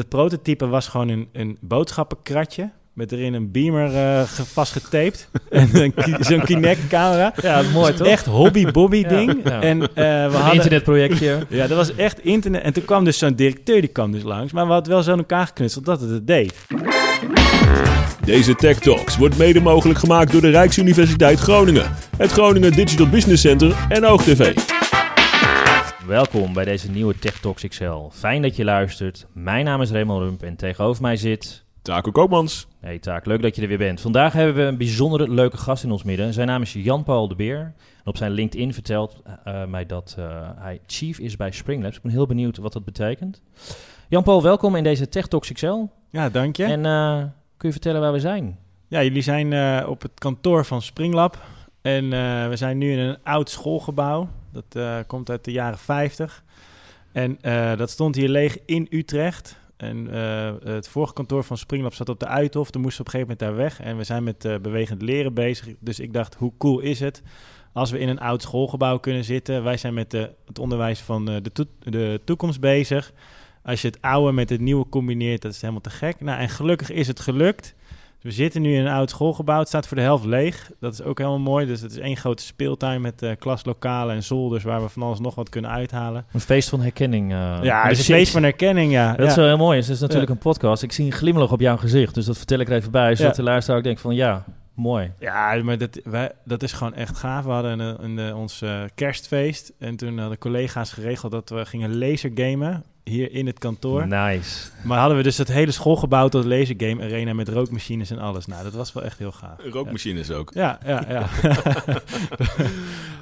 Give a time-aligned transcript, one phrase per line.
[0.00, 5.28] Het prototype was gewoon een, een boodschappenkratje met erin een beamer uh, vastgetaped.
[5.50, 7.32] en zo'n Kinect-camera.
[7.42, 8.06] Ja, mooi toch?
[8.06, 9.44] Echt hobby-bobby ding.
[9.44, 11.46] En, uh, we een hadden, internetprojectje.
[11.48, 12.62] ja, dat was echt internet.
[12.62, 14.52] En toen kwam dus zo'n directeur, die kwam dus langs.
[14.52, 16.54] Maar we hadden wel zo in elkaar geknutseld dat het het deed.
[18.24, 23.42] Deze Tech Talks wordt mede mogelijk gemaakt door de Rijksuniversiteit Groningen, het Groningen Digital Business
[23.42, 24.54] Center en OogTV.
[26.10, 28.08] Welkom bij deze nieuwe Tech Talks XL.
[28.10, 29.26] Fijn dat je luistert.
[29.32, 31.64] Mijn naam is Raymond Rump en tegenover mij zit...
[31.82, 32.66] Taco Koopmans.
[32.80, 34.00] Hey Taak, leuk dat je er weer bent.
[34.00, 36.32] Vandaag hebben we een bijzondere leuke gast in ons midden.
[36.32, 37.58] Zijn naam is Jan-Paul de Beer.
[37.58, 41.96] En op zijn LinkedIn vertelt uh, mij dat uh, hij chief is bij Springlabs.
[41.96, 43.42] Ik ben heel benieuwd wat dat betekent.
[44.08, 45.86] Jan-Paul, welkom in deze Tech Talks XL.
[46.08, 46.64] Ja, dank je.
[46.64, 47.16] En uh,
[47.56, 48.58] kun je vertellen waar we zijn?
[48.88, 51.38] Ja, jullie zijn op het kantoor van Springlab.
[51.82, 52.08] En
[52.48, 54.28] we zijn nu in een oud schoolgebouw.
[54.52, 56.44] Dat komt uit de jaren 50.
[57.12, 57.38] En
[57.76, 59.58] dat stond hier leeg in Utrecht.
[59.76, 62.70] En uh, het vorige kantoor van Springlab zat op de Uithof.
[62.70, 63.86] Toen moesten we op een gegeven moment daar weg.
[63.86, 65.68] En we zijn met bewegend leren bezig.
[65.78, 67.22] Dus ik dacht, hoe cool is het
[67.72, 69.62] als we in een oud schoolgebouw kunnen zitten?
[69.62, 70.12] Wij zijn met
[70.46, 71.42] het onderwijs van de,
[71.80, 73.12] de toekomst bezig.
[73.62, 76.20] Als je het oude met het nieuwe combineert, dat is helemaal te gek.
[76.20, 77.74] Nou, en gelukkig is het gelukt.
[78.22, 79.58] We zitten nu in een oud schoolgebouw.
[79.58, 80.70] Het staat voor de helft leeg.
[80.80, 81.66] Dat is ook helemaal mooi.
[81.66, 84.64] Dus het is één grote speeltuin met uh, klaslokalen en zolders...
[84.64, 86.24] waar we van alles nog wat kunnen uithalen.
[86.32, 87.32] Een feest van herkenning.
[87.32, 89.14] Uh, ja, een feest van herkenning, ja.
[89.14, 89.80] Dat is wel heel mooi.
[89.80, 90.34] Het is natuurlijk ja.
[90.34, 90.82] een podcast.
[90.82, 92.14] Ik zie een glimlach op jouw gezicht.
[92.14, 93.14] Dus dat vertel ik er even bij.
[93.14, 93.42] Zodat ja.
[93.42, 95.12] de luisteraar ook denkt van ja, mooi.
[95.18, 97.44] Ja, maar dat, wij, dat is gewoon echt gaaf.
[97.44, 99.72] We hadden een, een, een ons uh, kerstfeest.
[99.78, 104.06] En toen hadden collega's geregeld dat we gingen lasergamen hier in het kantoor.
[104.06, 104.68] Nice.
[104.84, 108.46] Maar hadden we dus het hele schoolgebouw tot lasergame arena met rookmachines en alles.
[108.46, 109.58] Nou, dat was wel echt heel gaaf.
[109.64, 110.34] Rookmachines ja.
[110.34, 110.50] ook.
[110.54, 111.28] Ja, ja, ja.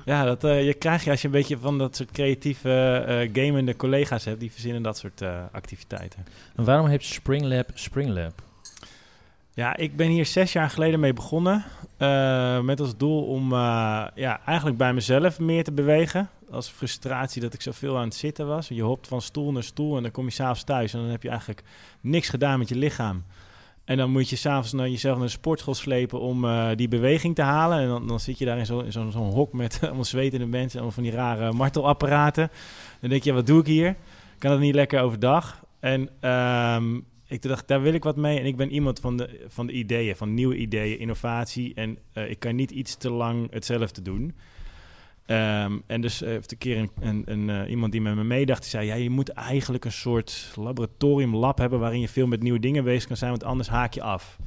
[0.12, 3.44] ja, dat uh, je krijg je als je een beetje van dat soort creatieve uh,
[3.44, 4.40] gamende collega's hebt.
[4.40, 6.26] Die verzinnen dat soort uh, activiteiten.
[6.56, 8.46] En waarom heeft Springlab Springlab?
[9.59, 11.64] Ja, ik ben hier zes jaar geleden mee begonnen.
[11.98, 16.30] Uh, met als doel om uh, ja, eigenlijk bij mezelf meer te bewegen.
[16.51, 18.68] Als frustratie dat ik zoveel aan het zitten was.
[18.68, 20.92] Je hopt van stoel naar stoel en dan kom je s'avonds thuis.
[20.92, 21.63] En dan heb je eigenlijk
[22.01, 23.24] niks gedaan met je lichaam.
[23.85, 27.35] En dan moet je s'avonds naar jezelf naar de sportschool slepen om uh, die beweging
[27.35, 27.79] te halen.
[27.79, 30.79] En dan, dan zit je daar in zo'n zo, hok met allemaal zwetende mensen.
[30.79, 32.51] Allemaal van die rare martelapparaten.
[33.01, 33.97] Dan denk je, wat doe ik hier?
[34.39, 35.64] Kan het niet lekker overdag?
[35.80, 38.39] En um, ik dacht, daar wil ik wat mee.
[38.39, 41.74] En ik ben iemand van de, van de ideeën, van nieuwe ideeën, innovatie.
[41.74, 44.34] En uh, ik kan niet iets te lang hetzelfde doen.
[45.27, 48.61] Um, en dus uh, heeft een keer een, een, uh, iemand die met me meedacht,
[48.61, 48.86] die zei...
[48.86, 51.78] ja, je moet eigenlijk een soort laboratorium, lab hebben...
[51.78, 54.38] waarin je veel met nieuwe dingen bezig kan zijn, want anders haak je af.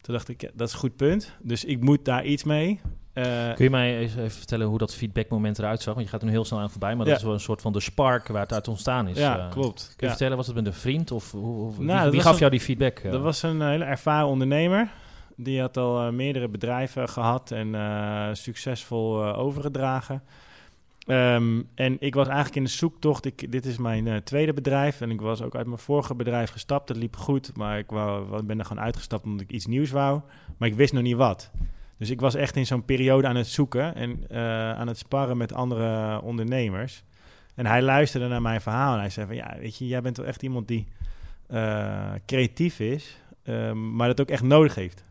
[0.00, 1.36] Toen dacht ik, dat is een goed punt.
[1.42, 2.80] Dus ik moet daar iets mee.
[3.26, 5.94] Uh, Kun je mij even vertellen hoe dat feedbackmoment eruit zag?
[5.94, 7.10] Want je gaat er nu heel snel aan voorbij, maar ja.
[7.10, 9.18] dat is wel een soort van de spark waar het uit ontstaan is.
[9.18, 9.84] Ja, uh, klopt.
[9.84, 10.08] Kun je ja.
[10.08, 12.60] vertellen, was het met een vriend of hoe, nou, wie, wie gaf een, jou die
[12.60, 13.00] feedback?
[13.04, 13.12] Uh?
[13.12, 14.90] Dat was een hele ervaren ondernemer.
[15.36, 17.76] Die had al uh, meerdere bedrijven gehad en
[18.36, 20.22] succesvol overgedragen.
[21.06, 23.24] Um, en ik was eigenlijk in de zoektocht.
[23.24, 25.00] Ik, dit is mijn tweede bedrijf.
[25.00, 26.88] En ik was ook uit mijn vorige bedrijf gestapt.
[26.88, 27.56] Dat liep goed.
[27.56, 30.20] Maar ik wou, ben er gewoon uitgestapt omdat ik iets nieuws wou.
[30.56, 31.50] Maar ik wist nog niet wat.
[32.00, 33.94] Dus ik was echt in zo'n periode aan het zoeken.
[33.94, 37.02] En uh, aan het sparren met andere ondernemers.
[37.54, 38.94] En hij luisterde naar mijn verhaal.
[38.94, 40.86] En hij zei van ja, weet je, jij bent wel echt iemand die
[41.50, 43.16] uh, creatief is.
[43.44, 45.04] Um, maar dat ook echt nodig heeft.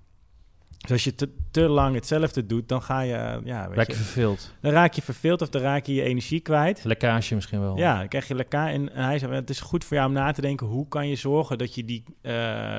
[0.77, 3.41] Dus als je te, te lang hetzelfde doet, dan ga je...
[3.43, 4.53] Ja, weet raak je, je verveeld.
[4.61, 6.83] Dan raak je verveeld of dan raak je je energie kwijt.
[6.83, 7.77] Lekkage misschien wel.
[7.77, 8.71] Ja, dan krijg je lekkage.
[8.71, 10.67] En, en, hij zei, het is goed voor jou om na te denken...
[10.67, 12.03] hoe kan je zorgen dat je die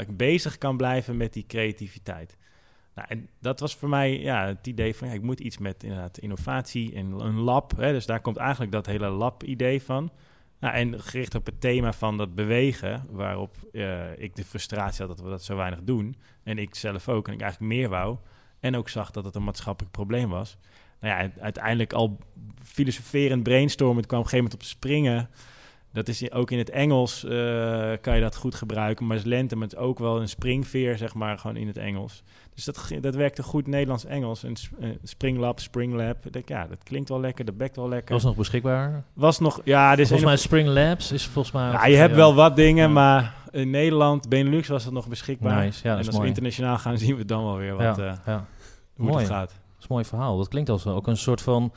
[0.08, 2.36] bezig kan blijven met die creativiteit.
[3.00, 5.08] Nou, en dat was voor mij ja, het idee van...
[5.08, 7.76] Ja, ik moet iets met inderdaad innovatie en een lab.
[7.76, 10.10] Hè, dus daar komt eigenlijk dat hele lab-idee van...
[10.60, 15.16] Nou, en gericht op het thema van dat bewegen, waarop uh, ik de frustratie had
[15.16, 16.16] dat we dat zo weinig doen.
[16.42, 18.16] En ik zelf ook, en ik eigenlijk meer wou.
[18.60, 20.56] En ook zag dat het een maatschappelijk probleem was.
[21.00, 22.18] Nou ja, uiteindelijk al
[22.62, 25.28] filosoferend brainstormen, kwam op een gegeven moment op springen.
[25.92, 27.30] Dat is ook in het Engels, uh,
[28.00, 29.06] kan je dat goed gebruiken.
[29.06, 31.76] Maar is lente, maar het is ook wel een springveer, zeg maar, gewoon in het
[31.76, 32.22] Engels.
[32.54, 34.44] Dus dat, dat werkte goed Nederlands-Engels.
[34.44, 36.26] En uh, Springlab, Springlab.
[36.26, 38.14] Ik denk, ja, dat klinkt wel lekker, dat bekt wel lekker.
[38.14, 39.04] Was nog beschikbaar?
[39.12, 39.96] Was nog, ja.
[39.96, 41.70] Dit volgens mij Springlabs is volgens mij...
[41.70, 42.16] Ja, je hebt ja.
[42.16, 42.94] wel wat dingen, ja.
[42.94, 45.64] maar in Nederland, Benelux was het nog beschikbaar.
[45.64, 46.20] Nice, ja, en als mooi.
[46.20, 48.40] we internationaal gaan, zien we dan wel weer wat, uh, hoe
[48.94, 49.18] mooi.
[49.18, 49.48] het gaat.
[49.48, 50.36] Dat is een mooi verhaal.
[50.36, 51.72] Dat klinkt als ook een soort van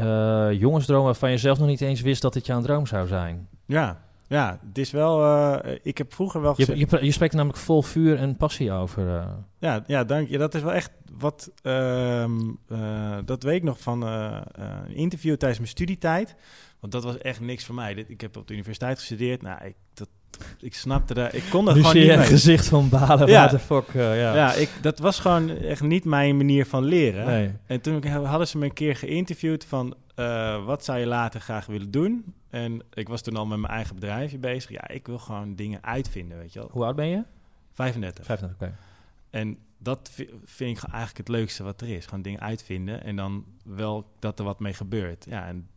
[0.00, 3.48] uh, jongensdroom waarvan je zelf nog niet eens wist dat het jouw droom zou zijn.
[3.66, 4.00] Ja,
[4.30, 5.22] ja, het is wel.
[5.22, 6.54] Uh, ik heb vroeger wel.
[6.56, 9.06] Je, je, je, spreekt namelijk vol vuur en passie over.
[9.06, 9.26] Uh.
[9.58, 10.38] Ja, ja, dank je.
[10.38, 11.52] Dat is wel echt wat.
[11.62, 12.24] Uh,
[13.24, 16.34] dat weet ik nog van eh, een interview tijdens mijn studietijd.
[16.80, 17.94] Want dat was echt niks voor mij.
[17.94, 19.42] Ik heb op de universiteit gestudeerd.
[19.42, 20.08] Nou, ik, dat,
[20.60, 23.26] ik snapte daar, ik kon Nu gewoon zie niet je gezicht van balen.
[23.28, 23.38] Ja.
[23.46, 24.34] What the fuck, eh, ja.
[24.34, 27.26] Ja, ik, dat was gewoon echt niet mijn manier van leren.
[27.26, 27.52] Nee.
[27.66, 29.94] En toen hadden ze me een keer geïnterviewd van...
[30.14, 32.34] eh, wat zou je later graag willen doen?
[32.50, 34.70] En ik was toen al met mijn eigen bedrijfje bezig.
[34.70, 36.68] Ja, ik wil gewoon dingen uitvinden, weet je wel.
[36.72, 37.22] Hoe oud ben je?
[37.72, 38.24] 35.
[38.24, 38.76] 35, oké.
[39.30, 42.04] En dat vi- vind ik eigenlijk het leukste wat er is.
[42.06, 45.26] Gewoon dingen uitvinden en dan wel dat er wat mee gebeurt.
[45.28, 45.68] Ja, en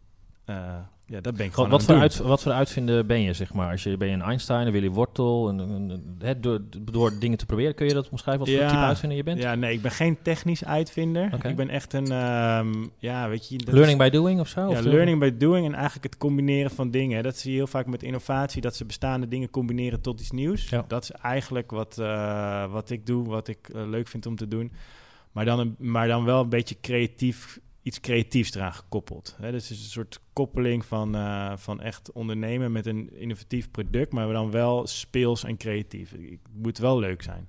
[0.46, 3.34] eh, ja, dat ben ik Wat, gewoon wat, voor uit, wat voor uitvinder ben je,
[3.34, 3.72] zeg maar?
[3.72, 5.50] Als je, ben je een Einstein, een Willy Wortel?
[5.50, 6.62] Een, een, een- hè, door,
[6.92, 8.46] door dingen te proberen, kun je dat omschrijven?
[8.46, 9.42] Wat voor type uitvinder je bent?
[9.42, 11.46] Ja, nee, ik ben geen technisch uitvinder.
[11.46, 13.60] Ik ben echt een, ehm, ja, weet je...
[13.66, 14.62] Learning is- by doing of zo?
[14.62, 17.24] Ja, Of learning by doing en eigenlijk het combineren van dingen.
[17.24, 20.70] Dat zie je heel vaak met innovatie, dat ze bestaande dingen combineren tot iets nieuws.
[20.70, 20.86] Ja.
[20.88, 24.48] Dat is eigenlijk wat, eh, wat ik doe, wat ik eh, leuk vind om te
[24.48, 24.72] doen.
[25.32, 29.36] Maar dan, een, maar dan wel een beetje creatief, iets creatiefs eraan gekoppeld.
[29.42, 29.52] Hè.
[29.52, 34.14] Dus het is een soort koppeling van, eh, van echt ondernemen met een innovatief product,
[34.14, 36.12] maar dan wel speels en creatief.
[36.12, 37.48] Het moet wel leuk zijn.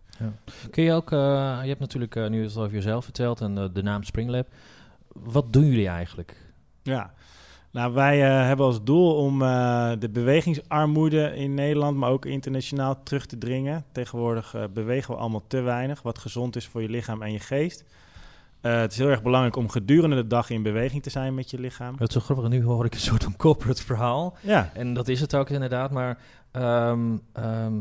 [0.70, 3.82] Kun je ook, eh, je hebt natuurlijk eh, nu het over jezelf verteld en de
[3.82, 4.48] naam Springlab.
[5.12, 6.36] Wat doen jullie eigenlijk?
[6.82, 7.14] Ja,
[7.70, 9.38] nou wij hebben als doel om
[9.98, 13.84] de bewegingsarmoede in Nederland, maar ook internationaal terug te dringen.
[13.92, 17.84] Tegenwoordig bewegen we allemaal te weinig, wat gezond is voor je lichaam en je geest.
[18.64, 21.50] Eh, het is heel erg belangrijk om gedurende de dag in beweging te zijn met
[21.50, 21.94] je lichaam.
[21.98, 24.36] Het is zo grappig, nu hoor ik een soort van corporate verhaal.
[24.40, 26.18] Ja, En dat is het ook inderdaad, maar
[26.52, 27.00] ehm,
[27.32, 27.72] ehm,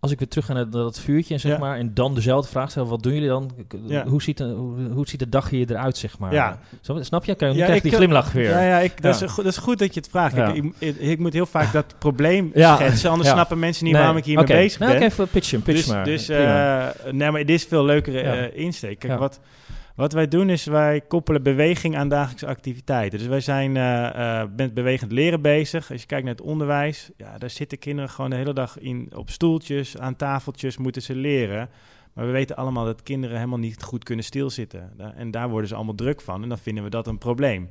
[0.00, 1.58] als ik weer terug ga naar dat vuurtje, zeg Ja.
[1.58, 3.50] maar, en dan dezelfde vraag stel, wat doen jullie dan?
[3.86, 4.06] Ja.
[4.06, 6.32] Hoe, ziet de, hoe, hoe ziet de dag hier eruit, zeg maar?
[6.32, 6.58] Ja.
[6.80, 7.34] Zo, snap je?
[7.34, 8.50] Kan je Ja, krijg ik- die glimlach weer.
[8.50, 9.22] ja, ja, ik, dat.
[9.22, 10.36] Is, goed- dat is goed dat je het vraagt.
[10.56, 14.02] Ik, ik, ik moet heel vaak dat probleem schetsen, anders snappen mensen niet Nee.
[14.02, 14.54] waarom ik hiermee Oké.
[14.54, 15.00] bezig nou, ben.
[15.02, 16.04] oké, even pitchen, pitch dus, maar.
[16.04, 18.98] Dus, eh, nee, maar dit is veel leukere eh, insteek.
[18.98, 19.18] Kijk, Ja.
[19.18, 19.40] wat,
[20.00, 23.18] wat wij doen is wij koppelen beweging aan dagelijkse activiteiten.
[23.18, 25.90] Dus wij zijn eh, eh, met bewegend leren bezig.
[25.90, 29.10] Als je kijkt naar het onderwijs, ja, daar zitten kinderen gewoon de hele dag in,
[29.14, 31.68] op stoeltjes, aan tafeltjes, moeten ze leren.
[32.12, 34.92] Maar we weten allemaal dat kinderen helemaal niet goed kunnen stilzitten.
[35.16, 37.68] En daar worden ze allemaal druk van en dan vinden we dat een probleem.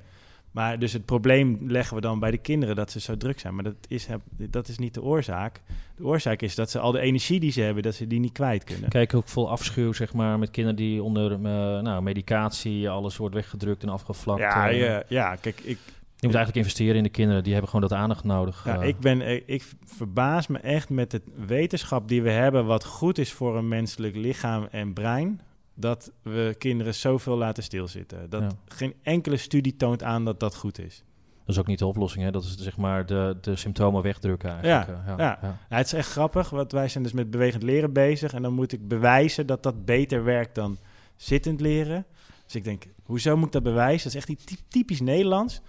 [0.51, 3.56] Maar dus het probleem leggen we dan bij de kinderen dat ze zo druk zijn.
[3.56, 4.07] Maar dat is,
[4.50, 5.62] dat is niet de oorzaak.
[5.96, 8.31] De oorzaak is dat ze al de energie die ze hebben, dat ze die niet
[8.31, 8.90] kwijt kunnen.
[8.90, 11.40] Kijk ook vol afschuw, zeg maar, met kinderen die onder eh,
[11.81, 14.40] nou, medicatie, alles wordt weggedrukt en afgevlakt.
[14.40, 14.80] Ja, eh.
[14.80, 15.78] ja, ja, kijk, ik,
[16.16, 18.66] Je moet eigenlijk investeren in de kinderen, die hebben gewoon dat aandacht nodig.
[18.66, 18.88] ja, eh.
[18.88, 23.34] ik, ben, ik verbaas me echt met de wetenschap die we hebben, wat goed is
[23.34, 25.42] voor een menselijk lichaam en brein,
[25.79, 28.29] dat we kinderen zoveel laten stilzitten.
[28.29, 28.49] Dat Ja.
[28.75, 31.03] geen enkele studie toont aan dat dat goed is.
[31.45, 32.31] Dat is ook niet de oplossing, hè?
[32.31, 34.87] Dat is zeg maar de, de symptomen wegdrukken eigenlijk.
[34.87, 35.37] Ja, eh, ja.
[35.41, 35.57] ja.
[35.69, 38.53] Ja, het is echt grappig, want wij zijn dus met bewegend leren bezig en dan
[38.53, 40.77] moet ik bewijzen dat dat beter werkt dan
[41.15, 42.05] zittend leren.
[42.45, 44.11] Dus ik denk, hoezo moet ik dat bewijzen?
[44.11, 45.61] Dat is echt typisch Nederlands.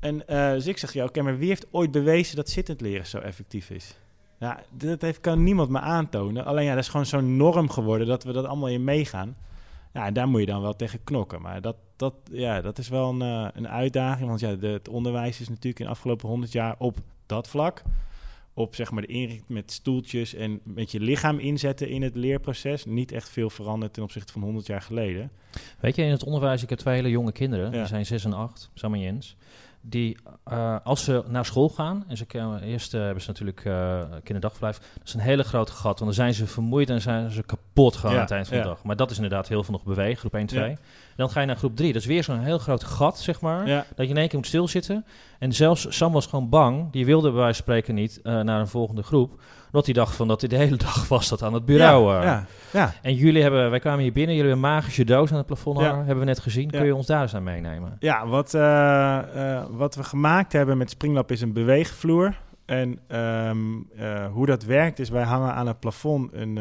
[0.00, 3.06] En eh, dus ik zeg, ja, oké, maar wie heeft ooit bewezen dat zittend leren
[3.06, 3.94] zo effectief is?
[4.38, 6.44] Ja, dat heeft, kan niemand me aantonen.
[6.44, 9.36] Alleen ja, dat is gewoon zo'n norm geworden dat we dat allemaal in meegaan.
[9.92, 11.42] Ja, en daar moet je dan wel tegen knokken.
[11.42, 14.28] Maar dat, dat, ja, dat is wel een, eh, een uitdaging.
[14.28, 17.82] Want ja, de, het onderwijs is natuurlijk in de afgelopen honderd jaar op dat vlak.
[18.54, 22.84] Op zeg maar de inrichting met stoeltjes en met je lichaam inzetten in het leerproces.
[22.84, 25.30] Niet echt veel veranderd ten opzichte van 100 jaar geleden.
[25.80, 27.78] Weet je, in het onderwijs, ik heb twee hele jonge kinderen, Ja.
[27.78, 29.36] die zijn 6 en 8, Sam en Jens.
[29.90, 33.64] Die, eh, als ze naar school gaan, en ze kunnen, eerst eh, hebben ze natuurlijk
[33.64, 37.30] eh kinderdagverblijf, dat is een hele grote gat, want dan zijn ze vermoeid en zijn
[37.30, 38.82] ze kapot gewoon Ja, aan het eind van de dag.
[38.82, 40.70] Maar dat is inderdaad heel veel nog bewegen, groep 1, 2.
[40.70, 40.76] Ja.
[41.16, 43.66] Dan ga je naar groep 3, dat is weer zo'n heel groot gat, zeg maar,
[43.66, 45.04] dat je in één keer moet stilzitten.
[45.38, 48.68] En zelfs Sam was gewoon bang, die wilde bij wijze van spreken niet naar een
[48.68, 51.64] volgende groep, omdat hij dacht van dat hij de hele dag was dat aan het
[51.64, 52.12] bureau.
[52.12, 52.24] Ja, eh.
[52.24, 52.94] ja, ja.
[53.02, 55.78] En jullie hebben, wij kwamen hier binnen, jullie hebben een magische doos aan het plafond
[55.78, 56.70] hangen, hebben we net gezien.
[56.70, 57.96] Kun je ons daar eens aan meenemen?
[57.98, 62.38] Ja, wat, eh, eh, wat we gemaakt hebben met Springlab is een beweegvloer.
[62.64, 63.58] En ehm,
[63.96, 66.56] eh, hoe dat werkt is, wij hangen aan het plafond een,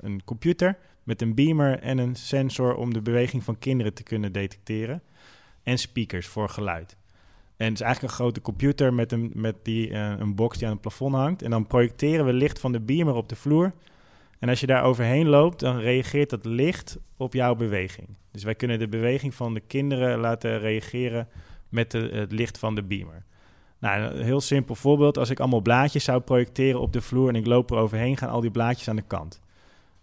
[0.00, 4.32] een computer met een beamer en een sensor om de beweging van kinderen te kunnen
[4.32, 5.02] detecteren.
[5.62, 6.96] En speakers voor geluid.
[7.62, 10.66] En het is eigenlijk een grote computer met, een, met die, eh, een box die
[10.66, 11.42] aan het plafond hangt.
[11.42, 13.72] En dan projecteren we licht van de beamer op de vloer.
[14.38, 18.08] En als je daar overheen loopt, dan reageert dat licht op jouw beweging.
[18.30, 21.28] Dus wij kunnen de beweging van de kinderen laten reageren
[21.68, 23.24] met de, het licht van de beamer.
[23.78, 25.18] Nou, een heel simpel voorbeeld.
[25.18, 28.28] Als ik allemaal blaadjes zou projecteren op de vloer en ik loop er overheen, gaan
[28.30, 29.40] al die blaadjes aan de kant.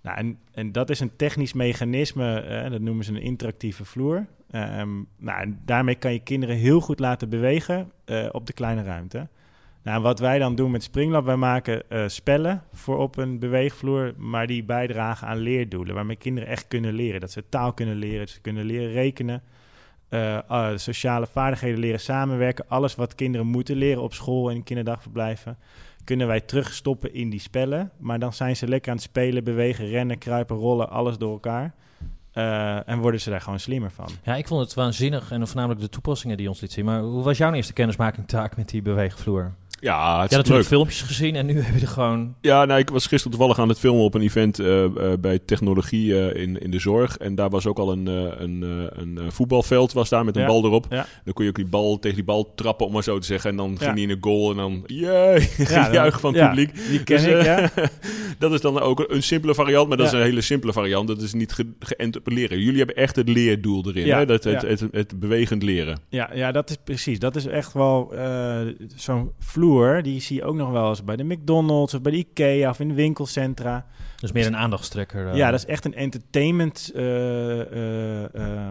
[0.01, 4.25] Nou, en, en dat is een technisch mechanisme, eh, dat noemen ze een interactieve vloer.
[4.51, 8.84] Ehm, nou, en daarmee kan je kinderen heel goed laten bewegen eh, op de kleine
[8.84, 9.27] ruimte.
[9.84, 14.13] Nou, wat wij dan doen met Springlab, wij maken eh, spellen voor op een beweegvloer,
[14.18, 17.20] maar die bijdragen aan leerdoelen, waarmee kinderen echt kunnen leren.
[17.20, 19.44] Dat ze taal kunnen leren, dat ze kunnen leren rekenen,
[20.75, 22.65] sociale vaardigheden leren samenwerken.
[22.68, 25.58] Alles wat kinderen moeten leren op school en in kinderdagverblijven,
[26.10, 27.92] kunnen wij terugstoppen in die spellen.
[27.98, 31.74] Maar dan zijn ze lekker aan het spelen, bewegen, rennen, kruipen, rollen, alles door elkaar.
[32.34, 34.10] Uh, en worden ze daar gewoon slimmer van.
[34.24, 36.86] Ja, ik vond het waanzinnig en voornamelijk de toepassingen die ons liet zien.
[36.86, 39.54] Maar hoe was jouw eerste kennismaking taak met die beweegvloer?
[39.81, 40.77] Ja, het is natuurlijk leuk.
[40.79, 42.36] filmpjes gezien en nu heb je er gewoon...
[42.41, 45.39] Ja, nou, ik was gisteren toevallig aan het filmen op een event uh, uh, bij
[45.39, 47.17] technologie uh, in, in de zorg.
[47.17, 48.05] En daar was ook al een,
[48.43, 48.62] een,
[48.95, 50.48] een voetbalveld was daar met een Ja.
[50.48, 50.86] bal erop.
[50.89, 51.05] Ja.
[51.24, 53.50] Dan kon je ook die bal tegen die bal trappen, om maar zo te zeggen.
[53.50, 53.83] En dan Ja.
[53.86, 54.83] ging die in de goal en dan...
[54.86, 56.75] Jee, Ja, gejuich van het ja, publiek.
[56.89, 57.69] Die ken Dus, ik, eh, ja.
[58.39, 60.13] dat is dan ook een simpele variant, maar dat Ja.
[60.13, 61.07] is een hele simpele variant.
[61.07, 62.59] Dat is niet ge geënt op het leren.
[62.59, 64.25] Jullie hebben echt het leerdoel erin, Ja, hè?
[64.25, 64.67] Dat, het, ja.
[64.67, 66.00] het, het, bewegend leren.
[66.09, 67.19] Ja, ja, dat is precies.
[67.19, 68.57] Dat is echt wel eh,
[68.95, 69.68] zo'n vloer.
[70.01, 72.79] Die zie je ook nog wel eens bij de McDonald's of bij de Ikea of
[72.79, 73.85] in winkelcentra.
[74.19, 75.27] Dus meer een aandachtstrekker.
[75.27, 75.35] eh.
[75.35, 76.91] Ja, dat is echt een entertainment.
[76.95, 77.03] eh,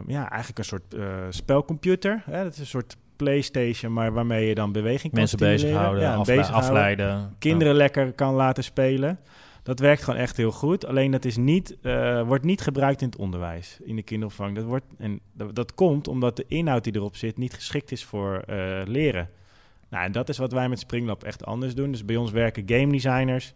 [0.06, 0.96] ja, eigenlijk een soort
[1.30, 2.22] spelcomputer.
[2.30, 2.42] Hè?
[2.42, 6.42] Dat is een soort PlayStation, maar waarmee je dan beweging kan Mensen bezighouden, Ja, afle-
[6.46, 7.34] afleiden.
[7.38, 9.18] Kinderen lekker kan laten spelen.
[9.62, 10.86] Dat werkt gewoon echt heel goed.
[10.86, 11.76] Alleen dat is niet,
[12.26, 14.54] wordt niet gebruikt in het onderwijs, in de kinderopvang.
[14.54, 18.04] Dat, wordt, en dat, dat komt omdat de inhoud die erop zit niet geschikt is
[18.04, 18.42] voor
[18.84, 19.28] leren.
[19.90, 21.90] Nou, en dat is wat wij met Springlab echt anders doen.
[21.90, 23.54] Dus bij ons werken game designers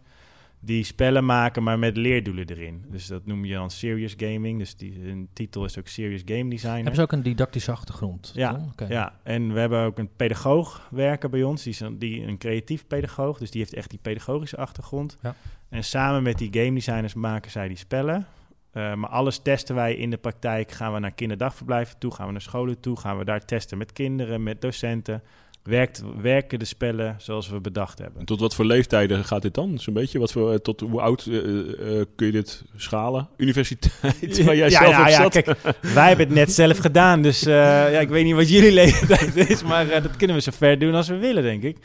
[0.65, 2.85] die spellen maken, maar met leerdoelen erin.
[2.89, 4.59] Dus dat noem je dan serious gaming.
[4.59, 6.75] Dus die hun titel is ook serious game designer.
[6.75, 8.31] Hebben ze ook een didactische achtergrond?
[8.35, 8.59] Ja.
[8.87, 11.63] Ja, en we hebben ook een pedagoog werken bij ons.
[11.63, 15.17] Die is een, die, een creatief pedagoog, dus die heeft echt die pedagogische achtergrond.
[15.21, 15.35] Ja.
[15.69, 18.27] En samen met die game designers maken zij die spellen.
[18.71, 20.71] Eh, maar alles testen wij in de praktijk.
[20.71, 23.93] Gaan we naar kinderdagverblijven toe, gaan we naar scholen toe, gaan we daar testen met
[23.93, 25.23] kinderen, met docenten.
[25.63, 28.19] Werkt, werken de spellen zoals we bedacht hebben?
[28.19, 29.79] En tot wat voor leeftijden gaat dit dan?
[29.79, 30.19] Zo'n beetje?
[30.19, 33.29] Wat voor, tot hoe oud eh, eh, kun je dit schalen?
[33.37, 35.31] Universiteit, waar jij ja, zelf ja, op ja, zat?
[35.31, 35.45] kijk,
[35.81, 37.21] wij hebben het net zelf gedaan.
[37.21, 37.53] Dus eh,
[37.93, 39.63] ja, ik weet niet wat jullie leeftijd is.
[39.63, 41.77] Maar eh, dat kunnen we zo ver doen als we willen, denk ik.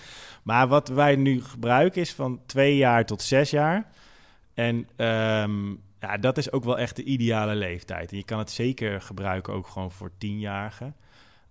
[0.42, 3.90] Maar wat wij nu gebruiken is van twee jaar tot zes jaar.
[4.54, 5.68] En ehm,
[6.00, 8.11] ja, dat is ook wel echt de ideale leeftijd.
[8.11, 10.94] En je kan het zeker gebruiken ook gewoon voor tienjarigen.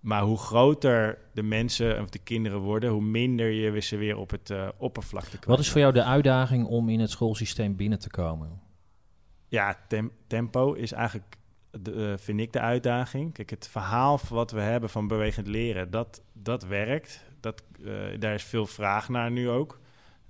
[0.00, 4.30] Maar hoe groter de mensen of de kinderen worden, hoe minder je ze weer op
[4.30, 5.46] het uh, oppervlakte kwijt.
[5.46, 8.60] Wat is voor jou de uitdaging om in het schoolsysteem binnen te komen?
[9.48, 11.36] Ja, tem tempo is eigenlijk,
[11.70, 13.32] de, uh, vind ik, de uitdaging.
[13.32, 17.24] Kijk, het verhaal wat we hebben van bewegend leren, dat, dat werkt.
[17.40, 19.80] Dat, uh, daar is veel vraag naar nu ook.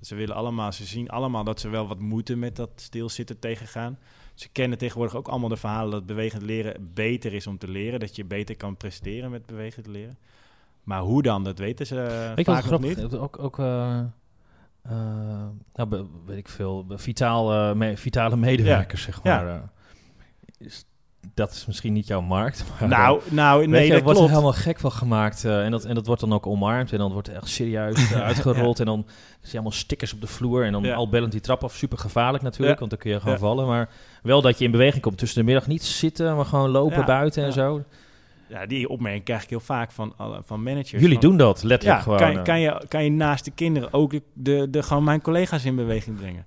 [0.01, 3.99] Ze willen allemaal, ze zien allemaal dat ze wel wat moeten met dat stilzitten tegengaan.
[4.39, 8.01] Ze kennen tegenwoordig ook allemaal de verhalen dat bewegend leren beter is om te leren.
[8.01, 10.19] Dat je beter kan presteren met bewegend leren.
[10.83, 13.15] Maar hoe dan, dat weten ze uh, Weet vaak nog niet.
[13.15, 14.01] Ook, ook uh,
[14.87, 19.13] uh, nou, weet ik veel, vitaal, me, vitale medewerkers, ja.
[19.13, 19.47] zeg maar.
[19.47, 19.73] Ja.
[20.59, 20.85] Is,
[21.35, 22.65] dat is misschien niet jouw markt.
[22.81, 25.45] Maar nou, nou nee, je, dat wordt er helemaal gek van gemaakt.
[25.45, 26.93] Uh, en, dat, en dat wordt dan ook omarmd.
[26.93, 28.79] En dan wordt er echt serieus uh, uitgerold.
[28.79, 28.85] ja.
[28.85, 29.05] En dan
[29.41, 30.65] zie je allemaal stickers op de vloer.
[30.65, 30.95] En dan ja.
[30.95, 31.75] al bellend die trap af.
[31.75, 32.79] Super gevaarlijk natuurlijk, ja.
[32.79, 33.67] want dan kun je gewoon vallen.
[33.67, 33.89] Maar
[34.23, 35.19] wel dat je in beweging komt.
[35.19, 37.85] Tussen de middag niet zitten, maar gewoon lopen buiten en zo.
[38.49, 40.91] Ja, die opmerking krijg ik heel vaak van, van managers.
[40.91, 42.19] Jullie van, doen dat, letterlijk gewoon.
[42.19, 45.65] Kan, kan, je, kan je naast de kinderen ook de, de, de, gewoon mijn collega's
[45.65, 46.45] in beweging brengen?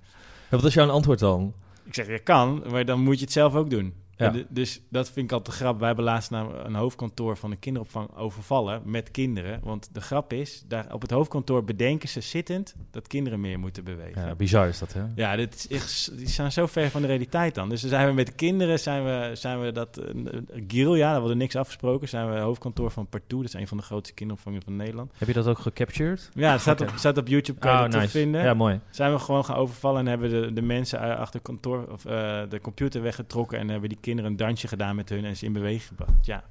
[0.50, 1.52] wat is jouw antwoord dan?
[1.84, 3.94] Ik zeg, je kan, maar dan moet je het zelf ook doen.
[4.16, 4.30] Ja.
[4.30, 5.78] De, dus dat vind ik altijd te grap.
[5.78, 9.60] Wij hebben laatst nou een hoofdkantoor van de kinderopvang overvallen met kinderen.
[9.62, 13.84] Want de grap is, daar op het hoofdkantoor bedenken ze zittend dat kinderen meer moeten
[13.84, 14.26] bewegen.
[14.26, 15.02] Ja, bizar is dat, hè?
[15.14, 17.68] Ja, dit is echt, die staan zo ver van de realiteit dan.
[17.68, 20.00] Dus dan zijn we met de kinderen, zijn we, zijn we dat...
[20.14, 22.08] Uh, Gil, ja, daar hadden niks afgesproken.
[22.08, 23.42] Zijn we hoofdkantoor van Partout.
[23.42, 25.12] Dat is een van de grootste kinderopvangen van Nederland.
[25.16, 26.30] Heb je dat ook gecaptured?
[26.34, 26.92] Ja, het staat, okay.
[26.92, 28.08] op, staat op YouTube, kan je oh, nice.
[28.08, 28.42] vinden.
[28.42, 28.80] Ja, mooi.
[28.90, 31.86] Zijn we gewoon gaan overvallen en hebben de, de mensen achter kantoor...
[31.90, 32.12] of uh,
[32.48, 33.58] de computer weggetrokken...
[33.58, 36.26] en hebben die kinderen een dansje gedaan met hun en ze in beweging gebracht.
[36.26, 36.44] Ja,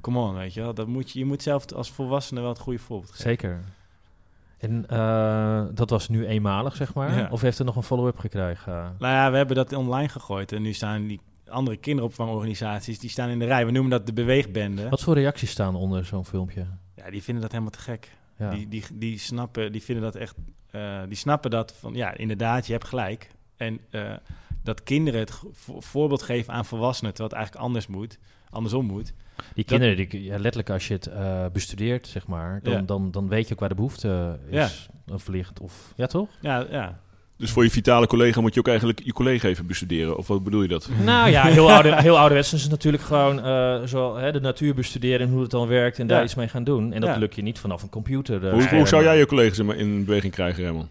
[0.00, 0.74] come on, weet je wel.
[0.74, 3.24] Dat moet je, je moet zelf als volwassene wel het goede voorbeeld geven.
[3.24, 3.60] Zeker.
[4.58, 7.16] En uh, dat was nu eenmalig, zeg maar?
[7.18, 7.28] Ja.
[7.30, 8.72] Of heeft er nog een follow-up gekregen?
[8.72, 10.52] Nou ja, we hebben dat online gegooid.
[10.52, 12.98] En nu staan die andere kinderopvangorganisaties...
[12.98, 13.66] die staan in de rij.
[13.66, 14.88] We noemen dat de beweegbende.
[14.88, 16.66] Wat voor reacties staan onder zo'n filmpje?
[16.94, 18.12] Ja, die vinden dat helemaal te gek.
[18.36, 18.50] Ja.
[18.50, 20.34] Die, die, die snappen, die vinden dat echt...
[20.72, 21.94] Uh, die snappen dat van...
[21.94, 23.30] Ja, inderdaad, je hebt gelijk.
[23.56, 23.80] En...
[23.90, 24.12] Uh,
[24.68, 25.40] dat kinderen het
[25.78, 28.18] voorbeeld geven aan volwassenen, terwijl het eigenlijk anders moet,
[28.50, 29.12] andersom moet.
[29.54, 32.80] Die kinderen, die, ja, letterlijk als je het uh, bestudeert, zeg maar, dan, ja.
[32.80, 35.14] dan, dan weet je ook waar de behoefte is ja.
[35.14, 35.60] of ligt.
[35.60, 36.28] Of, ja, toch?
[36.40, 37.00] Ja, ja.
[37.36, 40.44] Dus voor je vitale collega moet je ook eigenlijk je collega even bestuderen, of wat
[40.44, 40.88] bedoel je dat?
[41.04, 45.26] Nou ja, heel, oude, heel ouderwets is natuurlijk gewoon uh, zo, hè, de natuur bestuderen
[45.26, 46.92] en hoe het dan werkt en daar iets mee gaan doen.
[46.92, 48.44] En dat lukt je niet vanaf een computer.
[48.44, 50.88] Uh, hoe, hoe zou jij je collega's in, in beweging krijgen, Raymond?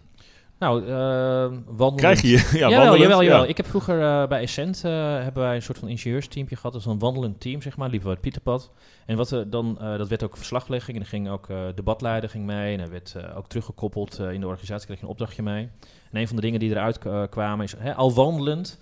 [0.58, 1.96] Nou, uh, wandelen.
[1.96, 2.48] Krijg je?
[2.58, 3.42] Ja, jawel, jawel, jawel.
[3.42, 3.48] ja.
[3.48, 6.72] Ik heb vroeger uh, bij Essent uh, hebben wij een soort van ingenieursteampje gehad.
[6.72, 7.88] Dat is een wandelend team, zeg maar.
[7.88, 8.70] Liepen we het Pieterpad.
[9.06, 10.96] En wat er dan, uh, dat werd ook verslaglegging.
[10.96, 12.76] En er ging ook debatleider ging mee.
[12.76, 14.86] En er werd ook teruggekoppeld in de organisatie.
[14.86, 15.68] Kreeg je een opdrachtje mee.
[16.10, 16.98] En een van de dingen die eruit
[17.30, 18.78] kwamen is, hè, al wandelend...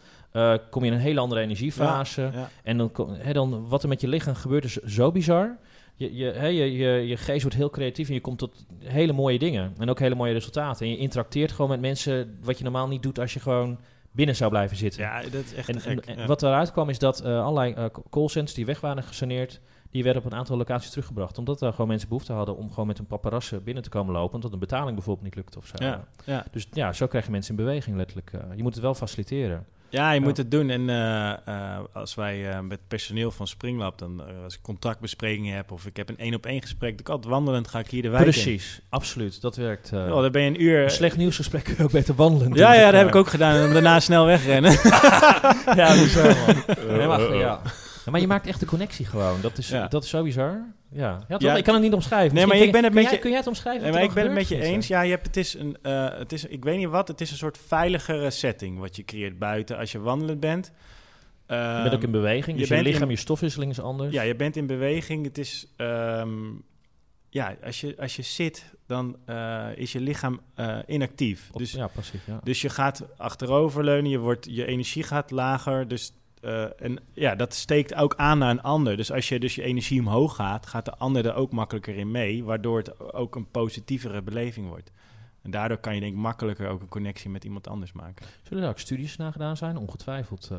[0.71, 2.23] kom je in een hele andere energiefase.
[2.23, 2.49] Ja, ja.
[2.62, 5.56] En dan, hè, dan wat er met je lichaam gebeurt is zo bizar
[5.97, 9.12] je, je, hè, je, je, je geest wordt heel creatief en je komt tot hele
[9.12, 9.75] mooie dingen.
[9.79, 10.87] En ook hele mooie resultaten.
[10.87, 13.79] En je interacteert gewoon met mensen wat je normaal niet doet als je gewoon
[14.11, 15.03] binnen zou blijven zitten.
[15.03, 16.07] Ja, dat is echt en, gek.
[16.07, 16.26] en ja.
[16.26, 19.61] wat eruit kwam is dat uh, allerlei uh, callcenters die weg waren gesaneerd,
[19.91, 21.38] die werden op een aantal locaties teruggebracht.
[21.38, 24.35] Omdat er gewoon mensen behoefte hadden om gewoon met een paparazzen binnen te komen lopen.
[24.35, 25.75] Omdat een betaling bijvoorbeeld niet lukte of zo.
[25.85, 26.45] Ja, ja.
[26.50, 28.33] Dus ja, zo krijg je mensen in beweging letterlijk.
[28.33, 29.67] Uh, je moet het wel faciliteren.
[29.90, 30.26] Ja, je Ja.
[30.26, 30.71] moet het doen.
[30.71, 35.71] En eh, eh, als wij eh, met personeel van Springlab, dan als ik contractbesprekingen heb
[35.73, 38.02] of ik heb een één op één gesprek, dan ik altijd wandelend ga ik hier
[38.02, 38.31] de wijk in.
[38.31, 39.40] Precies, absoluut.
[39.40, 39.93] Dat werkt.
[39.93, 40.83] Oh, dan ben je een uur.
[40.83, 42.55] een slecht nieuwsgesprek kun je ook beter wandelen.
[42.55, 43.57] ja, ja, dat heb ik ook gedaan.
[43.66, 44.73] En daarna snel wegrennen.
[45.81, 46.62] ja, bizar man.
[46.97, 47.61] Nee, maar, ja.
[48.05, 49.40] Ja, maar je maakt echt de connectie gewoon.
[49.40, 49.87] Dat is, Ja.
[49.88, 50.75] dat is zo bizar.
[50.97, 51.41] Ja, ja, toch?
[51.50, 52.35] Ja, ik kan het niet omschrijven.
[52.35, 53.83] Nee, maar ik ben het kun met jij- je- Kun jij het omschrijven?
[53.83, 54.87] Nee, wat maar ik ben het met je eens.
[54.87, 57.31] Ja, je hebt, het is een, eh, het is, ik weet niet wat, het is
[57.31, 60.73] een soort veiligere setting wat je creëert buiten als je wandelend bent.
[61.49, 64.12] Je bent ook in Ehm, beweging, je dus je, lichaam, in- je stofwisseling is anders.
[64.15, 65.25] Ja, je bent in beweging.
[65.25, 66.31] Het is, ehm,
[67.31, 71.50] ja, als je, als je zit, dan eh, is je lichaam eh, inactief.
[71.53, 72.41] Dus, ja, passief, ja.
[72.43, 75.88] dus je gaat achteroverleunen, je, wordt, je energie gaat lager.
[75.88, 76.12] Dus,
[76.47, 78.97] eh, en ja, dat steekt ook aan naar een ander.
[78.97, 82.11] Dus als je dus je energie omhoog gaat, gaat de ander er ook makkelijker in
[82.11, 84.93] mee, waardoor het ook een positievere beleving wordt.
[85.43, 88.26] En daardoor kan je denk ik makkelijker ook een connectie met iemand anders maken.
[88.43, 89.76] Zullen er ook studies naar gedaan zijn?
[89.76, 90.49] Ongetwijfeld.
[90.53, 90.59] eh.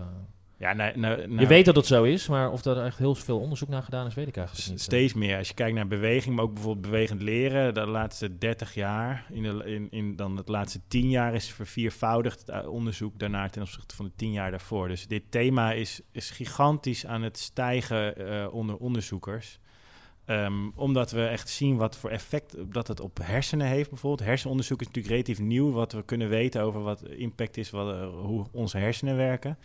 [0.60, 3.16] Ja, nou, nou, je nou- weet dat het zo is, maar of er echt heel
[3.16, 4.82] veel onderzoek naar gedaan is, weet ik eigenlijk niet.
[4.82, 5.38] Steeds meer.
[5.38, 9.44] Als je kijkt naar beweging, maar ook bijvoorbeeld bewegend leren, de laatste 30 jaar, in,
[9.44, 13.62] de, in, in dan het laatste 10 jaar is verviervoudigd het uh, onderzoek daarnaar ten
[13.62, 14.88] opzichte van de 10 jaar daarvoor.
[14.88, 19.60] Dus dit thema is, is gigantisch aan het stijgen eh, onder onderzoekers.
[20.26, 24.28] Ehm, omdat we echt zien wat voor effect dat het op hersenen heeft bijvoorbeeld.
[24.30, 28.10] Hersenonderzoek is natuurlijk relatief nieuw, wat we kunnen weten over wat impact is, wat, eh,
[28.10, 29.58] hoe onze hersenen werken.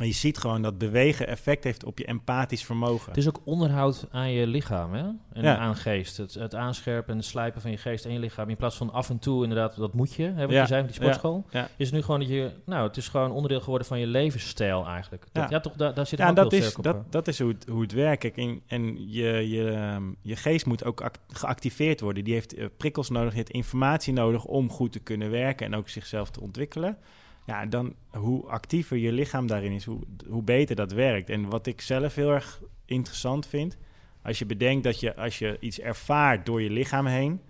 [0.00, 3.08] En je ziet gewoon dat bewegen effect heeft op je empathisch vermogen.
[3.08, 5.02] Het is ook onderhoud aan je lichaam hè?
[5.32, 5.56] en Ja.
[5.56, 6.16] aan geest.
[6.16, 8.48] Het, het aanscherpen en het slijpen van je geest en je lichaam.
[8.48, 10.60] In plaats van af en toe inderdaad, dat moet je, hè, wat Ja.
[10.60, 11.44] je zei met die sportschool.
[11.50, 11.68] Ja.
[11.76, 15.26] Is nu gewoon dat je, nou, het is gewoon onderdeel geworden van je levensstijl eigenlijk.
[15.32, 15.60] Dat, ja.
[15.60, 17.82] Toch, daar, daar zit Ja, ook dat heel is, dat, dat is hoe het, hoe
[17.82, 18.20] het werkt.
[18.20, 22.24] Kijk, en en je, je, ehm, je geest moet ook act- geactiveerd worden.
[22.24, 25.74] Die heeft eh, prikkels nodig, die heeft informatie nodig om goed te kunnen werken en
[25.74, 26.98] ook zichzelf te ontwikkelen.
[27.46, 31.30] Ja, dan hoe actiever je lichaam daarin is, hoe, hoe beter dat werkt.
[31.30, 33.76] En wat ik zelf heel erg interessant vind,
[34.22, 37.40] als je bedenkt dat je als je iets ervaart door je lichaam heen,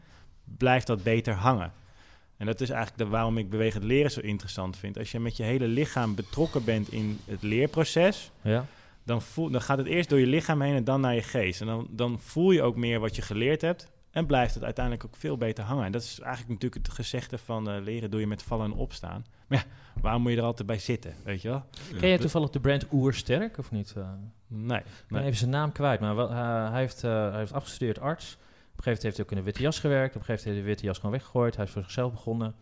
[0.44, 1.72] blijft dat beter hangen.
[2.36, 4.98] En dat is eigenlijk de, waarom ik bewegend leren zo interessant vind.
[4.98, 8.66] Als je met je hele lichaam betrokken bent in het leerproces, Ja.
[9.04, 11.60] dan, voel, dan gaat het eerst door je lichaam heen en dan naar je geest.
[11.60, 13.90] En dan, dan voel je ook meer wat je geleerd hebt.
[14.16, 15.84] En blijft het uiteindelijk ook veel beter hangen.
[15.84, 18.72] En dat is eigenlijk natuurlijk het gezegde van eh, leren doe je met vallen en
[18.72, 19.24] opstaan.
[19.46, 19.64] Maar ja,
[20.02, 21.64] waarom moet je er altijd bij zitten, weet je wel?
[21.98, 23.92] Ken je toevallig de brand Oersterk of niet?
[23.96, 24.08] eh?
[24.46, 24.78] Nee.
[24.78, 25.24] Ik ben nee.
[25.24, 28.34] even zijn naam kwijt, maar wel, eh, hij, heeft, hij heeft afgestudeerd arts.
[28.34, 30.14] Op een gegeven moment heeft hij ook in de witte jas gewerkt.
[30.16, 31.56] Op een gegeven moment heeft hij de witte jas gewoon weggegooid.
[31.56, 32.54] Hij is voor zichzelf begonnen.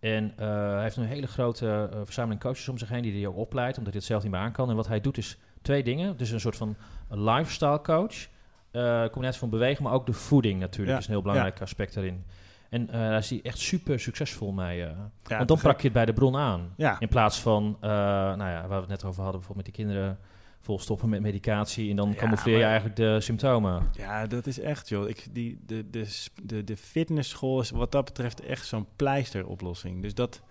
[0.00, 3.78] En hij heeft een hele grote verzameling coaches om zich heen die hij ook opleidt,
[3.78, 4.70] omdat hij het zelf niet meer aan kan.
[4.70, 6.16] En wat hij doet is twee dingen.
[6.16, 6.76] Dus een soort van
[7.08, 8.28] lifestyle coach.
[8.76, 11.94] Eh combinatie van bewegen, maar ook de voeding natuurlijk Ja, is een heel belangrijk aspect
[11.94, 12.24] daarin.
[12.70, 14.82] En eh daar is hij echt super succesvol mee.
[14.82, 14.90] eh.
[15.24, 15.76] Ja, Want dan gek.
[15.76, 16.72] je het bij de bron aan.
[16.76, 19.76] Ja, In plaats van, eh, nou ja, waar we het net over hadden, bijvoorbeeld met
[19.76, 20.18] die kinderen
[20.60, 23.82] volstoppen met medicatie en dan Ja, camoufleer je maar- eigenlijk de symptomen.
[23.92, 25.08] ja, dat is echt, joh.
[25.08, 26.06] Ik, die, de, de,
[26.42, 30.02] de, de fitnessschool is wat dat betreft echt zo'n pleisteroplossing.
[30.02, 30.42] Dus dat,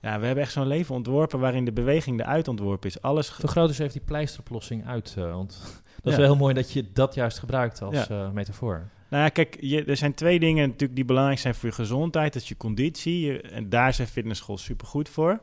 [0.00, 3.02] ja, we hebben echt zo'n leven ontworpen waarin de beweging eruit ontworpen is.
[3.02, 6.72] Alles, Vergroot eens even die pleisteroplossing uit, eh, want dat is wel heel mooi dat
[6.72, 8.88] je dat juist gebruikt als eh, metafoor.
[9.10, 12.32] Nou ja, kijk, je, er zijn twee dingen natuurlijk die belangrijk zijn voor je gezondheid.
[12.32, 13.20] Dat is je conditie.
[13.20, 15.40] Je- en daar zijn fitnessschools supergoed voor.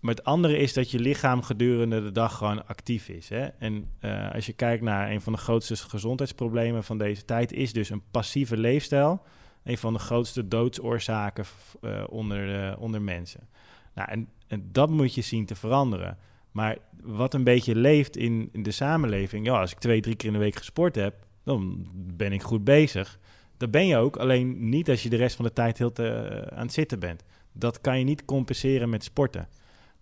[0.00, 3.28] Maar het andere is dat je lichaam gedurende de dag gewoon actief is.
[3.28, 3.46] Hè?
[3.46, 7.52] En eh, als je kijkt naar een van de grootste gezondheidsproblemen van deze tijd...
[7.52, 9.22] is dus een passieve leefstijl.
[9.64, 11.44] Een van de grootste doodsoorzaken
[11.82, 13.48] eh, onder, onder mensen.
[13.94, 16.18] Nou, en, en dat moet je zien te veranderen.
[16.54, 19.46] Maar wat een beetje leeft in, de samenleving...
[19.46, 21.14] ja, als ik twee, drie keer in de week gesport heb...
[21.44, 23.18] dan ben ik goed bezig.
[23.56, 26.08] Dat ben je ook, alleen niet als je de rest van de tijd heel te,
[26.08, 27.24] eh, aan het zitten bent.
[27.52, 29.48] Dat kan je niet compenseren met sporten.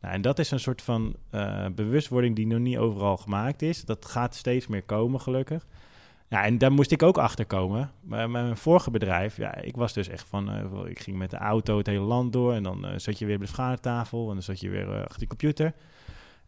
[0.01, 3.85] Nou, en dat is een soort van eh, bewustwording die nog niet overal gemaakt is.
[3.85, 5.67] Dat gaat steeds meer komen, gelukkig.
[6.29, 7.91] Ja, en daar moest ik ook achter komen.
[8.01, 11.37] Met mijn vorige bedrijf, ja, ik was dus echt van, eh, ik ging met de
[11.37, 14.43] auto het hele land door en dan zat je weer bij de vergadertafel en dan
[14.43, 15.75] zat je weer achter die computer.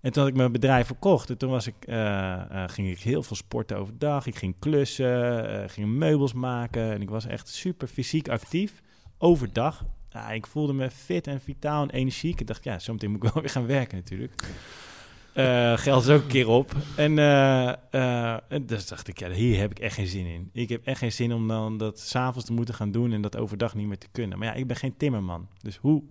[0.04, 3.00] En toen had ik mijn bedrijf verkocht, en toen was ik, eh, eh, ging ik
[3.00, 4.26] heel veel sporten overdag.
[4.26, 8.82] Ik ging klussen, eh, ging meubels maken en ik was echt super fysiek actief
[9.18, 9.84] overdag.
[10.32, 12.40] Ik voelde me fit en vitaal en energiek.
[12.40, 14.44] Ik dacht, ja, zometeen moet ik wel weer gaan werken natuurlijk.
[15.80, 16.72] Geld is ook een keer op.
[16.96, 17.18] En,
[18.48, 20.50] en dus dacht ik, ja, hier heb ik echt geen zin in.
[20.52, 23.36] Ik heb echt geen zin om dan dat s'avonds te moeten gaan doen en dat
[23.36, 24.38] overdag niet meer te kunnen.
[24.38, 25.48] Maar ja, ik ben geen timmerman.
[25.62, 26.02] Dus hoe,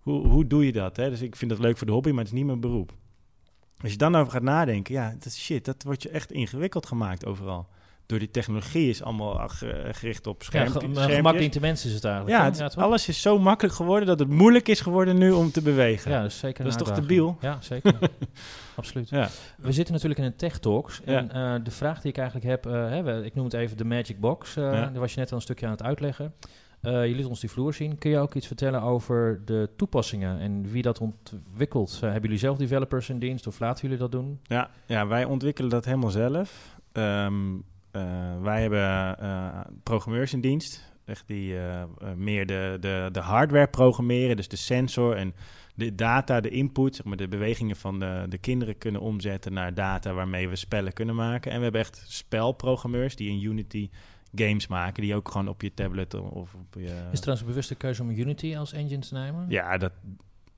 [0.00, 0.96] hoe, hoe doe je dat?
[0.96, 1.10] Hè?
[1.10, 2.98] Dus ik vind dat leuk voor de hobby, maar het is niet mijn beroep.
[3.82, 7.26] Als je dan over gaat nadenken, ja, dat shit, dat wordt je echt ingewikkeld gemaakt
[7.26, 7.66] overal.
[8.06, 11.14] Door die technologie is allemaal ge- gericht op Ja, schermpjes.
[11.14, 12.36] gemak dient de mensen is het eigenlijk.
[12.36, 12.84] Ja, het- toch?
[12.84, 16.10] alles is zo makkelijk geworden dat het moeilijk is geworden nu om te bewegen.
[16.10, 17.36] Ja, dat is zeker Dat is toch debiel?
[17.40, 17.98] Ja, zeker.
[18.76, 19.08] Absoluut.
[19.08, 19.28] Ja.
[19.56, 21.00] We zitten natuurlijk in een Tech Talks.
[21.04, 21.16] Ja.
[21.18, 23.84] En eh, de vraag die ik eigenlijk heb, eh, hè, ik noem het even de
[23.84, 24.54] Magic Box.
[24.54, 24.70] Ja.
[24.70, 26.34] Daar was je net al een stukje aan het uitleggen.
[26.80, 27.98] Eh, je ons die vloer zien.
[27.98, 31.94] Kun je ook iets vertellen over de toepassingen en wie dat ontwikkelt?
[31.94, 34.40] Eh, hebben jullie zelf developers in dienst of laten jullie dat doen?
[34.42, 36.76] Ja, ja, wij ontwikkelen dat helemaal zelf.
[36.92, 37.54] Ehm,
[37.90, 38.02] eh,
[38.42, 39.16] wij hebben
[39.82, 40.88] programmeurs in dienst.
[41.04, 41.54] Echt die
[42.16, 45.34] meer de, de, de hardware programmeren, dus de sensor en
[45.74, 49.74] de data, de input, zeg maar de bewegingen van de, de kinderen kunnen omzetten naar
[49.74, 51.50] data waarmee we spellen kunnen maken.
[51.50, 53.90] En we hebben echt spelprogrammeurs die in Unity
[54.34, 56.84] games maken, die ook gewoon op je tablet of op je...
[56.84, 59.46] Is het trouwens een bewuste keuze om Unity als engine te nemen?
[59.48, 59.92] Ja, dat,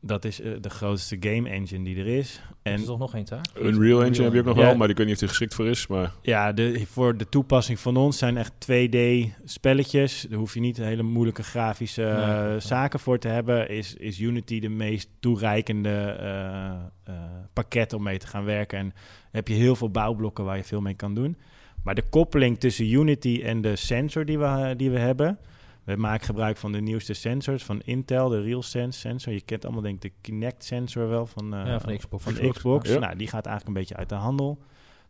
[0.01, 2.41] dat is eh, de grootste game engine die er is.
[2.63, 3.47] En, is toch nog één taak?
[3.63, 4.63] Unreal Engine heb je ook nog Ja.
[4.63, 5.87] wel, maar ik weet niet of die geschikt voor is.
[5.87, 10.27] Maar Ja, de, voor de toepassing van ons zijn echt 2D-spelletjes.
[10.29, 12.61] Daar hoef je niet hele moeilijke grafische Nee, eh, nee.
[12.61, 13.69] zaken voor te hebben.
[13.69, 16.71] Is, is Unity de meest toereikende eh,
[17.15, 18.79] eh, pakket om mee te gaan werken.
[18.79, 18.93] En
[19.31, 21.37] heb je heel veel bouwblokken waar je veel mee kan doen.
[21.85, 25.39] Maar de koppeling tussen Unity en de sensor die we, die we hebben...
[25.85, 29.33] We maken gebruik van de nieuwste sensors van Intel, de RealSense sensor.
[29.33, 32.25] Je kent allemaal denk ik de Kinect sensor wel van, eh, Ja, van de Xbox.
[32.25, 32.57] van de Xbox.
[32.59, 32.89] Xbox.
[32.89, 32.99] Ja.
[32.99, 34.59] Nou, die gaat eigenlijk een beetje uit de handel.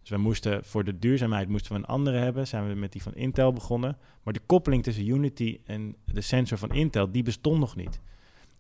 [0.01, 2.47] Dus we moesten voor de duurzaamheid moesten we een andere hebben.
[2.47, 3.97] Zijn we met die van Intel begonnen.
[4.23, 8.01] Maar de koppeling tussen Unity en de sensor van Intel, die bestond nog niet.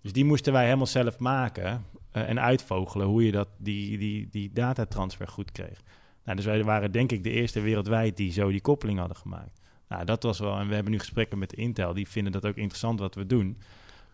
[0.02, 4.28] Dus die moesten wij helemaal zelf maken eh, en uitvogelen hoe je dat, die, die,
[4.30, 5.82] die datatransfer goed kreeg.
[6.24, 9.60] Nou, dus wij waren denk ik de eerste wereldwijd die zo die koppeling hadden gemaakt.
[9.88, 10.58] Nou, dat was wel.
[10.58, 11.94] En we hebben nu gesprekken met Intel.
[11.94, 13.58] Die vinden dat ook interessant wat we doen.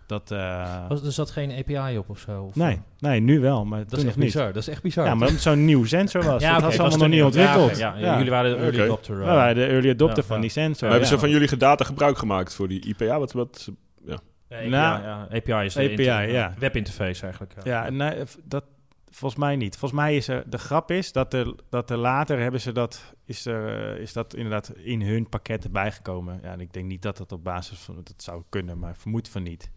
[0.06, 2.42] Dat, eh, Was, er zat geen API op of zo?
[2.42, 4.32] Of, nee, eh, nee, nu wel, maar Dat toen is nog echt niet.
[4.32, 4.52] bizar.
[4.52, 5.04] Dat is echt bizar.
[5.04, 6.42] Ja, maar omdat het zo'n nieuw sensor was.
[6.48, 7.78] Ja, dat was allemaal nog niet ja, ontwikkeld.
[7.78, 9.18] ja, ja, jullie waren de early adopter.
[9.18, 10.42] We waren de early adopter Ja, van ja.
[10.42, 10.82] die sensor.
[10.88, 13.18] Maar hebben ze van jullie data gebruik gemaakt voor die IPA?
[13.18, 13.68] Wat, wat,
[14.04, 14.18] Ja,
[14.50, 15.28] API, Nou, ja.
[15.32, 16.54] API is de API, inter- ja.
[16.58, 17.54] webinterface eigenlijk.
[17.62, 18.64] Ja, nee, v- dat
[19.10, 19.76] volgens mij niet.
[19.76, 23.14] Volgens mij is er de grap is dat er, dat er later hebben ze dat
[23.24, 26.40] is er is dat inderdaad in hun pakketten bijgekomen.
[26.42, 29.28] Ja, en ik denk niet dat dat op basis van dat zou kunnen, maar vermoed
[29.28, 29.70] van niet.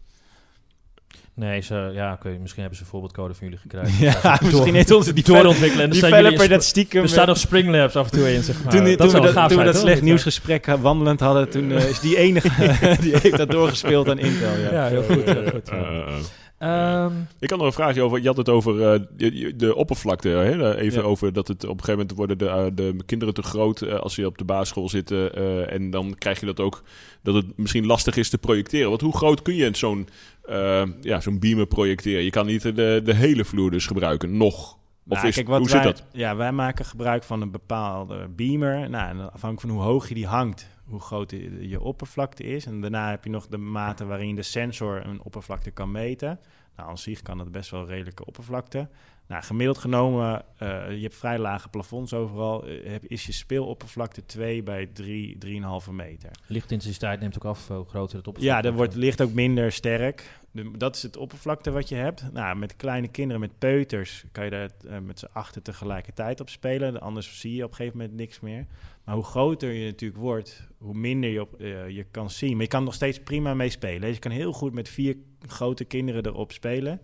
[1.34, 3.92] Nee, ze, ja, oké, misschien hebben ze een voorbeeldcode van jullie gekregen.
[4.22, 5.84] Ja, misschien heeft onze die die doorontwikkelen.
[5.84, 7.02] in developer dat stiekem.
[7.02, 8.72] Er staan nog Springlabs af en toe in, zeg maar.
[8.72, 11.88] toen, dat toen, we dat, toen we dat slecht nieuwsgesprek eh, wandelend hadden, toen eh,
[11.88, 12.48] is die enige
[13.00, 14.56] die heeft dat doorgespeeld aan Intel.
[14.56, 14.72] Ja.
[14.72, 15.24] Ja, heel goed.
[15.24, 15.74] Heel goed ja.
[15.74, 16.14] Eh, eh,
[16.62, 17.04] eh.
[17.04, 18.20] Ehm, Ik had nog een vraagje over.
[18.20, 20.28] Je had het over eh, de, de oppervlakte.
[20.28, 20.76] Hè?
[20.76, 21.06] Even Ja.
[21.06, 23.94] over dat het op een gegeven moment worden de, eh, de kinderen te groot eh,
[23.98, 25.34] als ze op de basisschool zitten.
[25.34, 26.82] eh, en dan krijg je dat ook
[27.22, 28.88] dat het misschien lastig is te projecteren.
[28.88, 30.08] Want hoe groot kun je zo'n
[30.42, 32.24] eh, ja, zo'n beamer projecteren?
[32.24, 34.72] Je kan niet de, de hele vloer dus gebruiken, nog.
[35.08, 36.04] Of Nou, is, kijk, wat hoe wij, zit dat?
[36.12, 38.90] Ja, wij maken gebruik van een bepaalde beamer.
[38.90, 42.66] Nou, en afhankelijk van hoe hoog je die hangt, hoe groot je, oppervlakte is.
[42.66, 46.40] En daarna heb je nog de mate waarin de sensor een oppervlakte kan meten.
[46.76, 48.88] Nou, aan zich kan dat best wel redelijke oppervlakte.
[49.26, 52.66] Nou, gemiddeld genomen, eh, je hebt vrij lage plafonds overal.
[52.66, 56.30] eh, heb, is je speeloppervlakte 2 bij 3, 3,5 meter.
[56.46, 58.94] lichtintensiteit neemt ook af, hoe groter het oppervlak Ja, dat wordt.
[58.94, 60.40] licht ook minder sterk.
[60.50, 62.32] De- dat is het oppervlakte wat je hebt.
[62.32, 66.48] Nou, met kleine kinderen, met peuters, kan je daar eh, met z'n achter tegelijkertijd op
[66.48, 67.00] spelen.
[67.00, 68.66] Anders zie je op een gegeven moment niks meer.
[69.04, 72.52] Maar hoe groter je natuurlijk wordt, hoe minder je, op, eh, je kan zien.
[72.52, 74.00] Maar je kan nog steeds prima mee spelen.
[74.00, 77.00] Dus je kan heel goed met vier grote kinderen erop spelen.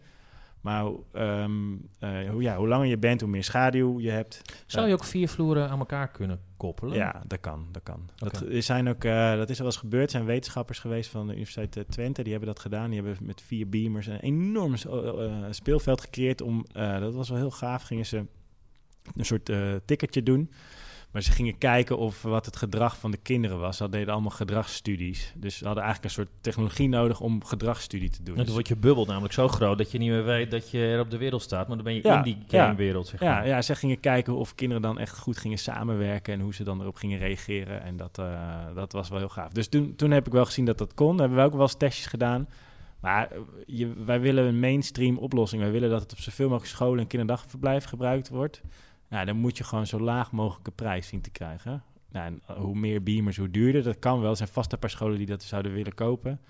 [0.61, 4.43] Maar ehm, eh, hoe, ja, hoe langer je bent, hoe meer schaduw je hebt.
[4.67, 6.97] Zou je ook vier vloeren aan elkaar kunnen koppelen?
[6.97, 7.67] Ja, dat kan.
[7.73, 8.11] Dat, kan.
[8.17, 10.05] Dat, er zijn ook, eh, dat is al eens gebeurd.
[10.05, 12.23] Er zijn wetenschappers geweest van de Universiteit eh, Twente.
[12.23, 12.91] Die hebben dat gedaan.
[12.91, 14.75] Die hebben met vier beamers een enorm
[15.51, 16.41] speelveld gecreëerd.
[16.41, 17.83] Om, dat was wel heel gaaf.
[17.83, 18.27] Gingen ze
[19.17, 19.51] een soort
[19.85, 20.51] ticketje doen.
[21.13, 23.77] Maar ze gingen kijken of wat het gedrag van de kinderen was.
[23.77, 25.33] Ze deden allemaal gedragsstudies.
[25.37, 28.25] Dus ze hadden eigenlijk een soort technologie nodig om gedragsstudie te doen.
[28.25, 30.71] Nou, dan Dus- wordt je bubbel namelijk zo groot dat je niet meer weet dat
[30.71, 31.67] je er op de wereld staat.
[31.69, 32.65] Maar dan ben je Ja, in die ja.
[32.67, 33.47] gamewereld, zeg ja, maar.
[33.47, 36.81] ja, ze gingen kijken of kinderen dan echt goed gingen samenwerken en hoe ze dan
[36.81, 37.83] erop gingen reageren.
[37.83, 39.53] En dat, eh, dat was wel heel gaaf.
[39.53, 41.11] Dus toen, toen heb ik wel gezien dat dat kon.
[41.17, 42.49] Daar hebben we ook wel eens testjes gedaan.
[43.01, 45.63] Maar eh, je, wij willen een mainstream oplossing.
[45.63, 48.61] Wij willen dat het op zoveel mogelijk scholen en kinderdagverblijf gebruikt wordt.
[49.09, 51.83] Nou, dan moet je gewoon zo laag mogelijke prijs zien te krijgen.
[52.11, 53.83] Nou, en eh, hoe meer beamers, hoe duurder.
[53.83, 54.31] Dat kan wel.
[54.31, 56.41] Er zijn vast een paar scholen die dat zouden willen kopen.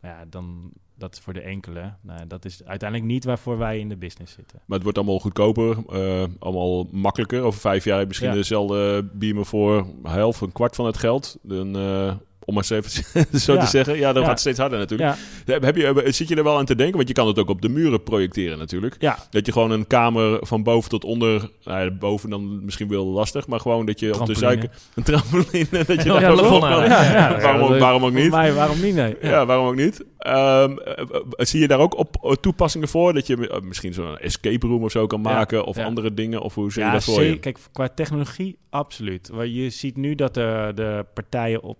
[0.00, 1.94] Maar ja, dan dat is voor de enkele.
[2.00, 4.58] Nou, dat is uiteindelijk niet waarvoor wij in de business zitten.
[4.64, 7.42] Maar het wordt allemaal goedkoper, eh, allemaal makkelijker.
[7.42, 8.34] Over vijf jaar misschien Ja.
[8.34, 11.38] dezelfde beamer voor helft, een kwart van het geld.
[11.42, 12.14] Dan, eh,
[12.44, 13.60] om maar eens even zo Ja.
[13.60, 13.96] te zeggen.
[13.98, 14.28] Ja, dat Ja.
[14.28, 15.16] gaat steeds harder natuurlijk.
[15.44, 16.96] Ja, Heb je, zit je er wel aan te denken?
[16.96, 18.96] Want je kan het ook op de muren projecteren natuurlijk.
[18.98, 23.04] ja, Dat je gewoon een kamer van boven tot onder, nou boven dan misschien wel
[23.06, 26.60] lastig, maar gewoon dat je op de suiker een trampoline, dat je daar ook op
[26.60, 26.88] kan.
[26.88, 28.30] Waarom waarom ook niet?
[28.30, 28.94] mij, waarom niet?
[28.94, 29.16] Nee.
[29.22, 30.04] Ja, waarom ook niet?
[30.18, 33.12] Ehm, eh, eh, zie je daar ook op eh, toepassingen voor?
[33.14, 36.40] Dat je eh, misschien zo'n escape room of zo kan maken of andere dingen?
[36.40, 37.38] Of hoe zie je dat voor je?
[37.38, 39.30] Kijk, qua technologie, absoluut.
[39.44, 41.78] Je ziet nu dat de, de partijen op,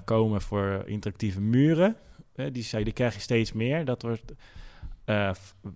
[0.00, 1.96] eh, komen voor interactieve muren.
[2.34, 3.84] Hè, die, zei- die krijg je steeds meer.
[3.84, 4.32] Dat wordt,
[5.04, 5.30] eh,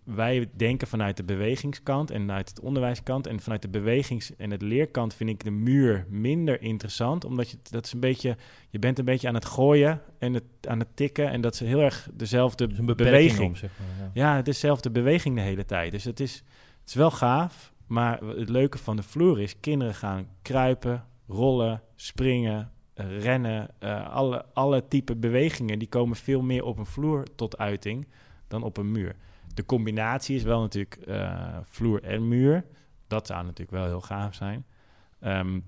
[0.05, 3.27] wij denken vanuit de bewegingskant en vanuit het onderwijskant.
[3.27, 7.25] En vanuit de bewegings- en het leerkant vind ik de muur minder interessant.
[7.25, 8.37] Omdat je, dat is een beetje,
[8.71, 11.31] je bent een beetje aan het gooien en het, aan het tikken.
[11.31, 13.57] En dat is heel erg dezelfde Dus beweging.
[13.57, 14.11] zeg maar.
[14.15, 14.31] Ja.
[14.31, 15.91] Ja, het is dezelfde beweging de hele tijd.
[15.91, 16.35] Dus het is,
[16.81, 17.73] het is wel gaaf.
[17.87, 23.69] Maar het leuke van de vloer is, kinderen gaan kruipen, rollen, springen, eh, rennen.
[23.79, 28.09] eh, alle, alle type bewegingen, die komen veel meer op een vloer tot uiting
[28.49, 29.17] dan op een muur.
[29.55, 32.65] De combinatie is wel natuurlijk eh, vloer en muur.
[33.07, 34.65] Dat zou natuurlijk wel heel gaaf zijn.
[35.21, 35.61] Ehm,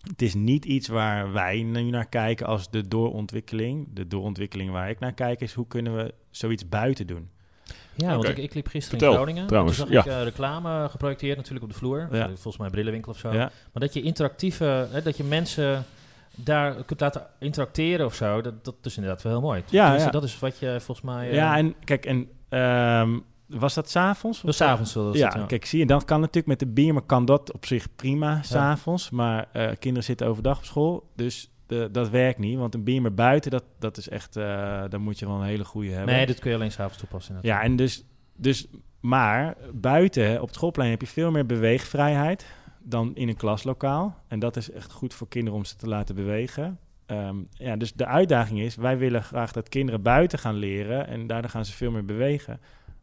[0.00, 3.86] het is niet iets waar wij nu naar kijken als de doorontwikkeling.
[3.92, 7.30] De doorontwikkeling waar ik naar kijk is hoe kunnen we zoiets buiten doen.
[7.96, 9.46] Ja, want ik, ik liep gisteren Vertel, in Groningen.
[9.46, 10.10] trouwens, Toen zag ja.
[10.12, 12.08] ik eh, reclame geprojecteerd natuurlijk op de vloer.
[12.12, 12.26] Ja.
[12.26, 13.32] Volgens mij een brillenwinkel of zo.
[13.32, 13.50] Ja.
[13.72, 15.84] Maar dat je interactieve, hè, dat je mensen
[16.34, 19.62] daar kunt laten interacteren of zo, dat, dat is inderdaad wel heel mooi.
[19.70, 20.10] Ja, ja.
[20.10, 21.28] Dat is wat je volgens mij...
[21.28, 24.40] eh, Ja, en kijk, en ehm, was dat s'avonds?
[24.40, 25.16] dat 's avonds wel.
[25.16, 28.42] Ja, kijk, zie je, dan kan natuurlijk met de beamer kan dat op zich prima
[28.42, 29.10] s'avonds.
[29.10, 32.58] Maar eh, kinderen zitten overdag op school, dus de, dat werkt niet.
[32.58, 35.64] Want een beamer buiten, dat, dat is echt, eh dan moet je wel een hele
[35.64, 36.14] goede hebben.
[36.14, 37.34] Nee, dit kun je alleen s'avonds toepassen.
[37.34, 37.64] ja, inderdaad.
[37.70, 38.04] en dus,
[38.36, 38.66] dus,
[39.00, 42.46] maar buiten op het schoolplein heb je veel meer beweegvrijheid
[42.84, 44.16] dan in een klaslokaal.
[44.28, 46.78] En dat is echt goed voor kinderen om ze te laten bewegen.
[47.06, 51.26] Ehm, ja, dus de uitdaging is, wij willen graag dat kinderen buiten gaan leren en
[51.26, 52.60] daardoor gaan ze veel meer bewegen.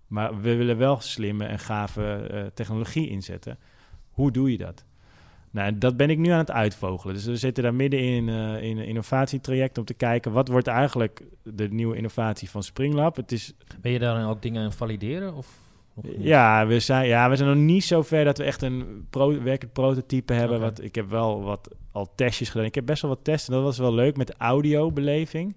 [0.07, 3.57] Maar we willen wel slimme en gave eh, technologie inzetten.
[4.09, 4.85] Hoe doe je dat?
[5.51, 7.15] Nou, dat ben ik nu aan het uitvogelen.
[7.15, 10.31] Dus we zitten daar midden in, eh, in een innovatietraject om te kijken...
[10.31, 13.15] wat wordt eigenlijk de nieuwe innovatie van Springlab?
[13.15, 15.35] Het is Ben je daarin ook dingen aan valideren?
[15.35, 15.59] Of?
[16.17, 19.41] Ja, we zijn, ja, we zijn nog niet zo ver dat we echt een pro
[19.43, 20.59] werkend prototype hebben.
[20.59, 22.65] Wat, ik heb wel wat al testjes gedaan.
[22.65, 23.53] Ik heb best wel wat testen.
[23.53, 25.55] Dat was wel leuk met audiobeleving.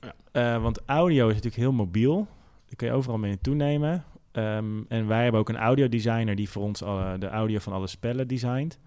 [0.00, 0.14] Ja.
[0.32, 2.26] Eh, want audio is natuurlijk heel mobiel.
[2.66, 4.04] Die kun je overal mee naartoe nemen.
[4.32, 7.86] Ehm, en wij hebben ook een audiodesigner die voor ons alle, de audio van alle
[7.86, 8.78] spellen designt.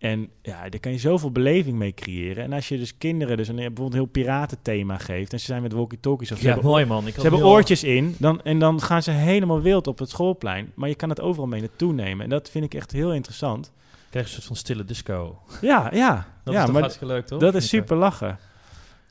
[0.00, 2.44] En ja, daar kan je zoveel beleving mee creëren.
[2.44, 5.32] En als je dus kinderen dus een, bijvoorbeeld een heel piratenthema geeft...
[5.32, 7.06] en ze zijn met walkie-talkies of ze Ja, hebben mooi man.
[7.06, 10.72] Ik ze hebben oortjes in dan, en dan gaan ze helemaal wild op het schoolplein.
[10.74, 12.24] Maar je kan het overal mee naartoe nemen.
[12.24, 13.72] En dat vind ik echt heel interessant.
[14.10, 15.38] Krijg je een soort van stille disco.
[15.60, 16.26] Ja, ja.
[16.44, 17.40] Dat ja is toch maar hartstikke leuk, toch?
[17.40, 18.38] dat is super lachen.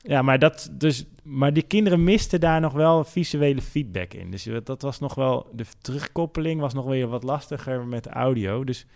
[0.02, 4.30] Ja, maar, dat, dus, maar die kinderen misten daar nog wel visuele feedback in.
[4.30, 5.46] Dus dat- dat was nog wel...
[5.52, 8.64] De terugkoppeling was nog weer wat lastiger met audio.
[8.64, 8.86] Dus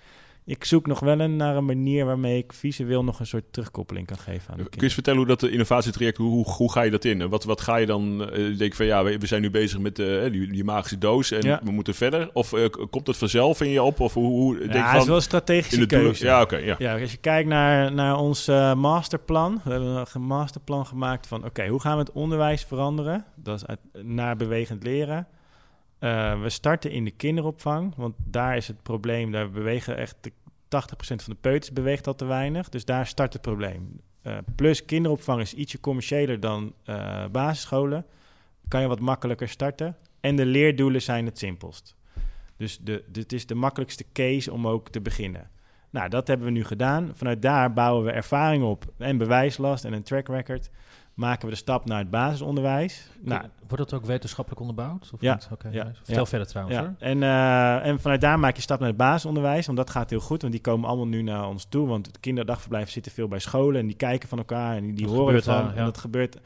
[0.47, 4.07] ik zoek nog wel een, naar een manier waarmee ik visueel nog een soort terugkoppeling
[4.07, 6.83] kan geven aan de Kun je eens vertellen hoe dat de innovatietraject, hoe, hoe, ga
[6.83, 7.29] je dat in?
[7.29, 9.79] Wat, wat ga je dan, eh, denk je van ja, we, we zijn nu bezig
[9.79, 11.61] met eh, die, die magische doos en Ja.
[11.65, 12.31] we moeten verder?
[12.33, 14.01] Of eh, komt het vanzelf in je op?
[14.01, 16.07] Of hoe, hoe denk Ja, je het is van, wel een strategische in de doelen?
[16.07, 16.25] keuze.
[16.25, 16.75] Ja, oké, ja.
[16.79, 19.61] Ja, als je kijkt naar, naar ons masterplan.
[19.65, 21.45] We hebben een masterplan gemaakt van...
[21.45, 23.25] oké, hoe gaan we het onderwijs veranderen?
[23.35, 25.27] Dat is uit, naar bewegend leren.
[26.05, 27.95] Eh, we starten in de kinderopvang.
[27.97, 29.31] Want daar is het probleem...
[29.31, 30.17] daar bewegen echt...
[30.21, 30.35] De 80%
[30.99, 32.69] van de peuters beweegt al te weinig.
[32.69, 34.01] Dus daar start het probleem.
[34.23, 38.07] Eh, plus kinderopvang is ietsje commerciëler dan eh, basisscholen.
[38.69, 39.97] Kan je wat makkelijker starten.
[40.21, 41.97] En de leerdoelen zijn het simpelst.
[42.57, 45.51] Dus de, dit is de makkelijkste case om ook te beginnen.
[45.91, 47.11] Nou, dat hebben we nu gedaan.
[47.15, 50.71] Vanuit daar bouwen we ervaring op en bewijslast en een track record.
[51.15, 53.09] Maken we de stap naar het basisonderwijs.
[53.21, 55.11] Nou, Wordt dat ook wetenschappelijk onderbouwd?
[55.15, 55.35] Of Ja.
[55.35, 55.49] nice.
[55.95, 56.27] Vertel Ja.
[56.27, 56.77] verder trouwens.
[56.79, 56.95] ja.
[56.99, 60.21] En, eh, en vanuit daar maak je stap naar het basisonderwijs, want dat gaat heel
[60.21, 60.41] goed.
[60.41, 63.81] Want die komen allemaal nu naar ons toe, want het kinderdagverblijf zitten veel bij scholen
[63.81, 65.75] en die kijken van elkaar en die, die Dat horen daar, ja.
[65.75, 66.39] En dat gebeurt.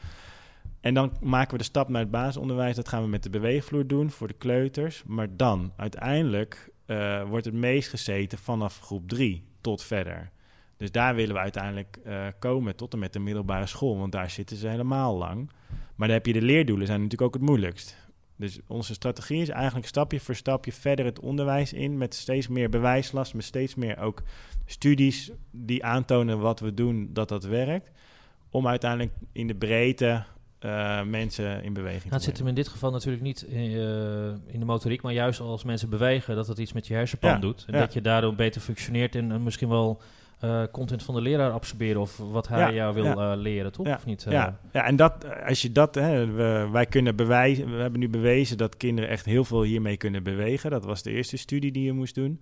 [0.81, 2.75] En dan maken we de stap naar het basisonderwijs.
[2.75, 5.03] Dat gaan we met de beweegvloer doen voor de kleuters.
[5.05, 10.29] Maar dan, uiteindelijk, eh, wordt het meest gezeten vanaf groep 3 tot verder.
[10.79, 13.97] Dus daar willen we uiteindelijk eh, komen tot en met de middelbare school.
[13.97, 15.51] Want daar zitten ze helemaal lang.
[15.95, 18.07] Maar dan heb je de leerdoelen, zijn natuurlijk ook het moeilijkst.
[18.35, 21.97] Dus onze strategie is eigenlijk stapje voor stapje verder het onderwijs in.
[21.97, 24.23] Met steeds meer bewijslast, met steeds meer ook
[24.65, 27.91] studies die aantonen wat we doen, dat dat werkt.
[28.49, 30.23] Om uiteindelijk in de breedte
[30.59, 33.57] eh, mensen in beweging Nou, het zit hem in dit geval natuurlijk niet eh,
[34.27, 37.37] in de motoriek, maar juist als mensen bewegen, dat het iets met je hersenpan Ja,
[37.37, 37.63] doet.
[37.67, 37.79] En ja.
[37.79, 40.01] dat je daardoor beter functioneert en, misschien wel
[40.39, 43.85] eh, content van de leraar absorberen of wat hij Ja, jou wil leren, toch?
[43.85, 44.25] Ja, Of niet?
[44.29, 48.09] Ja, ja, en dat, als je dat, hè, we, wij kunnen bewijzen, we hebben nu
[48.09, 50.71] bewezen dat kinderen echt heel veel hiermee kunnen bewegen.
[50.71, 52.41] Dat was de eerste studie die je moest doen.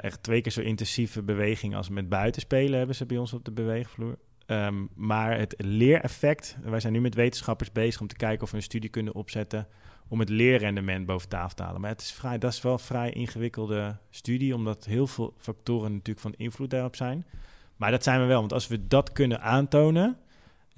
[0.00, 3.52] Echt twee keer zo intensieve beweging als met buitenspelen hebben ze bij ons op de
[3.52, 4.16] beweegvloer.
[4.50, 8.56] Ehm, maar het leereffect, wij zijn nu met wetenschappers bezig om te kijken of we
[8.56, 9.68] een studie kunnen opzetten
[10.08, 11.80] om het leerrendement boven tafel te halen.
[11.80, 15.92] Maar het is vrij, dat is wel een vrij ingewikkelde studie, omdat heel veel factoren
[15.92, 17.26] natuurlijk van invloed daarop zijn.
[17.76, 20.16] Maar dat zijn we wel, want als we dat kunnen aantonen,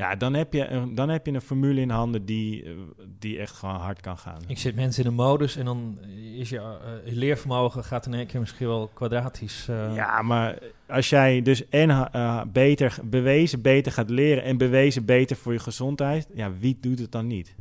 [0.02, 2.70] ja, dan heb je een, dan heb je een formule in handen die, eh,
[3.18, 4.40] die echt gewoon hard kan gaan.
[4.46, 5.98] Ik zit mensen in een modus en dan
[6.36, 9.68] is je, eh, je leervermogen gaat in één keer misschien wel kwadratisch.
[9.68, 12.10] eh, Ja, maar als jij dus en
[12.52, 17.12] beter bewezen beter gaat leren en bewezen beter voor je gezondheid, ja, wie doet het
[17.12, 17.54] dan niet?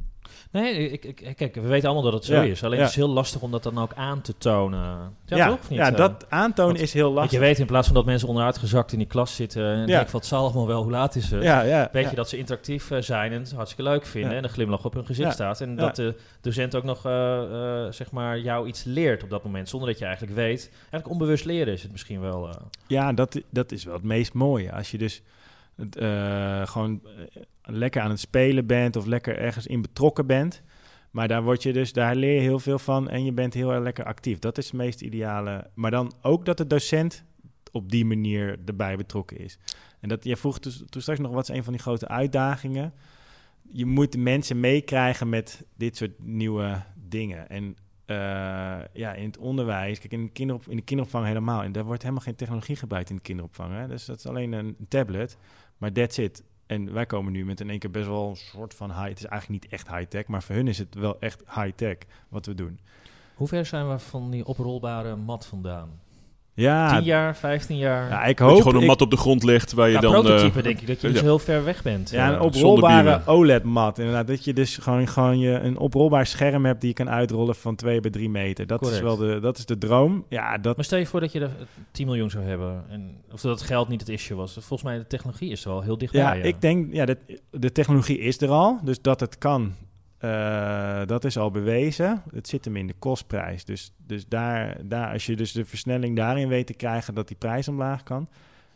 [0.51, 2.63] Nee, ik, ik, kijk, we weten allemaal dat het zo Ja, is.
[2.63, 2.81] Alleen ja.
[2.83, 5.15] het is heel lastig om dat dan ook aan te tonen.
[5.25, 5.69] Ja, toch?
[5.69, 5.79] Niet?
[5.79, 7.31] ja Eh, dat aantonen want- is heel lastig.
[7.31, 9.85] je weet in plaats van dat mensen onderuit gezakt in die klas zitten en Ja.
[9.85, 11.43] denken het zal allemaal wel, hoe laat is het?
[11.43, 14.43] ja, ja, Weet je dat ze interactief eh, zijn en het hartstikke leuk vinden en
[14.43, 15.61] een glimlach op hun gezicht staat.
[15.61, 17.41] En dat de docent ook nog eh,
[17.89, 20.69] zeg maar jou iets leert op dat moment, zonder dat je eigenlijk weet.
[20.79, 22.49] Eigenlijk onbewust leren is het misschien wel.
[22.87, 24.71] Ja, dat, dat is wel het meest mooie.
[24.73, 25.21] Als je dus
[26.65, 27.01] gewoon
[27.63, 30.61] lekker aan het spelen bent of lekker ergens in betrokken bent.
[31.11, 33.71] Maar daar, word je dus, daar leer je heel veel van en je bent heel
[33.71, 34.39] erg lekker actief.
[34.39, 35.69] Dat is het meest ideale.
[35.73, 37.23] Maar dan ook dat de docent
[37.71, 39.57] op die manier erbij betrokken is.
[39.99, 42.93] En dat, jij vroeg toen straks nog, wat is een van die grote uitdagingen?
[43.71, 47.49] Je moet mensen meekrijgen met dit soort nieuwe dingen.
[47.49, 48.17] En eh,
[48.93, 51.63] ja, in het onderwijs, kijk, in de, kinderop, in de kinderopvang helemaal.
[51.63, 53.73] En daar wordt helemaal geen technologie gebruikt in de kinderopvang.
[53.73, 53.87] Hè?
[53.87, 55.37] Dus dat is alleen een tablet,
[55.77, 56.43] maar that's it.
[56.71, 59.07] En wij komen nu met in één keer best wel een soort van high.
[59.07, 61.97] Het is eigenlijk niet echt high-tech, maar voor hun is het wel echt high-tech
[62.29, 62.79] wat we doen.
[63.35, 65.89] Hoe ver zijn we van die oprolbare mat vandaan?
[66.53, 68.09] Ja, 10 jaar, 15 jaar?
[68.09, 68.61] ja ik Dat je hoop...
[68.61, 70.13] gewoon een ik- mat op de grond legt waar je dan...
[70.15, 71.23] eh, prototype denk ik dat je dus ja.
[71.23, 72.09] heel ver weg bent.
[72.09, 73.21] Ja, een Eh, oprolbare.
[73.25, 73.97] OLED-mat.
[73.99, 77.55] Inderdaad, dat je dus gewoon, gewoon je, een oprolbaar scherm hebt die je kan uitrollen
[77.55, 78.67] van 2 bij 3 meter.
[78.67, 80.25] Dat is wel de, dat is de droom.
[80.29, 81.51] Ja, dat, Maar stel je voor dat je er
[81.91, 82.83] 10 miljoen zou hebben.
[82.89, 84.53] En, of dat het geld niet het issue was.
[84.53, 86.21] Volgens mij de technologie is er wel heel dichtbij.
[86.21, 87.17] Ja, ik denk, ja, dat,
[87.51, 89.73] de technologie is er al, dus dat het kan,
[90.21, 92.23] eh, dat is al bewezen.
[92.33, 93.65] Het zit hem in de kostprijs.
[93.65, 97.37] Dus, dus daar, daar, als je dus de versnelling daarin weet te krijgen dat die
[97.37, 98.29] prijs omlaag kan,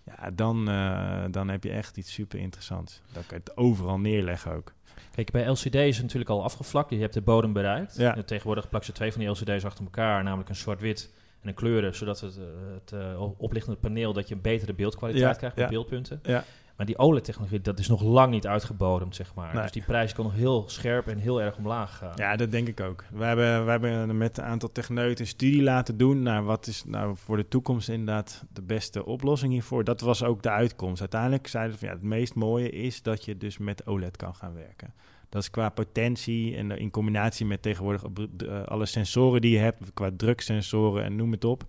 [0.05, 3.01] ja, dan, eh, dan heb je echt iets super interessants.
[3.11, 4.73] Dan kan je het overal neerleggen ook.
[5.11, 6.89] Kijk, bij LCD is het natuurlijk al afgevlakt.
[6.89, 7.97] Je hebt de bodem bereikt.
[7.97, 8.15] Ja.
[8.15, 10.23] En tegenwoordig plakken ze twee van die LCD's achter elkaar.
[10.23, 11.95] Namelijk een zwart-wit en een kleuren.
[11.95, 14.13] Zodat het, eh, het oplichtende paneel...
[14.13, 15.71] dat je een betere beeldkwaliteit Ja, krijgt met ja.
[15.71, 16.19] beeldpunten.
[16.23, 16.43] Ja.
[16.75, 19.53] Maar die OLED-technologie, dat is nog lang niet uitgebodemd, zeg maar.
[19.53, 19.61] Nee.
[19.61, 22.11] Dus die prijs kan nog heel scherp en heel erg omlaag gaan.
[22.15, 23.03] Ja, dat denk ik ook.
[23.11, 26.83] We hebben, we hebben met een aantal techneuten een studie laten doen naar wat is
[26.85, 29.83] nou voor de toekomst inderdaad de beste oplossing hiervoor.
[29.83, 30.99] Dat was ook de uitkomst.
[30.99, 34.35] Uiteindelijk zeiden ze van ja, het meest mooie is dat je dus met OLED kan
[34.35, 34.93] gaan werken.
[35.29, 38.03] Dat is qua potentie en in combinatie met tegenwoordig
[38.37, 41.63] eh, alle sensoren die je hebt, qua druksensoren en noem het op,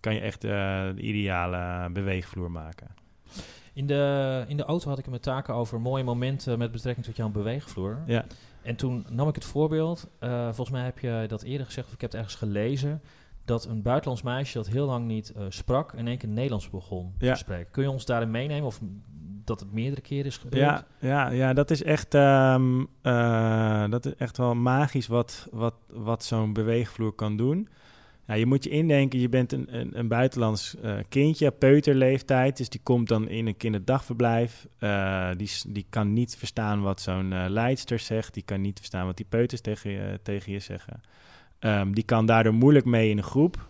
[0.00, 0.50] kan je echt eh,
[0.94, 2.86] de ideale beweegvloer maken.
[3.80, 7.06] In de, in de auto had ik het met taken over mooie momenten met betrekking
[7.06, 7.98] tot jouw beweegvloer.
[8.06, 8.24] Ja,
[8.62, 11.92] En toen nam ik het voorbeeld, eh, volgens mij heb je dat eerder gezegd, of
[11.94, 13.00] ik heb het ergens gelezen,
[13.44, 17.14] dat een buitenlands meisje dat heel lang niet eh, sprak, in één keer Nederlands begon
[17.18, 17.32] Ja.
[17.32, 17.70] te spreken.
[17.70, 18.80] Kun je ons daarin meenemen of
[19.44, 20.62] dat het meerdere keren is gebeurd?
[20.62, 25.74] Ja, ja, ja dat is echt, ehm, eh, dat is echt wel magisch wat, wat,
[25.92, 27.68] wat zo'n beweegvloer kan doen.
[28.30, 32.56] Ja, je moet je indenken, je bent een, een, een buitenlands eh, kindje, peuterleeftijd.
[32.56, 34.66] Dus die komt dan in een kinderdagverblijf.
[34.78, 38.34] Eh, die, die kan niet verstaan wat zo'n eh, leidster zegt.
[38.34, 41.00] Die kan niet verstaan wat die peuters tegen je, tegen je zeggen.
[41.58, 43.68] Ehm, die kan daardoor moeilijk mee in een groep.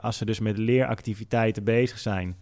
[0.00, 2.36] Als ze dus met leeractiviteiten bezig zijn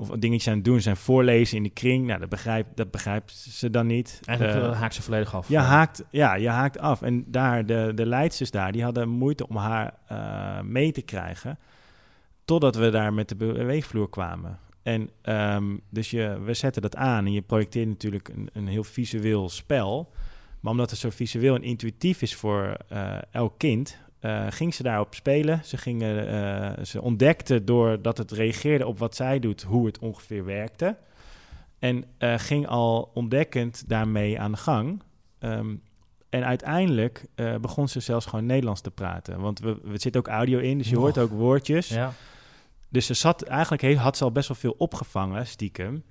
[0.00, 2.06] of dingetjes aan het doen zijn, voorlezen in de kring.
[2.06, 4.20] Nou, dat begrijpt, dat begrijpt ze dan niet.
[4.24, 5.48] Eigenlijk Eh, uh, haakt ze volledig af.
[5.48, 7.02] ja, haakt, ja, je haakt af.
[7.02, 11.58] En daar, de, de leidsters daar, die hadden moeite om haar eh, mee te krijgen.
[12.44, 14.58] Totdat we daar met de beweegvloer kwamen.
[14.82, 18.84] En ehm, dus je, we zetten dat aan en je projecteert natuurlijk een, een heel
[18.84, 20.12] visueel spel.
[20.60, 24.82] Maar omdat het zo visueel en intuïtief is voor eh, elk kind, eh, ging ze
[24.82, 25.60] daarop spelen.
[25.64, 30.44] Ze, gingen, eh, ze ontdekte doordat het reageerde op wat zij doet, hoe het ongeveer
[30.44, 30.96] werkte.
[31.78, 35.02] En eh, ging al ontdekkend daarmee aan de gang.
[35.38, 35.74] Ehm,
[36.28, 37.24] en uiteindelijk
[37.60, 39.40] begon ze zelfs gewoon Nederlands te praten.
[39.40, 41.00] Want we, we zitten ook audio in, dus je Oh.
[41.02, 41.88] hoort ook woordjes.
[41.88, 42.12] Ja.
[42.88, 46.04] Dus ze zat eigenlijk had ze al best wel veel opgevangen, stiekem.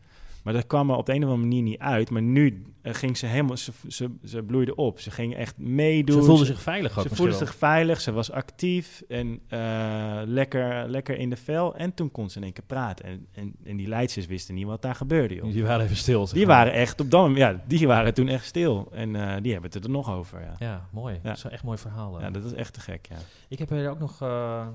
[0.48, 2.10] Maar dat kwam er op de een of andere manier niet uit.
[2.10, 5.00] Maar nu eh, ging ze helemaal, ze, ze, ze bloeide op.
[5.00, 6.22] Ze ging echt meedoen.
[6.22, 10.90] Ze voelde zich veilig ook Ze voelde zich veilig, ze was actief en eh, lekker,
[10.90, 11.76] lekker in de vel.
[11.76, 13.06] En toen kon ze in één keer praten.
[13.06, 15.52] En, en, en die leidsters wisten niet wat daar gebeurde, joh.
[15.52, 16.26] Die waren even stil.
[16.26, 16.56] Die maar.
[16.56, 18.88] waren echt op dat moment, ja, die waren toen echt stil.
[18.92, 20.56] En eh, die hebben het er nog over, ja.
[20.60, 21.20] Ja, mooi.
[21.24, 22.22] Dat is een echt mooi verhaal.
[22.22, 23.18] Ja, dat is echt te gek, ja.
[23.48, 24.68] Ik heb er ook nog eh,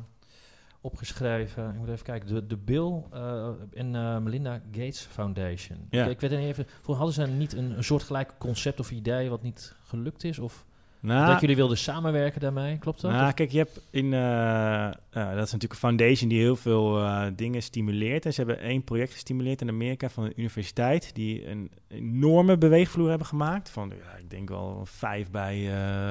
[0.83, 1.69] opgeschreven.
[1.71, 2.35] Ik moet even kijken.
[2.35, 5.79] De, de Bill eh, en eh, Melinda Gates Foundation.
[5.91, 6.05] Ja.
[6.05, 6.67] Ik, ik weet niet even.
[6.83, 10.39] Voor hadden ze niet een, een soortgelijk concept of idee wat niet gelukt is?
[10.39, 10.65] Of
[11.01, 12.79] Nou, dat jullie wilden samenwerken daarmee?
[12.79, 13.11] Klopt dat?
[13.11, 14.13] Nou, Of- kijk, je hebt in.
[14.15, 17.01] eh, dat is natuurlijk een foundation die heel veel
[17.37, 18.25] dingen stimuleert.
[18.27, 21.15] En ze hebben één project gestimuleerd in Amerika van een universiteit.
[21.15, 23.71] die een enorme beweegvloer hebben gemaakt.
[23.71, 25.69] Van, ja, ik denk wel vijf bij,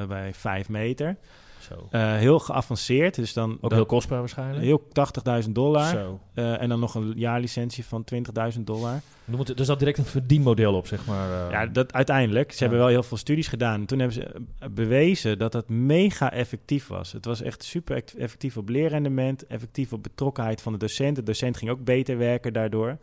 [0.08, 1.18] bij vijf meter.
[1.92, 3.16] Eh, heel geavanceerd.
[3.16, 3.52] Dus dan.
[3.52, 4.64] Ook dan heel kostbaar waarschijnlijk.
[4.64, 4.88] heel
[5.44, 5.90] 80.000 dollar.
[5.90, 6.20] Zo.
[6.34, 9.02] Eh, en dan nog een jaarlicentie van 20.000 dollar.
[9.26, 11.46] Moet, er zat direct een verdienmodel op, zeg maar.
[11.46, 11.52] eh.
[11.52, 12.50] Ja, dat uiteindelijk.
[12.52, 12.62] Ze Ja.
[12.62, 13.80] hebben wel heel veel studies gedaan.
[13.80, 14.42] En toen hebben ze
[14.72, 17.12] bewezen dat het mega effectief was.
[17.12, 21.16] Het was echt super ect- effectief op leerrendement, effectief op betrokkenheid van de docent.
[21.16, 22.98] De docent ging ook beter werken daardoor.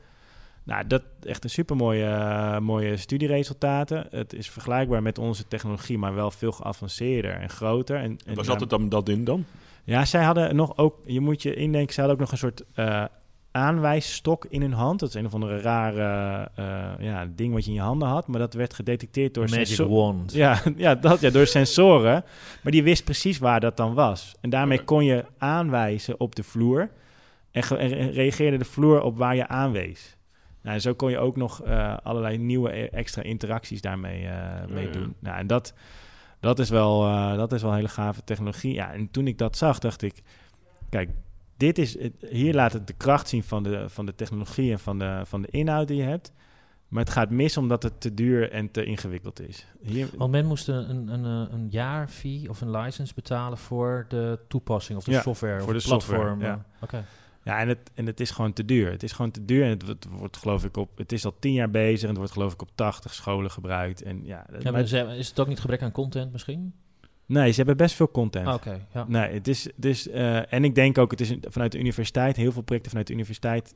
[0.68, 4.06] Nou, dat echt een super mooie, mooie studieresultaten.
[4.10, 7.96] Het is vergelijkbaar met onze technologie, maar wel veel geavanceerder en groter.
[7.96, 9.44] En, en Waar zat het dan dat in dan?
[9.84, 12.64] ja, zij hadden nog ook, je moet je indenken, ze hadden ook nog een soort
[12.74, 13.04] eh,
[13.50, 15.00] aanwijsstok in hun hand.
[15.00, 18.26] Dat is een of andere rare eh, ja, ding wat je in je handen had,
[18.26, 20.32] maar dat werd gedetecteerd door Magic senso- Wand.
[20.32, 22.24] ja, ja, dat, ja, door sensoren.
[22.62, 24.34] Maar die wist precies waar dat dan was.
[24.40, 26.90] En daarmee kon je aanwijzen op de vloer.
[27.50, 27.62] En
[28.10, 30.16] reageerde de vloer op waar je aanwees.
[30.62, 34.66] Nou, en zo kon je ook nog eh, allerlei nieuwe e- extra interacties daarmee eh,
[34.68, 34.92] mee ja.
[34.92, 35.14] doen.
[35.18, 35.74] Nou, en dat,
[36.40, 38.74] dat, is wel, eh, dat is wel hele gave technologie.
[38.74, 40.22] Ja, en toen ik dat zag, dacht ik...
[40.90, 41.10] Kijk,
[41.56, 44.78] dit is, het- hier laat het de kracht zien van de, van de technologie en
[44.78, 46.32] van de, van de inhoud die je hebt.
[46.88, 49.66] Maar het gaat mis omdat het te duur en te ingewikkeld is.
[49.82, 54.38] Hier, Want men moest een, een, een, een jaarfee of een license betalen voor de
[54.48, 56.40] toepassing of de Ja, software voor of de het platform.
[56.40, 56.58] software,
[56.92, 57.04] ja.
[57.48, 58.90] Ja, en het, en het is gewoon te duur.
[58.90, 60.98] Het is gewoon te duur en het, wordt- wordt geloof ik op...
[60.98, 64.02] Het is al tien jaar bezig en het wordt geloof ik op 80 scholen gebruikt.
[64.02, 66.72] En ja, dat- Ja, maar- maar ze- is het ook niet gebrek aan content misschien?
[67.26, 68.46] nee, ze hebben best veel content.
[68.54, 69.04] Oké, ja.
[69.08, 69.48] Nee, het
[69.84, 73.08] is, eh, en ik denk ook, het is vanuit de universiteit, heel veel projecten vanuit
[73.08, 73.74] de universiteit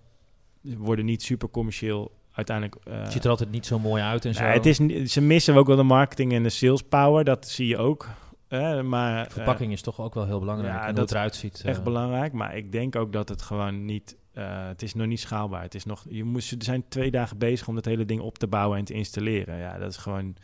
[0.62, 2.76] worden niet super commercieel uiteindelijk.
[2.84, 4.40] eh, Het ziet er altijd niet zo mooi uit en zo.
[4.42, 4.76] nou, het is,
[5.12, 8.08] ze missen ook wel de marketing en de sales power, dat zie je ook.
[8.82, 10.72] Maar, De verpakking is toch ook wel heel belangrijk.
[10.72, 11.62] ja, en hoe dat het eruit ziet.
[11.64, 11.84] echt eh.
[11.84, 14.16] belangrijk, maar ik denk ook dat het gewoon niet.
[14.32, 15.62] eh, het is nog niet schaalbaar.
[15.62, 18.38] Het is nog, je moest, er zijn twee dagen bezig om dat hele ding op
[18.38, 19.58] te bouwen en te installeren.
[19.58, 20.36] Ja, dat is gewoon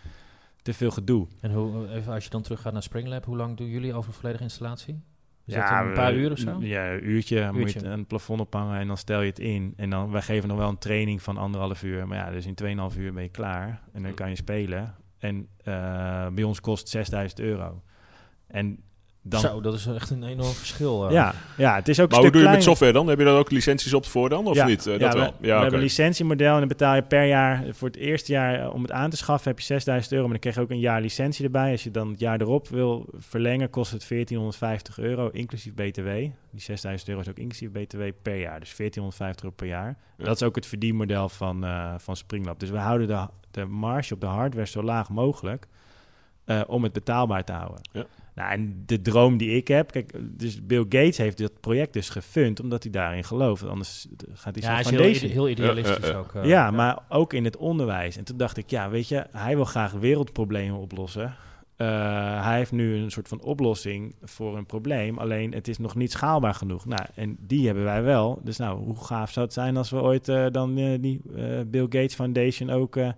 [0.62, 1.26] te veel gedoe.
[1.40, 4.09] En hoe, even als je dan terug gaat naar Springlab, hoe lang doen jullie over
[4.09, 5.02] een volledige installatie?
[5.46, 6.56] Is ja, een paar uur of zo?
[6.61, 7.44] Ja, een uurtje.
[7.46, 7.78] Moet je Uurtje.
[7.78, 9.72] het aan het plafond ophangen en dan stel je het in.
[9.76, 12.09] En dan, wij geven nog wel een training van anderhalf uur.
[12.09, 12.54] Maar ja, dus in
[12.92, 13.82] 2,5 uur ben je klaar.
[13.92, 14.94] En dan kan je spelen.
[15.18, 17.82] En eh, bij ons kost 6000 euro.
[18.49, 18.82] En
[19.22, 19.40] dan...
[19.40, 21.07] Zo, dat is echt een enorm verschil.
[21.07, 21.12] eh.
[21.12, 23.07] Ja, ja, het is ook Maar een hoe doe je met software dan?
[23.09, 24.46] Heb je daar ook licenties op voor dan?
[24.46, 24.86] Of Ja, niet?
[24.86, 25.34] Eh, ja, dat we, wel.
[25.38, 28.61] we Ja, hebben een licentiemodel en dan betaal je per jaar, voor het eerste jaar
[28.61, 30.24] eh, om het aan te schaffen, heb je 6000 euro.
[30.24, 31.70] Maar dan krijg je ook een jaar licentie erbij.
[31.70, 36.09] Als je dan het jaar erop wil verlengen, kost het 1450 euro, inclusief BTW.
[36.51, 38.61] Die 6000 euro is ook inclusief BTW per jaar.
[38.61, 39.96] Dus 1450 euro per jaar.
[40.18, 40.24] Ja.
[40.24, 42.61] Dat is ook het verdienmodel van, eh, van Springlab.
[42.61, 45.66] Dus we houden de, de marge op de hardware zo laag mogelijk
[46.44, 47.80] eh, om het betaalbaar te houden.
[47.92, 48.05] Ja.
[48.39, 52.09] Nou, en de droom die ik heb, kijk, dus Bill Gates heeft dit project dus
[52.09, 53.64] gefund omdat hij daarin gelooft.
[53.66, 55.24] Anders gaat hij Ja, hij is heel, foundation.
[55.30, 56.18] ide- heel idealistisch Ja, ja, ja.
[56.18, 56.34] ook.
[56.34, 56.45] eh.
[56.45, 58.16] ja, maar ook in het onderwijs.
[58.16, 61.34] En toen dacht ik, ja, weet je, hij wil graag wereldproblemen oplossen.
[61.76, 65.95] Eh, hij heeft nu een soort van oplossing voor een probleem, alleen het is nog
[65.95, 66.86] niet schaalbaar genoeg.
[66.86, 68.41] Nou, en die hebben wij wel.
[68.45, 71.82] Dus nou, hoe gaaf zou het zijn als we ooit eh, dan die eh, Bill
[71.89, 73.09] Gates Foundation ook eh,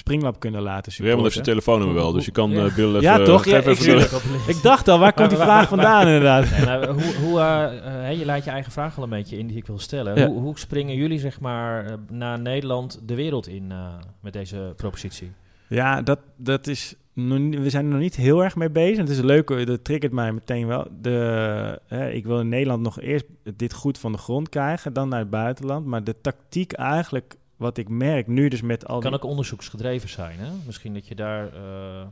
[0.00, 1.32] Springlab kunnen laten Raymond heeft supporten.
[1.32, 2.64] zijn telefoonnummer wel, dus je kan Ja.
[2.66, 3.00] eh Bill even...
[3.00, 3.44] Ja, toch?
[3.44, 4.46] Ja, even ik-.
[4.46, 6.50] Ik dacht al, waar komt die vraag vandaan inderdaad?
[6.66, 9.56] Nee, hoe, hoe, eh, hè, je leidt je eigen vraag al een beetje in die
[9.56, 10.18] ik wil stellen.
[10.18, 10.26] Ja.
[10.26, 13.76] Hoe, hoe springen jullie zeg maar eh, naar Nederland de wereld in eh,
[14.20, 15.30] met deze propositie?
[15.68, 18.96] Ja, dat, dat is nog niet- we zijn er nog niet heel erg mee bezig.
[18.98, 20.86] Het is leuk, dat triggert mij meteen wel.
[21.00, 23.24] De, hè, ik wil in Nederland nog eerst
[23.56, 25.86] dit goed van de grond krijgen, dan naar het buitenland.
[25.86, 29.20] Maar de tactiek eigenlijk, wat ik merk nu dus met al kan die...
[29.20, 30.50] ook onderzoeksgedreven zijn, hè?
[30.66, 31.46] Misschien dat je daar...
[31.54, 32.06] eh,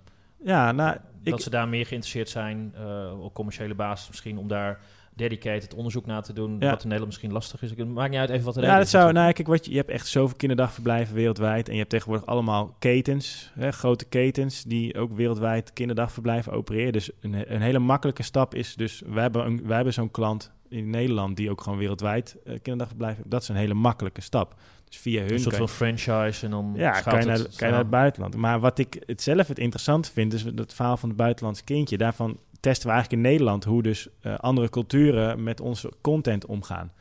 [0.45, 4.49] Ja, nou, ik, dat ze daar meer geïnteresseerd zijn eh, op commerciële basis misschien om
[4.49, 4.81] daar
[5.15, 6.71] dedicated onderzoek naar te doen, Ja.
[6.71, 7.71] wat in Nederland misschien lastig is.
[7.71, 9.13] Het maakt niet uit even wat de reden Ja, dat zou.
[9.13, 11.67] Nou, kijk, wat je, je hebt echt zoveel kinderdagverblijven wereldwijd.
[11.67, 16.93] En je hebt tegenwoordig allemaal ketens, hè, grote ketens, die ook wereldwijd kinderdagverblijven opereren.
[16.93, 20.53] Dus een, een hele makkelijke stap is dus, wij hebben, een, wij hebben zo'n klant
[20.69, 23.25] in Nederland die ook gewoon wereldwijd eh, kinderdagverblijven.
[23.27, 24.55] Dat is een hele makkelijke stap.
[24.89, 27.57] Dus via hun een soort van je- franchise en dan ja, kan je, naar, het
[27.57, 28.36] kan je naar het buitenland.
[28.36, 31.99] Maar wat ik het zelf het interessant vind, is dat verhaal van het buitenlandse kindje.
[31.99, 36.93] Daarvan testen we eigenlijk in Nederland hoe dus eh, andere culturen met onze content omgaan.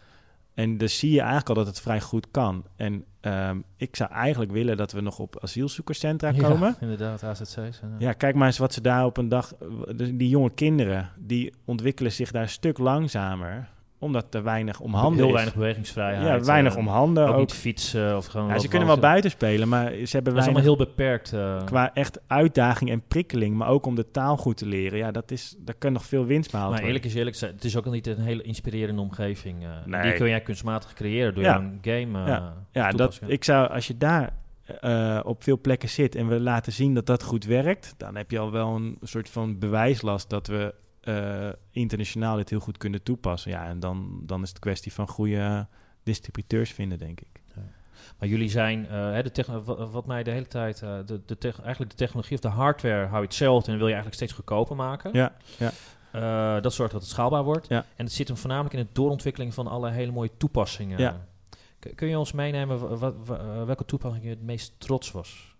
[0.54, 2.64] En dus zie je eigenlijk al dat het vrij goed kan.
[2.76, 6.76] En ehm, ik zou eigenlijk willen dat we nog op asielzoekerscentra Ja, komen.
[6.80, 7.80] inderdaad, AZC's.
[8.00, 9.54] Ja, kijk maar eens wat ze daar op een dag...
[9.96, 13.70] de- Die jonge kinderen, die ontwikkelen zich daar een stuk langzamer.
[14.00, 15.34] Omdat er weinig om handen Heel is.
[15.34, 16.26] weinig bewegingsvrijheid.
[16.40, 17.28] Ja, weinig eh, om handen.
[17.28, 18.48] Ook, Ook, niet fietsen of gewoon...
[18.48, 21.34] ja, ze kunnen wel buiten spelen, maar ze hebben Dat is allemaal heel beperkt.
[21.34, 21.64] eh.
[21.66, 24.98] Qua echt uitdaging en prikkeling, maar ook om de taal goed te leren.
[24.98, 27.78] Ja, dat is, daar kan nog veel winst behaald maar eerlijk is eerlijk, het is
[27.78, 29.64] ook al niet een hele inspirerende omgeving.
[29.64, 29.70] eh.
[29.86, 30.02] Nee.
[30.02, 31.58] Die kun jij kunstmatig creëren door Ja.
[31.58, 32.54] een game Ja.
[32.72, 34.34] Ja, dat, ik zou, als je daar
[35.24, 38.40] op veel plekken zit en we laten zien dat dat goed werkt, dan heb je
[38.40, 40.74] al wel een soort van bewijslast dat we
[41.08, 43.52] eh, internationaal dit heel goed kunnen toepassen.
[43.52, 45.68] Ja, en dan, dan is het kwestie van goede
[46.04, 47.42] distributeurs vinden, denk ik.
[48.20, 51.98] Maar jullie zijn, hè, de wat mij de hele tijd, eh, de, de eigenlijk de
[51.98, 55.10] technologie of de hardware hou je hetzelfde en wil je eigenlijk steeds goedkoper maken.
[55.14, 56.60] Ja, ja.
[56.60, 57.68] Dat zorgt dat het schaalbaar wordt.
[57.68, 57.86] Ja.
[57.96, 61.00] En het zit hem voornamelijk in de doorontwikkeling van alle hele mooie toepassingen.
[61.00, 61.26] Ja.
[61.96, 65.56] Kun je ons meenemen wa- wat, wa- welke toepassing je het meest trots was?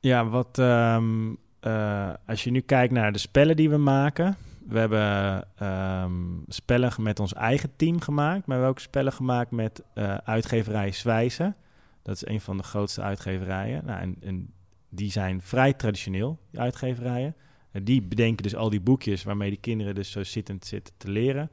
[0.00, 4.36] Ja, wat ehm, eh, als je nu kijkt naar de spellen die we maken.
[4.68, 6.12] We hebben ehm,
[6.48, 10.92] spellen met ons eigen team gemaakt, maar we hebben ook spellen gemaakt met eh, uitgeverij
[10.92, 11.56] Zwijzen.
[12.02, 13.84] Dat is een van de grootste uitgeverijen.
[13.84, 14.52] Nou, en, en
[14.88, 17.34] die zijn vrij traditioneel, die uitgeverijen.
[17.70, 21.10] En die bedenken dus al die boekjes waarmee die kinderen dus zo zittend zitten te
[21.10, 21.50] leren.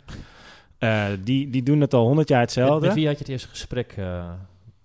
[0.78, 2.86] Eh, die, die doen het al honderd jaar hetzelfde.
[2.86, 4.32] met wie had je het eerste gesprek eh,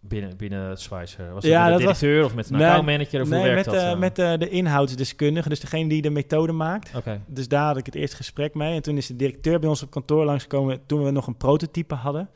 [0.00, 1.32] binnen, binnen het Schweizer?
[1.32, 3.20] Was het Ja, dat de was- directeur of met een Nee, accountmanager?
[3.20, 3.92] Of hoe nee, werkt met, dat?
[3.92, 6.92] eh, met eh, de inhoudsdeskundige, dus degene die de methode maakt.
[7.26, 8.74] Dus daar had ik het eerste gesprek mee.
[8.74, 11.94] En toen is de directeur bij ons op kantoor langsgekomen toen we nog een prototype
[11.94, 12.30] hadden.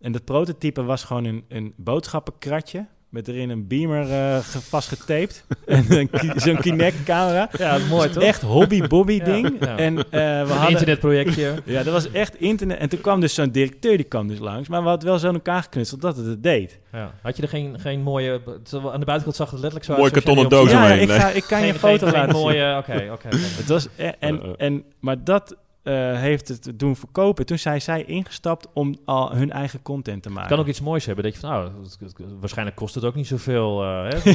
[0.00, 5.44] En dat prototype was gewoon een, een boodschappenkratje met erin een beamer eh, ge- vastgetaped.
[5.66, 7.48] en zo'n Kinect-camera.
[7.58, 8.22] Ja, mooi toch?
[8.22, 9.56] Echt hobby-bobby Ja, ding.
[9.60, 9.76] ja.
[9.76, 10.70] En eh, we een hadden...
[10.70, 11.54] internetprojectje.
[11.64, 12.78] Ja, dat was echt internet.
[12.78, 14.68] En toen kwam dus zo'n directeur, die kwam dus langs.
[14.68, 16.78] Maar we hadden wel zo in elkaar geknutseld dat het het deed.
[16.92, 17.14] Ja.
[17.22, 18.40] Had je er geen, geen mooie...
[18.72, 21.44] Aan de buitenkant zag het letterlijk zo jij kartonnen doos ja, omheen, ik, ga, ik
[21.44, 22.42] kan je Geen- een foto geen- geen laten zien.
[22.44, 22.76] mooie...
[22.78, 23.12] Oké, oké.
[23.12, 23.28] oké.
[23.36, 23.88] Het was,
[24.18, 27.46] en, en, maar dat eh, heeft het doen verkopen.
[27.46, 30.42] Toen zijn zij ingestapt om al hun eigen content te maken.
[30.42, 31.24] Het kan ook iets moois hebben.
[31.24, 33.82] Dat je van, nou, het- het- waarschijnlijk kost het ook niet zoveel.
[33.82, 34.08] eh, hè?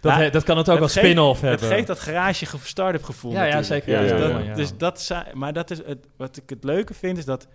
[0.00, 1.68] dat, Ja, he- dat kan het ook het als spin-off Het hebben.
[1.76, 3.32] geeft dat garage ge- start-up gevoel.
[3.32, 3.92] Ja, ja, zeker.
[3.92, 4.00] Ja,
[4.54, 4.96] dus dat.
[4.96, 7.48] Dus dat maar dat is het, wat ik het leuke vind, is dat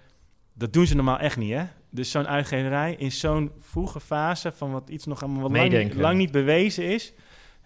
[0.54, 1.64] dat doen ze normaal echt niet, hè?
[1.90, 6.32] Dus zo'n uitgeverij in zo'n vroege fase van wat iets nog allemaal wat lang niet
[6.32, 7.14] bewezen is,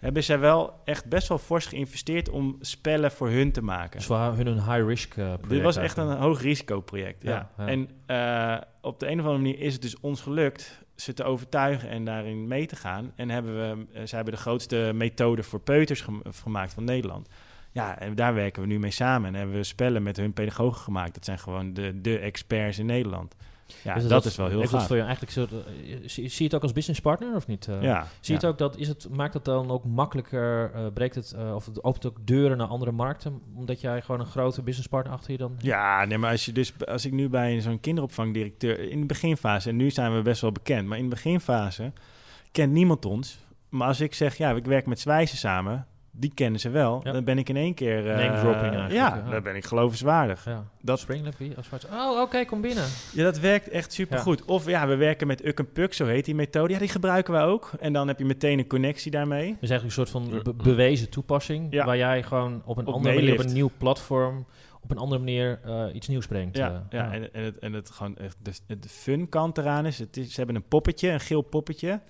[0.02, 3.96] hebben zij wel echt best wel fors geïnvesteerd om spellen voor hun te maken.
[3.96, 5.48] Dus voor hun een high-risk uh, project.
[5.48, 7.22] Dit was echt een hoog risicoproject.
[7.22, 7.50] Ja.
[7.56, 7.66] Ja.
[7.66, 11.24] En eh, op de een of andere manier is het dus ons gelukt ze te
[11.24, 13.12] overtuigen en daarin mee te gaan.
[13.16, 17.28] En hebben we, eh, ze hebben de grootste methode voor peuters gem- gemaakt van Nederland.
[17.72, 19.28] Ja, en daar werken we nu mee samen.
[19.28, 21.14] En hebben we spellen met hun pedagogen gemaakt.
[21.14, 23.34] Dat zijn gewoon de, de experts in Nederland.
[23.82, 24.86] Ja, Dus dat, is wel heel dat gaaf.
[24.86, 25.58] voor je eigenlijk soort, eh,
[26.04, 27.68] zie, zie je het ook als business partner of niet?
[27.68, 27.82] eh?
[27.82, 28.34] ja, Zie je ja.
[28.34, 31.66] het ook dat, is het, maakt het dan ook makkelijker, eh, breekt het, eh, of
[31.66, 35.38] het opent ook deuren naar andere markten, omdat jij gewoon een grote businesspartner achter je
[35.38, 35.54] dan?
[35.58, 38.90] Ja, nee, maar als, je dus, als ik nu bij zo'n kinderopvangdirecteur...
[38.90, 40.88] in de beginfase, en nu zijn we best wel bekend...
[40.88, 41.92] maar in de beginfase
[42.52, 43.38] kent niemand ons.
[43.68, 45.86] Maar als ik zeg, ja, ik werk met Zwijzen samen...
[46.14, 47.00] die kennen ze wel.
[47.04, 47.12] Ja.
[47.12, 48.06] Dan ben ik in één keer...
[48.10, 49.30] eh, eigenlijk, Ja, ja.
[49.30, 50.44] dan ben ik geloofwaardig.
[50.44, 50.54] Ja.
[50.54, 51.34] Dat- Dat Springlab,
[51.92, 52.84] Oh, oké, kom binnen.
[53.12, 54.44] Ja, dat werkt echt supergoed.
[54.44, 56.72] Of ja, we werken met Uk en Puk, zo heet die methode.
[56.72, 57.70] Ja, die gebruiken wij ook.
[57.80, 59.56] En dan heb je meteen een connectie daarmee.
[59.60, 61.84] Dus eigenlijk een soort van be- bewezen toepassing, Ja.
[61.84, 64.46] waar jij gewoon op een Op andere manier, op een nieuw platform,
[64.82, 66.56] op een andere manier eh, iets nieuws brengt.
[66.56, 66.98] Ja, eh.
[66.98, 70.16] ja, En, en, het, en het gewoon echt de, de fun kant eraan is, het
[70.16, 70.28] is...
[70.30, 72.00] Ze hebben een poppetje, een geel poppetje.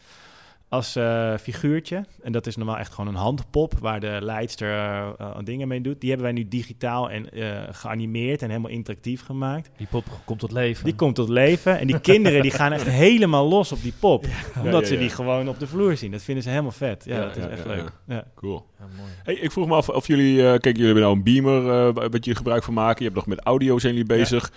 [0.72, 2.04] Als eh, figuurtje.
[2.22, 5.80] En dat is normaal echt gewoon een handpop waar de leidster eh, eh, dingen mee
[5.80, 6.00] doet.
[6.00, 9.70] Die hebben wij nu digitaal en eh, geanimeerd en helemaal interactief gemaakt.
[9.76, 10.84] Die pop komt tot leven.
[10.84, 11.78] Die komt tot leven.
[11.78, 14.26] En die kinderen die gaan echt helemaal los op die pop.
[14.62, 16.10] omdat Ja, ze ja, die gewoon op de vloer zien.
[16.10, 17.04] Dat vinden ze helemaal vet.
[17.04, 17.92] Ja, Ja, dat is ja, echt ja, leuk.
[18.06, 18.24] Ja.
[18.34, 18.66] Cool.
[18.78, 19.10] Ja, mooi.
[19.22, 20.38] Hey, ik vroeg me af of jullie...
[20.38, 22.98] eh, kijk, jullie hebben nou een beamer eh, wat je gebruik van maken.
[22.98, 24.52] Je hebt nog met audio zijn jullie bezig.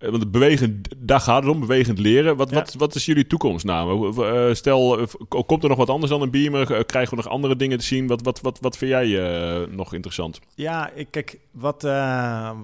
[0.00, 2.36] Eh, want het bewegend, daar gaat het om, bewegend leren.
[2.36, 2.54] Wat, Ja.
[2.56, 4.18] wat, wat is jullie toekomstnaam?
[4.18, 5.06] Eh, stel, eh,
[5.46, 6.84] komt er nog wat anders dan een beamer?
[6.84, 8.06] Krijgen we nog andere dingen te zien?
[8.06, 10.40] Wat, wat, wat, wat vind jij nog interessant?
[10.54, 12.56] Ja, ik, kijk, wat, wa-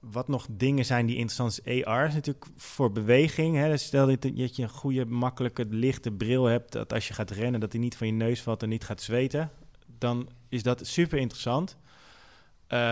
[0.00, 3.56] wat nog dingen zijn die interessant is, AR is natuurlijk voor beweging.
[3.56, 3.68] Hè?
[3.70, 7.60] Dus stel dat je- een goede, makkelijke, lichte bril hebt, dat als je gaat rennen,
[7.60, 9.50] dat die niet van je neus valt en niet gaat zweten.
[9.98, 11.76] Dan is dat super interessant.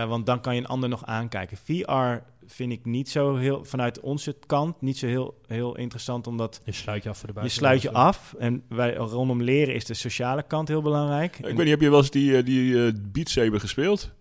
[0.07, 1.57] Want dan kan je een ander nog aankijken.
[1.57, 6.61] VR vind ik niet zo heel, vanuit onze kant, niet zo heel, heel interessant, omdat
[6.65, 8.35] Je sluit je af voor de je sluit je af.
[8.39, 11.37] En wij, rondom leren is de sociale kant heel belangrijk.
[11.37, 14.11] Ik weet niet, heb je wel eens die, eh, die Beat Saber gespeeld?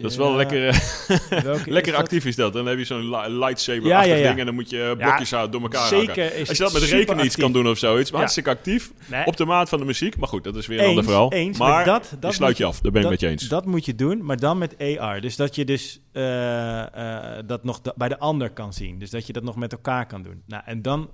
[0.00, 2.52] Dat is wel Ja, lekker, eh, is lekker actief is dat.
[2.52, 4.26] Dan heb je zo'n li- lightsaber Ja, ja, ja.
[4.26, 5.88] ding en dan moet je eh, blokjes houden door elkaar.
[5.88, 8.26] Zeker Als je dat met rekenen iets kan doen of zoiets, maar Ja.
[8.26, 8.92] hartstikke actief.
[9.06, 10.16] Nee, Op de maat van de muziek.
[10.16, 11.32] Maar goed, dat is weer een eens, ander verhaal.
[11.32, 13.48] eens, maar dat, je dat sluit moet je af, daar ben ik met je eens.
[13.48, 15.20] Dat moet je doen, maar dan met AR.
[15.20, 16.84] Dus dat je dus eh,
[17.46, 18.98] dat nog bij de ander kan zien.
[18.98, 20.42] Dus dat je dat nog met elkaar kan doen.
[20.46, 21.10] Nou, en dan,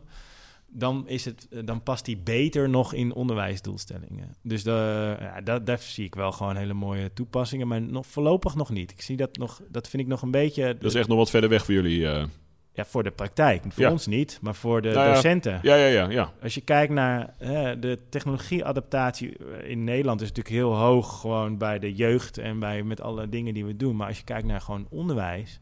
[0.71, 4.35] dan, is het, eh, dan past die beter nog in onderwijsdoelstellingen.
[4.43, 8.55] Dus de, ja, dat, daar zie ik wel gewoon hele mooie toepassingen, maar nog, voorlopig
[8.55, 8.91] nog niet.
[8.91, 11.31] Ik zie dat nog, dat vind ik nog een beetje Dat is echt nog wat
[11.31, 12.09] verder weg voor jullie.
[12.09, 12.25] eh.
[12.73, 13.63] ja, voor de praktijk.
[13.69, 13.91] Voor Ja.
[13.91, 15.59] ons niet, maar voor de Nou docenten.
[15.63, 16.11] Ja, ja, ja.
[16.11, 16.33] ja.
[16.43, 21.59] Als je kijkt naar hè, de technologieadaptatie eh, in Nederland is natuurlijk heel hoog gewoon
[21.59, 23.97] bij de jeugd en bij met alle dingen die we doen.
[23.97, 25.61] Maar als je kijkt naar gewoon onderwijs,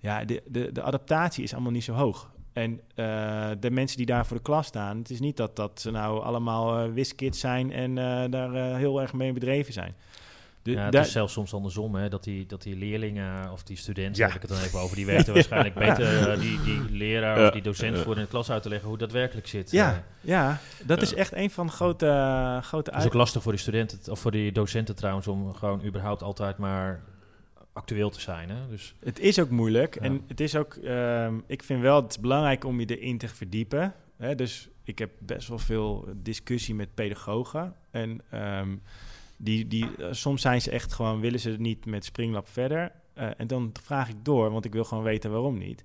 [0.00, 2.31] ja, de, de, de adaptatie is allemaal niet zo hoog.
[2.52, 5.80] En eh, de mensen die daar voor de klas staan, het is niet dat, dat
[5.80, 9.94] ze nou allemaal eh wiskids zijn en eh, daar eh, heel erg mee bedreven zijn.
[10.62, 13.62] De, Ja, het daar- is zelfs soms andersom, hè, dat, die, dat die leerlingen of
[13.62, 14.26] die studenten, Ja.
[14.26, 17.52] heb ik het dan even over, die weten waarschijnlijk beter die, die leraar Ja, of
[17.52, 18.02] die docent ja.
[18.02, 19.70] voor in de klas uit te leggen hoe het daadwerkelijk zit.
[19.70, 21.02] ja, ja, dat Ja.
[21.02, 24.18] is echt een van de grote, grote Het is ook lastig voor die studenten, of
[24.20, 27.00] voor die docenten trouwens, om gewoon überhaupt altijd maar
[27.72, 28.50] actueel te zijn.
[28.50, 28.68] Hè?
[28.68, 29.94] Dus Het is ook moeilijk.
[29.94, 30.00] Ja.
[30.00, 33.94] En het is ook, ehm, ik vind wel, het belangrijk om je erin te verdiepen.
[34.16, 34.34] Hè?
[34.34, 37.74] Dus ik heb best wel veel discussie met pedagogen.
[37.90, 38.76] En ehm,
[39.36, 42.92] die, die, eh, soms zijn ze echt gewoon, willen ze niet met Springlab verder.
[43.14, 45.82] Eh, en dan vraag ik door, want ik wil gewoon weten waarom niet.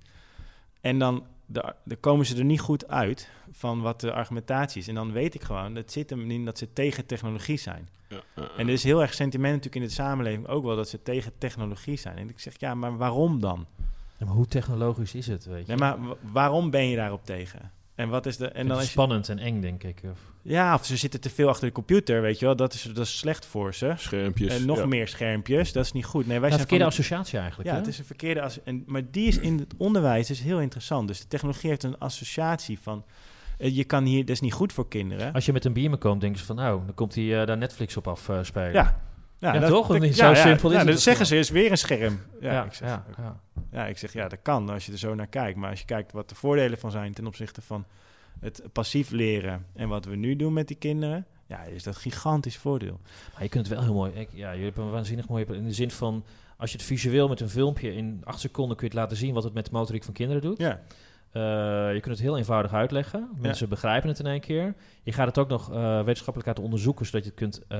[0.81, 4.87] En dan, de, dan komen ze er niet goed uit van wat de argumentatie is.
[4.87, 7.89] En dan weet ik gewoon, dat zit hem in dat ze tegen technologie zijn.
[8.09, 8.21] Ja.
[8.57, 11.31] En er is heel erg sentiment natuurlijk in de samenleving ook wel dat ze tegen
[11.37, 12.17] technologie zijn.
[12.17, 13.65] En ik zeg, ja, maar waarom dan?
[14.17, 15.67] Ja, maar hoe technologisch is het, weet je?
[15.67, 17.71] Nee, maar wa- waarom ben je daarop tegen?
[17.97, 18.47] En wat is de.
[18.47, 20.01] En dan is is spannend en eng, denk ik.
[20.11, 22.55] Of, ja, of ze zitten te veel achter de computer, weet je wel.
[22.55, 23.93] Dat is, dat is slecht voor ze.
[23.97, 24.53] Schermpjes.
[24.59, 24.85] En nog ja.
[24.85, 26.27] meer schermpjes, dat is niet goed.
[26.27, 27.69] Nee, wij zijn verkeerde van associatie eigenlijk.
[27.69, 27.81] Ja, hè?
[27.81, 28.41] het is een verkeerde.
[28.41, 31.07] as- En, maar die is in het onderwijs is heel interessant.
[31.07, 33.05] Dus de technologie heeft een associatie van.
[33.57, 35.33] eh, Je kan hier, dat is niet goed voor kinderen.
[35.33, 37.57] Als je met een beamer komt, denken ze van, nou, dan komt hij eh, daar
[37.57, 38.71] Netflix op afspelen.
[38.73, 39.01] Ja.
[39.39, 39.99] Ja, Ja, toch?
[39.99, 40.15] Niet?
[40.15, 42.21] Zo simpel is ja, het dat zeggen ze, is weer een scherm.
[42.41, 42.99] Ja, ik zeg,
[43.71, 45.57] ja, ik zeg ja, dat kan als je er zo naar kijkt.
[45.57, 47.85] Maar als je kijkt wat de voordelen van zijn ten opzichte van
[48.39, 52.57] het passief leren en wat we nu doen met die kinderen, ja, is dat gigantisch
[52.57, 52.99] voordeel.
[53.33, 54.11] Maar je kunt het wel heel mooi.
[54.13, 55.45] Ik, ja, je hebt een waanzinnig mooi.
[55.45, 56.25] In de zin van.
[56.57, 59.33] Als je het visueel met een filmpje in acht seconden kun je het laten zien
[59.33, 60.57] wat het met de motoriek van kinderen doet.
[60.57, 60.81] Ja,
[61.31, 61.41] Eh,
[61.93, 63.29] je kunt het heel eenvoudig uitleggen.
[63.39, 64.75] Mensen begrijpen het in één keer.
[65.03, 67.77] Je gaat het ook nog eh, wetenschappelijk laten onderzoeken, zodat je kunt, eh,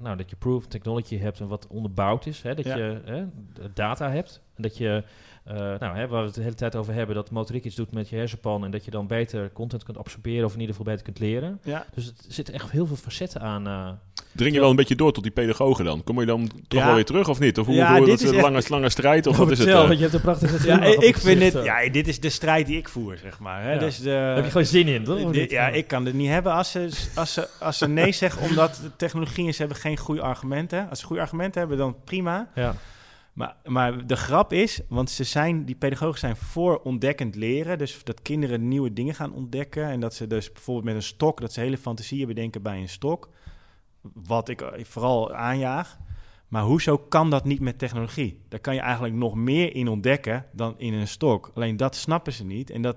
[0.00, 2.42] nou, dat je proof technology hebt en wat onderbouwd is.
[2.42, 2.54] Hè?
[2.54, 2.76] Dat Ja.
[2.76, 3.26] je
[3.74, 4.42] data hebt.
[4.56, 5.04] En dat je,
[5.44, 7.92] eh, nou, hè, waar we het de hele tijd over hebben, dat motoriek iets doet
[7.92, 10.90] met je hersenpan en dat je dan beter content kunt absorberen of in ieder geval
[10.92, 11.60] beter kunt leren.
[11.64, 11.86] ja.
[11.94, 13.66] Dus het er zitten echt heel veel facetten aan.
[13.66, 13.88] eh,
[14.32, 16.04] Dring je wel een beetje door tot die pedagogen dan?
[16.04, 16.86] Kom je dan toch Ja.
[16.86, 17.58] wel weer terug of niet?
[17.58, 19.26] Of hoe, Ja, hoe dit dat is een echt- lange, lange strijd?
[19.26, 19.68] Of wat is het?
[19.68, 19.74] Eh?
[19.74, 21.64] want je hebt een prachtige ja ik vind eh.
[21.64, 23.62] ja, dit is de strijd die ik voer, zeg maar.
[23.62, 23.72] Hè?
[23.72, 23.78] Ja.
[23.78, 25.30] Dus de, Daar heb je gewoon zin in, toch?
[25.30, 28.42] Dit- ja, ik kan het niet hebben als ze, als ze, als ze nee zeggen,
[28.42, 30.88] omdat de technologie is, ze hebben geen goede argumenten.
[30.90, 32.48] Als ze goede argumenten hebben, dan prima.
[32.54, 32.74] Ja.
[33.32, 37.78] Maar, maar de grap is, want ze zijn, die pedagogen zijn voor ontdekkend leren.
[37.78, 39.84] Dus dat kinderen nieuwe dingen gaan ontdekken.
[39.84, 42.88] En dat ze dus bijvoorbeeld met een stok, dat ze hele fantasieën bedenken bij een
[42.88, 43.28] stok.
[44.00, 45.98] Wat ik eh, vooral aanjaag.
[46.48, 48.40] Maar hoezo kan dat niet met technologie?
[48.48, 51.50] Daar kan je eigenlijk nog meer in ontdekken dan in een stok.
[51.54, 52.70] Alleen dat snappen ze niet.
[52.70, 52.96] En dat,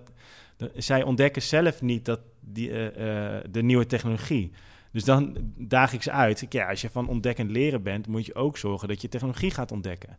[0.75, 4.51] zij ontdekken zelf niet dat die, eh, eh, de nieuwe technologie.
[4.93, 6.45] Dus dan daag ik ze uit.
[6.49, 9.71] Ja, als je van ontdekkend leren bent, moet je ook zorgen dat je technologie gaat
[9.71, 10.17] ontdekken.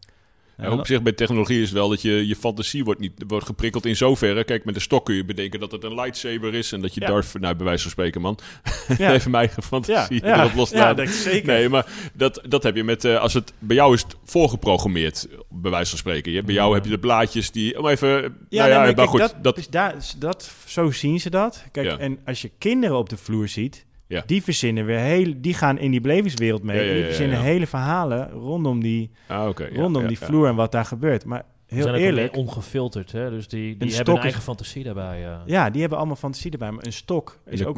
[0.56, 3.86] Ja, op zich bij technologie is wel dat je, je fantasie wordt, niet, wordt geprikkeld
[3.86, 4.44] in zoverre.
[4.44, 7.00] Kijk, met de stok kun je bedenken dat het een lightsaber is en dat je
[7.00, 7.06] Ja.
[7.06, 7.34] Darth...
[7.40, 8.38] Nou, bij wijze van spreken, man.
[8.98, 9.12] Ja.
[9.12, 10.88] Even mijn eigen fantasie ja, erop loslaten.
[10.88, 11.46] ja, dat is zeker.
[11.52, 13.04] Nee, maar dat, dat heb je met...
[13.04, 16.32] eh, als het, bij jou is het voorgeprogrammeerd, bij wijze van spreken.
[16.32, 16.74] Je, bij jou Ja.
[16.74, 17.78] heb je de blaadjes die...
[17.78, 18.08] Om even...
[18.08, 21.64] Ja, nou nee, maar kijk, goed, dat, dat, dat, zo zien ze dat.
[21.72, 24.22] Kijk, en als je kinderen op de vloer ziet, Ja.
[24.26, 26.86] die verzinnen weer heel, die gaan in die belevingswereld mee.
[26.86, 30.26] Ja, die ja, verzinnen hele verhalen rondom die, ah, rondom ja, die ja.
[30.26, 31.24] vloer en wat daar gebeurt.
[31.24, 33.30] Maar heel zijn eerlijk, ongefilterd, hè?
[33.30, 35.20] dus die, die Een hebben een is- eigen fantasie daarbij.
[35.20, 35.42] ja.
[35.46, 36.70] ja, die hebben allemaal fantasie erbij.
[36.70, 37.76] Maar een stok is dat ook.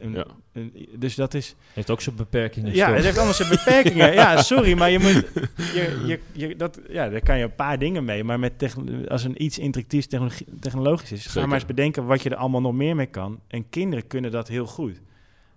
[0.00, 0.26] Een- Ja.
[0.52, 1.54] een- dus dat is...
[1.72, 2.74] Heeft ook zijn beperkingen.
[2.74, 2.94] Ja, stok.
[2.94, 4.12] het heeft allemaal zijn beperkingen.
[4.12, 5.26] ja, sorry, maar je moet...
[5.74, 8.24] Je, je, je, dat, ja, daar kan je een paar dingen mee.
[8.24, 8.74] Maar met
[9.08, 11.26] als een iets interactiefs technologie- technologisch is...
[11.26, 13.40] ga maar eens bedenken wat je er allemaal nog meer mee kan.
[13.48, 15.00] En kinderen kunnen dat heel goed.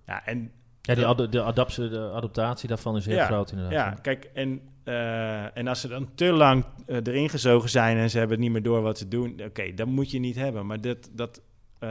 [0.10, 0.52] Ja, en
[0.82, 3.74] Ja, die ad- de, adaptie, de adaptatie daarvan is heel Ja, groot inderdaad.
[3.74, 8.10] Ja, kijk, en, eh, en als ze dan te lang eh, erin gezogen zijn en
[8.10, 10.66] ze hebben niet meer door wat ze doen, oké, dat moet je niet hebben.
[10.66, 11.10] Maar dat.
[11.12, 11.42] dat
[11.80, 11.90] eh,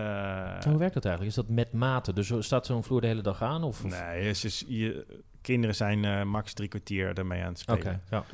[0.60, 1.36] Hoe werkt dat eigenlijk?
[1.36, 2.12] Is dat met mate?
[2.12, 3.62] Dus zo- staat zo'n vloer de hele dag aan?
[3.64, 5.06] Of, of- nee, het is, je,
[5.42, 8.02] kinderen zijn eh, max drie kwartier ermee aan het spelen.
[8.10, 8.24] Ja.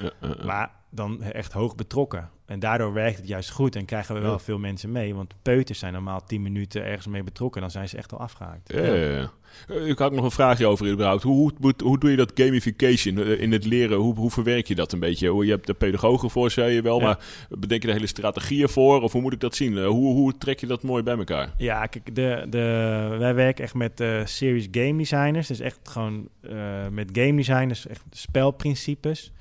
[0.45, 2.30] Maar dan echt hoog betrokken.
[2.47, 4.38] En daardoor werkt het juist goed en krijgen we wel Ja.
[4.38, 5.14] veel mensen mee.
[5.14, 7.61] Want peuters zijn normaal tien minuten ergens mee betrokken.
[7.61, 8.72] Dan zijn ze echt al afgehaakt.
[8.72, 9.30] Ja, ja.
[9.68, 11.22] Eh, Ik had nog een vraagje over überhaupt.
[11.22, 13.99] Hoe, hoe, hoe, doe je dat gamification eh, in het leren?
[13.99, 15.28] Hoe, hoe verwerk je dat een beetje?
[15.28, 17.18] Hoe- Je hebt de pedagogen voor, zei je wel, maar
[17.49, 19.03] bedenk je de hele strategieën voor?
[19.03, 19.78] Of hoe moet ik dat zien?
[19.78, 21.55] Eh, Hoe, hoe trek je dat mooi bij elkaar?
[21.57, 22.59] Ja, kijk, de, de,
[23.18, 25.47] wij werken echt met eh series game designers.
[25.47, 26.28] Dus echt gewoon
[26.90, 29.32] met game designers, echt spelprincipes.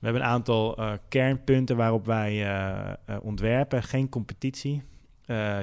[0.00, 3.82] We hebben een aantal eh, kernpunten waarop wij eh, eh, ontwerpen.
[3.82, 4.82] Geen competitie.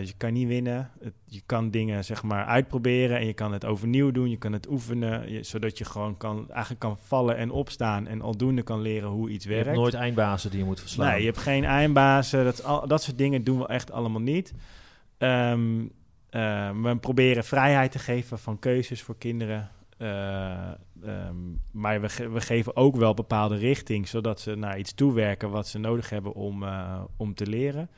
[0.03, 0.91] Je kan niet winnen.
[1.03, 4.29] Het- je kan dingen zeg maar uitproberen en je kan het overnieuw doen.
[4.29, 8.21] Je kan het oefenen, je- zodat je gewoon kan, eigenlijk kan vallen en opstaan en
[8.21, 9.65] aldoende kan leren hoe iets Je werkt.
[9.65, 11.09] hebt nooit eindbazen die je moet verslaan.
[11.11, 12.43] Nee, je hebt geen eindbazen.
[12.43, 14.53] Dat, al, dat soort dingen doen we echt allemaal niet.
[15.17, 15.85] Ehm,
[16.29, 19.69] eh, we proberen vrijheid te geven van keuzes voor kinderen.
[19.97, 20.71] Eh,
[21.03, 21.35] ehm,
[21.71, 25.79] maar we, we geven ook wel bepaalde richting, zodat ze naar iets toewerken wat ze
[25.79, 27.89] nodig hebben om, eh, om te leren.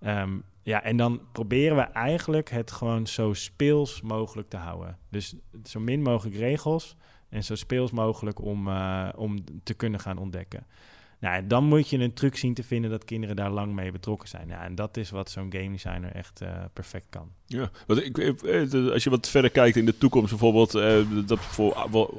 [0.00, 4.98] Ehm, ja, en dan proberen we eigenlijk het gewoon zo speels mogelijk te houden.
[5.10, 5.34] Dus
[5.64, 6.96] zo min mogelijk regels
[7.28, 10.66] en zo speels mogelijk om, eh, om te kunnen gaan ontdekken.
[11.18, 14.28] Nou, dan moet je een truc zien te vinden dat kinderen daar lang mee betrokken
[14.28, 14.50] zijn.
[14.50, 17.32] En dat is wat zo'n game designer echt perfect kan.
[17.48, 20.94] Ja, want ik, eh, als je wat verder kijkt in de toekomst, bijvoorbeeld eh,
[21.26, 21.74] dat voor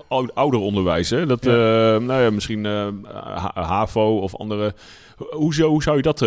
[0.07, 1.25] ou- ouder onderwijs, hè?
[1.25, 1.51] dat, Ja.
[1.95, 2.87] eh, nou ja, misschien eh,
[3.35, 4.73] H- HAVO of andere.
[5.29, 6.21] Hoe zou, hoe zou je dat,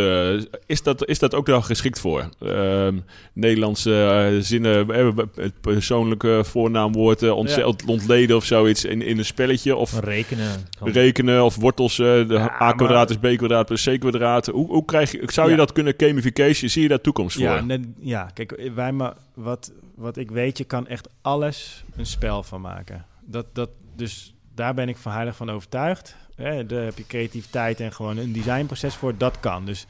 [0.67, 2.29] is dat, is dat ook daar geschikt voor?
[2.41, 2.95] Ehm,
[3.33, 4.87] Nederlandse zinnen,
[5.35, 7.73] het persoonlijke voornaamwoord ontze- Ja.
[7.87, 10.49] ontleden of zoiets in, in een spelletje of Rekenen.
[10.81, 14.47] rekenen of wortels, de Ja, a kwadraat maar- is b kwadraat plus c kwadraat.
[14.47, 16.71] Hoe, hoe krijg je, zou je dat kunnen gamification?
[16.71, 17.45] Zie je daar toekomst voor?
[17.45, 22.07] Ja, net, ja, kijk, wij maar wat, wat ik weet, je kan echt alles een
[22.07, 23.07] spel van maken.
[23.21, 26.17] Dat, dat, dus daar ben ik van heilig van overtuigd.
[26.35, 29.17] Hè, daar heb je creativiteit en gewoon een designproces voor.
[29.17, 29.65] Dat kan.
[29.65, 29.87] Dus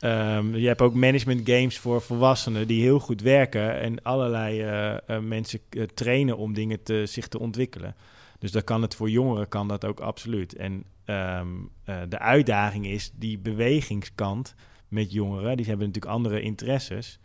[0.00, 4.94] ehm, je hebt ook management games voor volwassenen die heel goed werken en allerlei eh,
[4.94, 7.94] eh, mensen eh, trainen om dingen te, zich te ontwikkelen.
[8.38, 10.54] Dus dat kan het voor jongeren kan dat ook absoluut.
[10.54, 11.48] En ehm,
[11.84, 14.54] eh, de uitdaging is die bewegingskant
[14.88, 15.56] met jongeren.
[15.56, 17.18] Die hebben natuurlijk andere interesses.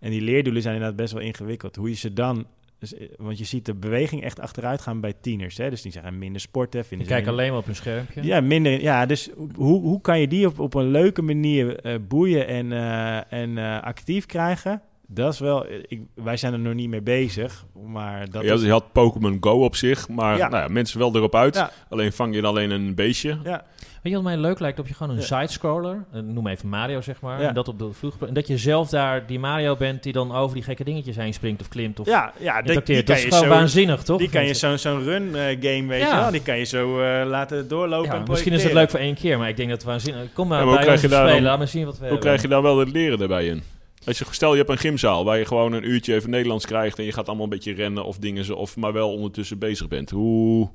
[0.00, 1.76] En die leerdoelen zijn inderdaad best wel ingewikkeld.
[1.76, 2.46] Hoe je ze dan...
[2.78, 5.56] Dus, eh, want je ziet de beweging echt achteruit gaan bij tieners.
[5.56, 5.70] Hè?
[5.70, 6.80] Dus die zeggen minder sporten.
[6.80, 8.22] Je Vinden ze kijkt minder- alleen maar op een schermpje.
[8.24, 8.80] Ja, minder.
[8.80, 12.72] Ja, dus hoe, hoe kan je die op, op een leuke manier eh, boeien en,
[12.72, 14.82] eh, en eh, actief krijgen?
[15.06, 15.66] Dat is wel...
[15.86, 18.62] Ik, wij zijn er nog niet mee bezig, maar dat Ja, is...
[18.62, 20.48] je had Pokémon Go op zich, maar Ja.
[20.48, 21.54] Nou ja, mensen wel erop uit.
[21.54, 21.70] Ja.
[21.88, 23.38] Alleen vang je dan alleen een beestje.
[23.44, 23.64] Ja,
[24.02, 24.76] Weet je wat mij leuk lijkt?
[24.76, 25.38] Dat je gewoon een Ja.
[25.38, 27.48] side-scroller, eh, noem even Mario zeg maar, Ja.
[27.48, 30.34] en dat op de vloer En dat je zelf daar die Mario bent die dan
[30.34, 32.86] over die gekke dingetjes heen springt of klimt of ja, ja die, interacteert.
[32.86, 33.50] die Dat kan is je gewoon zo...
[33.50, 34.18] waanzinnig, toch?
[34.18, 36.14] Die kan je zo'n zo'n run eh, game, weet Ja.
[36.14, 36.30] je wel.
[36.30, 39.14] Die kan je zo eh, laten doorlopen Ja, en misschien is het leuk voor één
[39.14, 41.10] keer, maar ik denk dat het waanzinnig Kom maar Ja, maar hoe bij krijg ons
[41.12, 42.24] je daar spelen, laat maar zien wat we Hoe hebben.
[42.26, 43.62] krijg je dan wel het leren erbij in?
[44.06, 46.98] Als je, stel je hebt een gymzaal waar je gewoon een uurtje even Nederlands krijgt
[46.98, 49.88] en je gaat allemaal een beetje rennen of dingen, zo, of maar wel ondertussen bezig
[49.88, 50.10] bent.
[50.10, 50.70] Hoe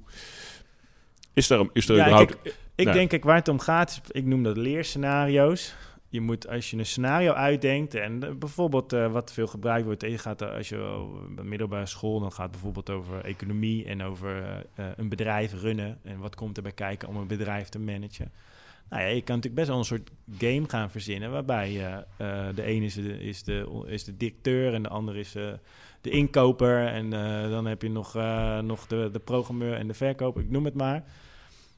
[1.34, 2.42] is er, is er Ja, überhaupt...
[2.42, 2.98] kijk, ik Nou.
[2.98, 5.76] denk, kijk, waar het om gaat, ik noem dat leerscenario's.
[6.14, 10.04] Je moet, als je een scenario uitdenkt, en eh, bijvoorbeeld eh, wat veel gebruikt wordt,
[10.04, 10.78] eh, je gaat, als je
[11.38, 16.00] een middelbare school, dan gaat het bijvoorbeeld over economie en over een bedrijf runnen.
[16.04, 18.32] En wat komt erbij kijken om een bedrijf te managen.
[18.90, 22.04] Nou ja, je kan natuurlijk best wel een soort game gaan verzinnen, waarbij
[22.56, 25.32] de ene is de, is, de, is de directeur en de ander is
[26.02, 26.88] de inkoper.
[26.88, 27.10] En
[27.50, 28.14] dan heb je nog,
[28.62, 31.04] nog de, de programmeur en de verkoper, ik noem het maar.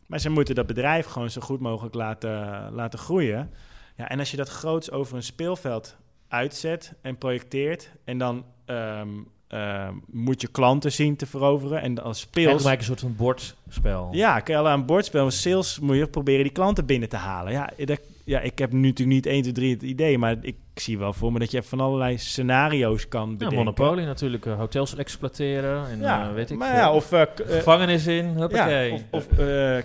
[0.05, 3.51] Maar ze moeten dat bedrijf gewoon zo goed mogelijk laten, laten groeien.
[3.97, 5.97] Ja, en als je dat groots over een speelveld
[6.27, 7.91] uitzet en projecteert...
[8.03, 9.09] en dan ehm,
[9.47, 11.81] ehm, moet je klanten zien te veroveren...
[11.81, 12.45] en als speels...
[12.45, 14.09] Eigenlijk een soort van bordspel.
[14.11, 17.15] Ja, kun je al aan een bordspel, sales moet je proberen die klanten binnen te
[17.15, 17.51] halen.
[17.51, 20.55] Ja, dat, ja, ik heb nu natuurlijk niet 1, 2, 3 het idee, maar ik
[20.79, 23.57] zie wel voor me dat je van allerlei scenario's kan Ja, bedenken.
[23.57, 28.07] Monopoly natuurlijk, eh, hotels exploiteren en Ja, eh, weet ik maar ja, of, eh, gevangenis
[28.07, 28.89] in, huppakee.
[28.89, 29.27] ja, of, of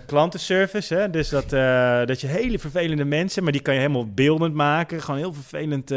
[0.07, 1.11] klantenservice, hè?
[1.11, 1.51] dus dat,
[2.09, 5.03] dat je hele vervelende mensen, maar die kan je helemaal beeldend maken.
[5.03, 5.89] Gewoon heel vervelend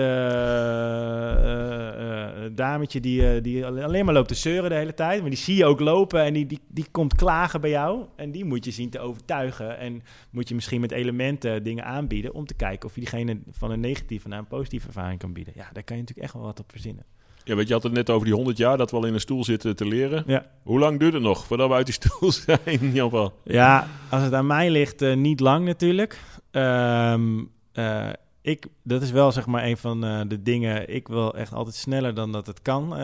[2.56, 5.22] dametje die, die alleen maar loopt te zeuren de hele tijd.
[5.22, 8.06] Maar die zie je ook lopen en die, die, die komt klagen bij jou.
[8.16, 9.78] En die moet je zien te overtuigen.
[9.78, 13.72] En moet je misschien met elementen dingen aanbieden om te kijken of je diegene van
[13.72, 15.54] een negatieve naar een positieve ervaring kan bieden.
[15.56, 17.06] Ja, daar kan je natuurlijk echt wel wat op verzinnen.
[17.44, 19.20] Ja, weet je had het net over die 100 jaar dat we al in een
[19.20, 20.24] stoel zitten te leren.
[20.28, 20.46] Ja.
[20.64, 23.34] Hoe lang duurt het nog voordat we uit die stoel zijn, Jan-Paul?
[23.44, 26.20] Ja, als het aan mij ligt, eh, niet lang natuurlijk.
[26.52, 28.10] Ehm, eh,
[28.42, 30.94] ik, dat is wel zeg maar een van eh, de dingen.
[30.94, 32.98] Ik wil echt altijd sneller dan dat het kan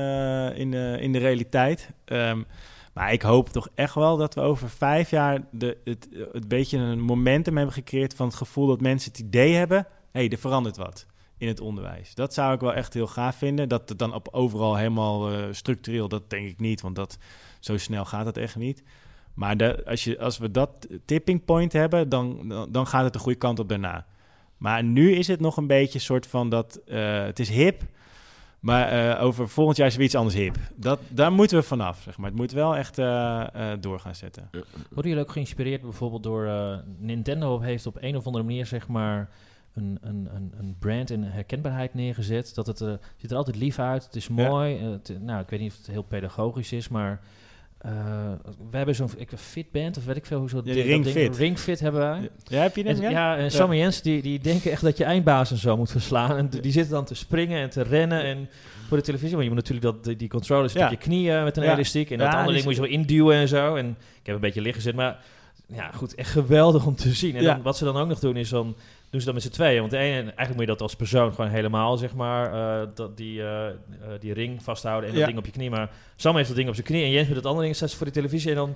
[0.54, 1.90] in, de, in de realiteit.
[2.06, 2.42] Ehm,
[2.94, 6.78] maar ik hoop toch echt wel dat we over vijf jaar de, het, het beetje
[6.78, 9.78] een momentum hebben gecreëerd van het gevoel dat mensen het idee hebben:
[10.12, 11.06] hé, hey, er verandert wat
[11.40, 12.16] in het onderwijs.
[12.16, 13.70] Dat zou ik wel echt heel gaaf vinden.
[13.70, 17.18] Dat het dan op overal helemaal eh, structureel, dat denk ik niet, want dat,
[17.60, 18.84] zo snel gaat het echt niet.
[19.34, 23.14] Maar de, als, je, als we dat tipping point hebben, dan, dan, dan gaat het
[23.14, 24.06] de goede kant op daarna.
[24.58, 27.84] Maar nu is het nog een beetje een soort van dat eh, het is hip,
[28.60, 30.58] maar eh, over volgend jaar is er weer iets anders hip.
[30.76, 32.30] Dat, daar moeten we vanaf, zeg maar.
[32.30, 34.50] Het moet wel echt eh, eh, door gaan zetten.
[34.90, 38.88] Worden jullie ook geïnspireerd bijvoorbeeld door eh, Nintendo heeft op een of andere manier zeg
[38.88, 39.30] maar
[39.74, 42.56] een, een, een, een brand en herkenbaarheid neergezet.
[42.56, 44.78] Dat het er ziet er altijd lief uit, het is mooi.
[44.78, 47.20] eh, het- nou, ik weet niet of het heel pedagogisch is, maar
[47.78, 47.92] eh,
[48.72, 51.16] we hebben zo'n Fitband of weet ik veel hoe zo Ja, die dat Ring ding-
[51.16, 51.38] Fit.
[51.38, 52.30] Ring Fit hebben wij.
[52.44, 53.12] Ja, heb je En, dit?
[53.12, 55.92] ja, en Sam en Jens die, die denken echt dat je eindbaas en zo moet
[55.92, 56.38] verslaan.
[56.38, 58.50] En die zitten dan te springen en te rennen en
[58.88, 59.32] voor de televisie.
[59.36, 60.86] Want je moet natuurlijk dat, die, die controllers Ja.
[60.86, 62.12] op je knieën met een elastiek.
[62.12, 63.76] En dat andere ding moet je zo induwen en zo.
[63.76, 63.90] En
[64.20, 65.20] ik heb een beetje liggen zitten, maar
[65.74, 67.36] ja, goed, echt geweldig om te zien.
[67.36, 67.54] En Ja.
[67.54, 68.76] dan, wat ze dan ook nog doen is dan
[69.10, 69.80] doen ze dat met z'n tweeën.
[69.80, 73.18] Want de ene, eigenlijk moet je dat als persoon gewoon helemaal, zeg maar, eh, dat
[73.18, 73.76] die, eh, eh,
[74.20, 75.28] die ring vasthouden en dat Ja.
[75.28, 75.70] ding op je knie.
[75.70, 77.94] Maar Sam heeft dat ding op zijn knie en Jens met dat andere ding staat
[77.94, 78.50] voor de televisie.
[78.50, 78.76] En dan,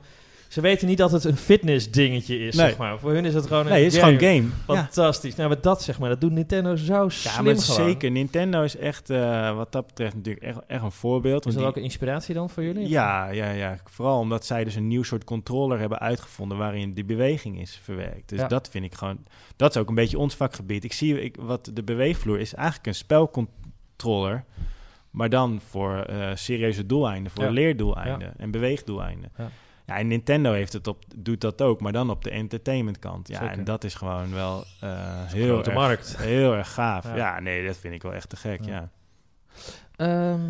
[0.53, 2.67] ze weten niet dat het een fitness dingetje is, Nee.
[2.67, 2.99] zeg maar.
[2.99, 4.17] Voor hun is het gewoon een Nee, het is game.
[4.17, 4.47] gewoon game.
[4.67, 4.83] Ja.
[4.83, 5.35] Fantastisch.
[5.35, 7.87] Nou, maar dat zeg maar, dat doet Nintendo zo Ja, slim maar gewoon.
[7.87, 8.11] zeker.
[8.11, 11.45] Nintendo is echt, eh, wat dat betreft, natuurlijk echt, echt een voorbeeld.
[11.45, 12.89] Is dat die- ook een inspiratie dan voor jullie?
[12.89, 17.05] Ja, ja, ja, vooral omdat zij dus een nieuw soort controller hebben uitgevonden waarin die
[17.05, 18.29] beweging is verwerkt.
[18.29, 18.47] Dus Ja.
[18.47, 19.17] dat vind ik gewoon,
[19.55, 20.83] dat is ook een beetje ons vakgebied.
[20.83, 24.43] Ik zie ik, wat de beweegvloer is eigenlijk een spelcontroller,
[25.11, 27.49] maar dan voor eh, serieuze doeleinden, voor Ja.
[27.49, 29.31] leerdoeleinden en beweegdoeleinden.
[29.37, 29.49] Ja.
[29.85, 29.97] Ja.
[29.97, 33.27] en Nintendo heeft het op, doet dat ook, maar dan op de entertainment kant.
[33.27, 33.57] Ja, Zeker.
[33.57, 36.17] en dat is gewoon wel eh, Een heel, grote erg, markt.
[36.17, 37.03] heel erg gaaf.
[37.05, 37.15] Ja.
[37.15, 37.39] Ja.
[37.39, 38.71] nee, dat vind ik wel echt te gek, Ja.
[38.71, 38.89] ja.
[39.95, 40.41] Ehm,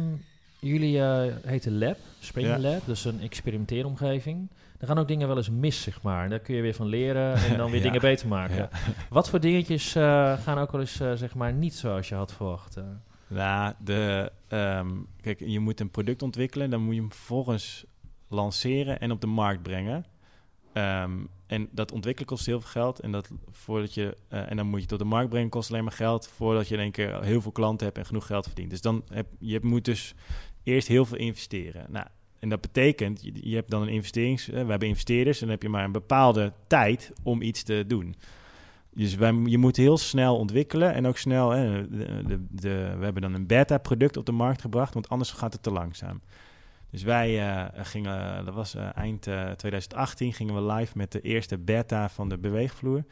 [0.59, 2.59] jullie eh heten Lab, Spring Ja.
[2.59, 4.49] Lab, dus een experimenteeromgeving.
[4.79, 6.23] Er gaan ook dingen wel eens mis, zeg maar.
[6.23, 7.83] En daar kun je weer van leren en dan weer Ja.
[7.85, 8.55] dingen beter maken.
[8.55, 8.69] Ja.
[9.09, 12.77] Wat voor dingetjes eh, gaan ook wel eens, zeg maar, niet zoals je had verwacht?
[12.77, 12.83] eh?
[13.27, 14.89] Nou, de, ehm,
[15.21, 17.85] kijk, je moet een product ontwikkelen, dan moet je hem vervolgens
[18.33, 20.05] lanceren en op de markt brengen.
[20.73, 21.11] Ehm,
[21.47, 22.99] en dat ontwikkelen kost heel veel geld.
[22.99, 25.83] En, dat voordat je, eh, en dan moet je op de markt brengen, kost alleen
[25.83, 26.27] maar geld.
[26.27, 28.69] Voordat je in één keer heel veel klanten hebt en genoeg geld verdient.
[28.69, 30.15] Dus dan heb je moet dus
[30.63, 31.85] eerst heel veel investeren.
[31.89, 32.05] Nou,
[32.39, 34.49] en dat betekent, je, hebt dan een investerings...
[34.49, 37.83] eh, we hebben investeerders en dan heb je maar een bepaalde tijd om iets te
[37.87, 38.15] doen.
[38.93, 41.49] Dus wij, je moet heel snel ontwikkelen en ook snel...
[41.49, 45.53] Hè, de, de- we hebben dan een beta-product op de markt gebracht, want anders gaat
[45.53, 46.21] het te langzaam.
[46.93, 51.21] Dus wij eh, gingen, dat was eh, eind eh, 2018, gingen we live met de
[51.21, 53.03] eerste beta van de beweegvloer.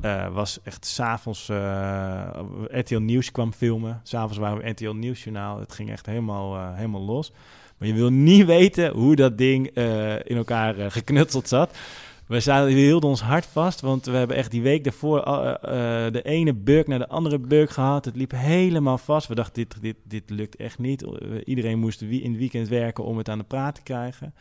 [0.00, 2.28] Eh was echt s'avonds, eh
[2.68, 4.00] RTL Nieuws kwam filmen.
[4.02, 5.58] S'avonds waren we RTL Nieuwsjournaal.
[5.60, 7.32] Het ging echt helemaal, eh, helemaal los.
[7.78, 11.76] Maar je wil niet weten hoe dat ding eh, in elkaar eh, geknutseld zat.
[12.26, 15.54] We, zaten, we hielden ons hart vast, want we hebben echt die week daarvoor eh,
[16.06, 18.04] eh, de ene bug naar de andere bug gehad.
[18.04, 19.28] Het liep helemaal vast.
[19.28, 21.04] We dachten, dit, dit, dit lukt echt niet.
[21.44, 24.34] Iedereen moest in het weekend werken om het aan de praat te krijgen.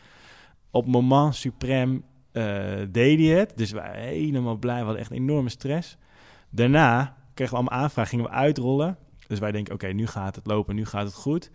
[0.72, 2.44] Op moment suprem eh,
[2.90, 3.54] deed hij het.
[3.56, 4.78] Dus we waren helemaal blij.
[4.78, 5.98] We hadden echt enorme stress.
[6.50, 8.98] Daarna kregen we allemaal aanvragen, gingen we uitrollen.
[9.28, 11.52] Dus wij denken, oké, nu gaat het lopen, nu gaat het goed.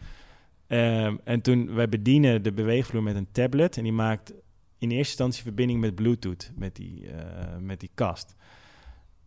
[0.67, 3.77] Ehm, en toen, wij bedienen de beweegvloer met een tablet.
[3.77, 4.33] En die maakt
[4.81, 8.35] in eerste instantie verbinding met Bluetooth, met die, eh, met die kast.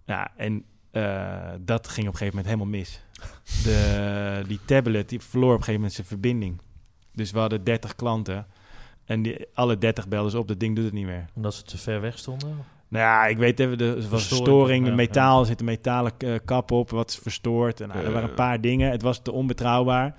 [0.06, 3.02] Ja, en eh, dat ging op een gegeven moment helemaal mis.
[3.64, 6.62] De, die tablet die verloor op een gegeven moment zijn verbinding.
[7.14, 8.46] Dus we hadden 30 klanten.
[9.06, 11.26] En die, alle 30 belden ze op, dat ding doet het niet meer.
[11.34, 12.58] Omdat ze te ver weg stonden?
[12.88, 15.60] Nou ja, ik weet even, er was een Verstoring, storing, ja, de metaal, er zit
[15.60, 17.82] een metalen eh, kap op, wat is verstoord.
[17.82, 20.16] En, nou, er waren een paar dingen, het was te onbetrouwbaar.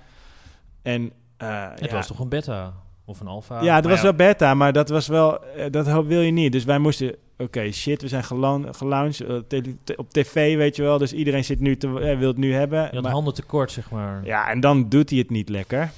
[0.81, 2.73] En Het ja, was toch een beta
[3.05, 3.61] of een alpha?
[3.61, 6.51] ja, dat was wel beta, maar dat was wel, eh, dat wil je niet.
[6.51, 10.97] Dus wij moesten, oké, shit, we zijn gelaunched eh, op tv, weet je wel.
[10.97, 12.81] Dus iedereen zit nu te, eh, wil het nu hebben.
[12.81, 14.21] Je had maar- handen tekort, zeg maar.
[14.25, 15.91] ja, en dan doet hij het niet lekker.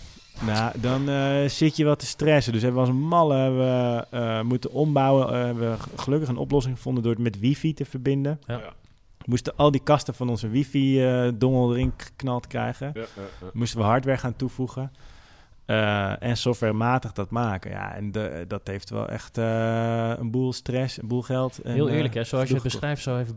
[0.45, 2.53] Nou, dan eh, zit je wat te stressen.
[2.53, 5.27] Dus hebben we als een malle hebben we, eh, moeten ombouwen.
[5.27, 8.39] Eh, hebben we gelukkig een oplossing gevonden door het met wifi te verbinden.
[8.47, 8.57] Ja.
[9.17, 12.91] We moesten al die kasten van onze wifi-dongel erin geknald krijgen.
[12.93, 13.47] Ja, ja, ja.
[13.53, 14.91] Moesten we hardware gaan toevoegen.
[15.67, 17.71] Eh, en softwarematig dat maken.
[17.71, 21.59] Ja, en de, dat heeft wel echt eh, een boel stress, een boel geld.
[21.61, 22.23] En, Heel eh, eerlijk, hè?
[22.23, 23.33] zoals je het beschrijft, zo heeft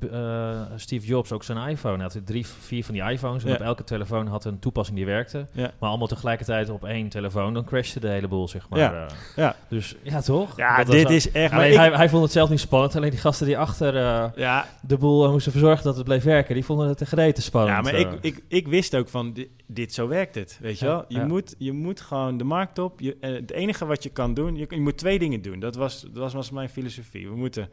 [0.76, 1.94] Steve Jobs ook zijn iPhone.
[1.94, 3.54] Hij had drie, vier van die iPhones en Ja.
[3.54, 5.46] op elke telefoon had een toepassing die werkte.
[5.52, 5.70] Ja.
[5.78, 8.78] Maar allemaal tegelijkertijd op één telefoon, dan crashte de hele boel, zeg maar.
[8.78, 9.06] Ja.
[9.36, 9.56] Ja.
[9.68, 10.56] Dus ja, toch?
[10.56, 11.52] Ja, Dat dit is echt...
[11.52, 12.96] Alleen ik- hij, hij vond het zelf niet spannend.
[12.96, 13.94] Alleen die gasten die achter
[14.38, 17.76] ja, de boel moesten verzorgen dat het bleef werken, die vonden het te gereden spannend.
[17.76, 20.86] Ja, maar ik, ik, ik wist ook van, dit, dit zo werkt het, weet je
[20.86, 21.04] wel.
[21.08, 23.00] Je, moet, je moet gewoon de markt op.
[23.00, 25.60] Je, eh, het enige wat je kan doen, je, je moet twee dingen doen.
[25.60, 27.28] Dat was, dat was, was mijn filosofie.
[27.28, 27.68] We moeten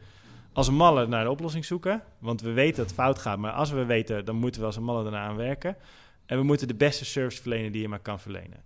[0.52, 2.02] als malle naar de oplossing zoeken.
[2.18, 3.38] Want we weten dat het fout gaat.
[3.38, 5.76] Maar als we weten, dan moeten we als een malle erna aan werken.
[6.26, 8.62] En we moeten de beste service verlenen die je maar kan verlenen.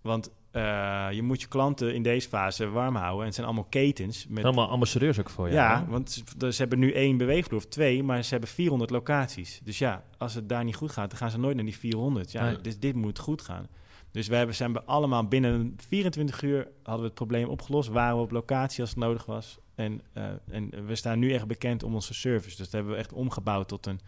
[0.00, 3.20] Want eh, je moet je klanten in deze fase warm houden.
[3.20, 4.26] En het zijn allemaal ketens.
[4.28, 5.54] Met, Allemaal ambassadeurs ook voor je.
[5.54, 5.90] ja, hè?
[5.90, 9.60] want ze, ze hebben nu één beweegvloer of twee, maar ze hebben 400 locaties.
[9.64, 12.32] Dus ja, als het daar niet goed gaat, dan gaan ze nooit naar die 400.
[12.32, 13.68] Ja, dus dit moet goed gaan.
[14.10, 17.88] Dus we hebben, zijn allemaal binnen 24 uur hadden we het probleem opgelost.
[17.88, 19.58] Waren we op locatie als het nodig was.
[19.74, 22.56] En, eh, en we staan nu echt bekend om onze service.
[22.56, 24.00] Dus dat hebben we echt omgebouwd tot een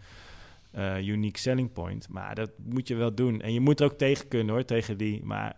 [0.71, 2.09] eh, unique selling point.
[2.09, 3.41] Maar dat moet je wel doen.
[3.41, 5.25] En je moet er ook tegen kunnen hoor, tegen die.
[5.25, 5.55] Maar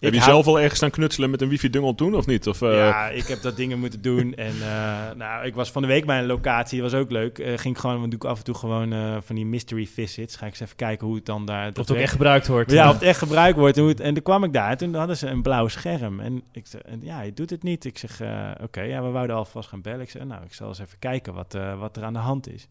[0.00, 2.46] Heb je hou- zelf al ergens staan knutselen met een wifi-dungel toen, of niet?
[2.46, 4.34] Of, eh, ja, ik heb dat dingen moeten doen.
[4.34, 7.38] En eh, nou, ik was van de week bij een locatie, dat was ook leuk.
[7.38, 9.86] Eh, ging ik gewoon, dan doe ik af en toe gewoon eh, van die mystery
[9.86, 10.36] visits.
[10.36, 11.68] Ga ik eens even kijken hoe het dan daar...
[11.68, 12.70] Of het ook echt gebruikt wordt.
[12.70, 13.76] ja, of het echt gebruikt wordt.
[13.76, 16.20] En, hoe het- en toen kwam ik daar en toen hadden ze een blauw scherm.
[16.20, 17.84] En ik zei, en ja, je doet het niet.
[17.84, 20.00] Ik zeg, eh, oké, ja, we wouden alvast gaan bellen.
[20.00, 22.52] Ik zei, nou, ik zal eens even kijken wat, eh, wat er aan de hand
[22.52, 22.68] is.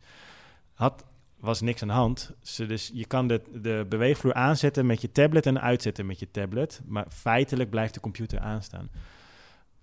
[0.74, 1.04] Had,
[1.46, 2.36] was niks aan de hand.
[2.68, 6.82] Dus je kan de, de beweegvloer aanzetten met je tablet en uitzetten met je tablet.
[6.86, 8.90] Maar feitelijk blijft de computer aanstaan.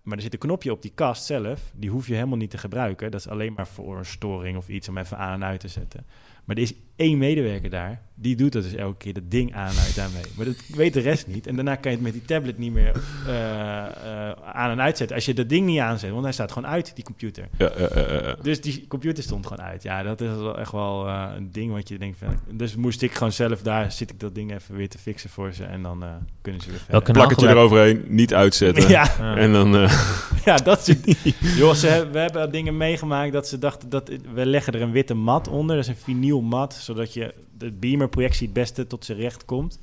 [0.02, 1.72] Maar er zit een knopje op die kast zelf.
[1.74, 3.10] Die hoef je helemaal niet te gebruiken.
[3.10, 5.68] Dat is alleen maar voor een storing of iets om even aan en uit te
[5.68, 6.06] zetten.
[6.44, 8.02] Maar er is één medewerker daar.
[8.14, 10.22] Die doet dat dus elke keer dat ding aan en uit daarmee.
[10.36, 11.46] Maar dat weet de rest niet.
[11.46, 12.92] En daarna kan je het met die tablet niet meer
[13.26, 15.16] eh, eh, aan en uitzetten.
[15.16, 16.10] Als je dat ding niet aanzet.
[16.10, 17.48] Want hij staat gewoon uit, die computer.
[17.58, 18.36] ja.
[18.42, 19.82] Dus die computer stond gewoon uit.
[19.82, 22.38] Ja, dat is wel echt wel eh, een ding wat je denkt van...
[22.50, 25.52] Dus moest ik gewoon zelf daar, zit ik dat ding even weer te fixen voor
[25.52, 25.64] ze.
[25.64, 26.08] En dan eh,
[26.42, 27.02] kunnen ze weer verder.
[27.02, 28.88] Welk Plakketje eroverheen, niet uitzetten.
[28.88, 29.36] Ja.
[29.36, 29.76] En dan...
[29.76, 30.08] eh,
[30.44, 31.16] ja, dat soort
[31.58, 34.10] Joh, ze we hebben dingen meegemaakt dat ze dachten dat...
[34.34, 36.74] We leggen er een witte mat onder, dat is een vinyl mat...
[36.74, 39.78] zodat je de beamer-projectie het beste tot zijn recht komt.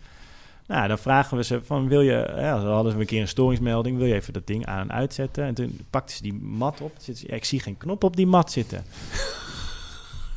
[0.67, 2.33] Nou, dan vragen we ze van, wil je...
[2.37, 3.97] Ja, dan hadden ze een keer een storingsmelding.
[3.97, 5.43] Wil je even dat ding aan en uitzetten?
[5.43, 6.91] En toen pakten ze die mat op.
[6.97, 8.83] Zitten ze, ja, ik zie geen knop op die mat zitten.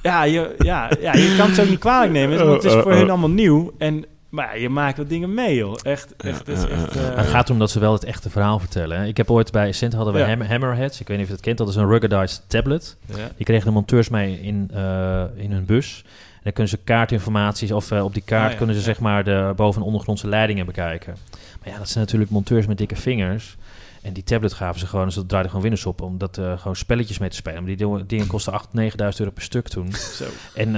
[0.03, 2.39] Ja, je, ja, ja, je kan het ze ook niet kwalijk nemen.
[2.47, 3.73] Want het is voor hun allemaal nieuw.
[3.79, 5.75] En, maar je maakt wat dingen mee, joh.
[5.83, 6.97] Echt, echt, het is echt...
[6.97, 8.99] eh, het gaat erom dat ze wel het echte verhaal vertellen.
[9.01, 9.07] hè.
[9.07, 10.45] Ik heb ooit bij Cent hadden we Ja.
[10.47, 11.01] Hammerheads.
[11.01, 11.59] Ik weet niet of je het kent.
[11.59, 12.97] Dat is een ruggedized tablet.
[13.07, 13.15] ja.
[13.37, 16.05] Die kregen de monteurs mee in, eh, in hun bus.
[16.43, 18.57] Dan kunnen ze kaartinformaties, of eh, op die kaart Ah, ja.
[18.57, 18.87] kunnen ze Ja.
[18.87, 21.17] zeg maar de boven- en ondergrondse leidingen bekijken.
[21.63, 23.57] Maar ja, dat zijn natuurlijk monteurs met dikke vingers.
[24.03, 26.59] En die tablet gaven ze gewoon, dus dat draaide gewoon winnaars op om dat eh,
[26.59, 27.65] gewoon spelletjes mee te spelen.
[27.65, 29.93] Maar die dingen- kosten 8.000, 9.000 euro per stuk toen.
[30.19, 30.25] Zo.
[30.55, 30.73] En eh,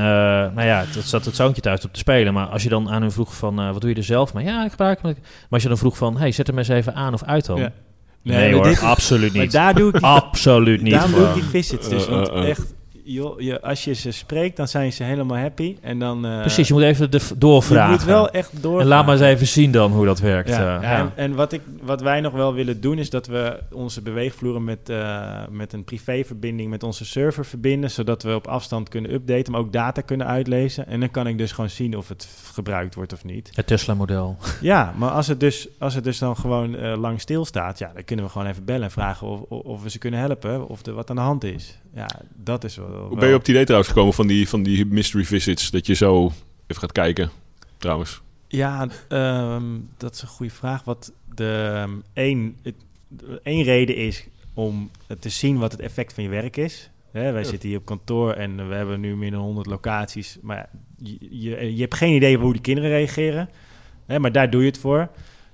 [0.54, 2.32] nou ja, dat zat het zoontje thuis op te spelen.
[2.34, 4.44] Maar als je dan aan hun vroeg van, eh, wat doe je er zelf mee?
[4.44, 5.12] Ja, ik gebruik hem.
[5.14, 7.58] Maar als je dan vroeg van, hey, zet hem eens even aan of uit dan.
[7.58, 7.72] Ja.
[8.22, 9.52] Nee, maar hoor, dit- absoluut Maar niet.
[9.52, 10.92] daar doe ik die absoluut niet.
[10.92, 12.02] Daarom doe ik die visits dus.
[12.04, 12.48] Uh, Want uh, uh.
[12.48, 12.74] echt,
[13.05, 15.76] joh, je, als je ze spreekt, dan zijn ze helemaal happy.
[15.80, 16.26] En dan...
[16.26, 17.90] eh, Precies, je moet even de, je doorvragen.
[17.90, 18.80] moet wel echt door.
[18.80, 20.48] en laat maar eens even zien dan hoe dat werkt.
[20.48, 20.82] Ja, eh.
[20.82, 24.02] ja, En, en wat, ik, wat wij nog wel willen doen, is dat we onze
[24.02, 27.90] beweegvloeren met, eh, met een privéverbinding met onze server verbinden.
[27.90, 30.86] Zodat we op afstand kunnen updaten, maar ook data kunnen uitlezen.
[30.86, 33.50] En dan kan ik dus gewoon zien of het gebruikt wordt of niet.
[33.55, 34.36] Het Tesla-model.
[34.61, 38.05] Ja, maar als het dus, als het dus dan gewoon eh, lang stilstaat, ja, dan
[38.05, 40.68] kunnen we gewoon even bellen en vragen of, of, of we ze kunnen helpen.
[40.68, 41.78] Of er wat aan de hand is.
[41.95, 43.07] Ja, dat is wel.
[43.09, 45.70] Hoe ben je op het idee trouwens gekomen van die, van die mystery visits?
[45.70, 46.24] Dat je zo
[46.66, 47.30] even gaat kijken,
[47.78, 48.20] trouwens.
[48.49, 49.64] Ja, ehm,
[49.97, 50.84] dat is een goede vraag.
[50.84, 52.74] Wat de ehm, één, het,
[53.42, 54.90] één reden is om
[55.20, 56.90] te zien wat het effect van je werk is.
[57.11, 57.49] Hè, wij Ja.
[57.49, 60.38] zitten hier op kantoor en we hebben nu meer dan 100 locaties.
[60.42, 60.70] Maar
[61.30, 63.49] je, je hebt geen idee hoe die kinderen reageren.
[64.07, 65.09] Hè, maar daar doe je het voor.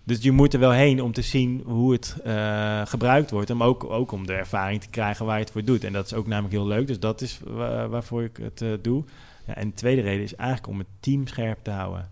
[0.04, 3.50] Dus je moet er wel heen om te zien hoe het eh, gebruikt wordt.
[3.50, 5.84] En ook, ook om de ervaring te krijgen waar je het voor doet.
[5.84, 6.86] En dat is ook namelijk heel leuk.
[6.86, 9.04] Dus dat is wa- waarvoor ik het eh, doe.
[9.46, 12.08] Ja, en de tweede reden is eigenlijk om het team scherp te houden.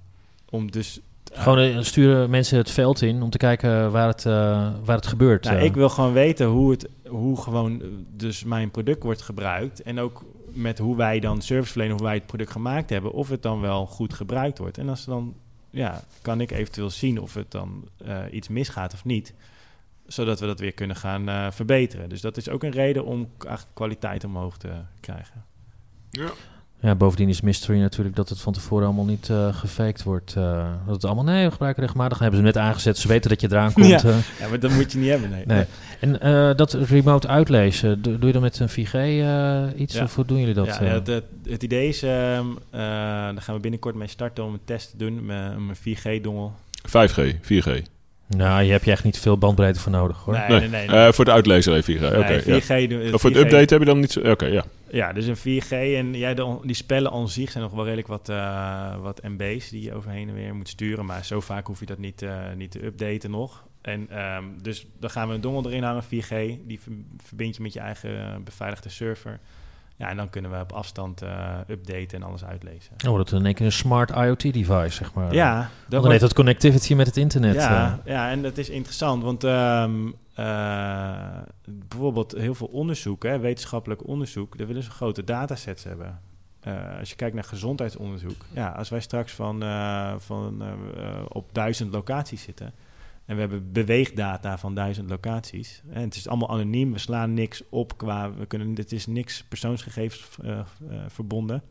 [0.51, 1.01] Om dus...
[1.33, 4.23] eh, Gewoon sturen mensen het veld in om te kijken waar het,
[4.85, 5.45] waar het gebeurt.
[5.45, 7.83] Nou, ik wil gewoon weten hoe, het, hoe gewoon
[8.17, 9.83] dus mijn product wordt gebruikt.
[9.83, 13.29] En ook met hoe wij dan service verlenen, hoe wij het product gemaakt hebben, of
[13.29, 14.79] het dan wel goed gebruikt wordt.
[14.79, 15.35] En als dan,
[15.79, 19.35] ja, kan ik eventueel zien of het dan eh, iets misgaat of niet.
[20.07, 22.09] Zodat we dat weer kunnen gaan eh, verbeteren.
[22.09, 23.31] Dus dat is ook een reden om
[23.73, 25.45] kwaliteit omhoog te krijgen.
[26.11, 26.31] Ja.
[26.81, 30.35] Ja, bovendien is mystery natuurlijk dat het van tevoren allemaal niet eh gefaked wordt.
[30.37, 32.19] eh, dat het allemaal, nee, we gebruiken regelmatig.
[32.19, 33.87] Dan hebben ze net aangezet, ze weten dat je eraan komt.
[33.87, 34.03] Ja.
[34.05, 34.17] eh.
[34.41, 35.47] Ja, maar dat moet je niet hebben, nee.
[35.47, 35.65] Nee.
[36.01, 39.95] En eh, dat remote uitlezen, doe, doe je dan met een 4G eh, iets?
[39.95, 40.03] Ja.
[40.03, 40.67] Of hoe doen jullie dat?
[40.67, 44.53] ja, het, het, het idee is, ehm eh, daar gaan we binnenkort mee starten om
[44.53, 45.53] een test te doen met
[45.85, 46.53] een 4G-dongel.
[46.89, 47.83] 5G, 4G.
[48.37, 50.35] Nou, je hebt je echt niet veel bandbreedte voor nodig hoor.
[50.35, 50.87] Nee, Nee, nee, nee.
[50.89, 51.07] nee.
[51.07, 52.03] Eh, voor de uitlezer even 4G.
[52.05, 52.61] Oké, Nee, ja.
[52.61, 54.21] 4G doen- Of voor het 4G update heb je dan niet zo...
[54.21, 54.65] Oké, ja.
[54.91, 58.09] Ja, dus een 4G en ja, de, die spellen aan zich zijn nog wel redelijk
[58.09, 61.05] wat, eh, wat MB's die je overheen en weer moet sturen.
[61.05, 63.65] Maar zo vaak hoef je dat niet, eh, niet te updaten nog.
[63.83, 66.29] En ehm, dus dan gaan we een dongel erin hangen, 4G.
[66.67, 66.93] Die ver-
[67.27, 69.39] verbind je met je eigen beveiligde server.
[69.99, 72.93] Ja, en dan kunnen we op afstand eh, updaten en alles uitlezen.
[73.09, 75.35] Oh, dat is in één keer een smart IoT-device, zeg maar.
[75.35, 77.55] ja, Dan dat wordt, dat connectivity met het internet.
[77.55, 78.13] ja, eh.
[78.13, 84.59] ja, en dat is interessant, want ehm, eh, bijvoorbeeld heel veel onderzoek, hè, wetenschappelijk onderzoek,
[84.59, 86.21] daar willen ze grote datasets hebben.
[86.99, 89.65] Als je kijkt naar gezondheidsonderzoek, ja, als wij straks van,
[90.19, 90.63] van
[91.29, 92.73] op duizend locaties zitten
[93.29, 97.63] en we hebben beweegdata van duizend locaties en het is allemaal anoniem, we slaan niks
[97.69, 100.65] op qua, we kunnen, het is niks persoonsgegevens eh, eh,
[101.09, 101.63] verbonden,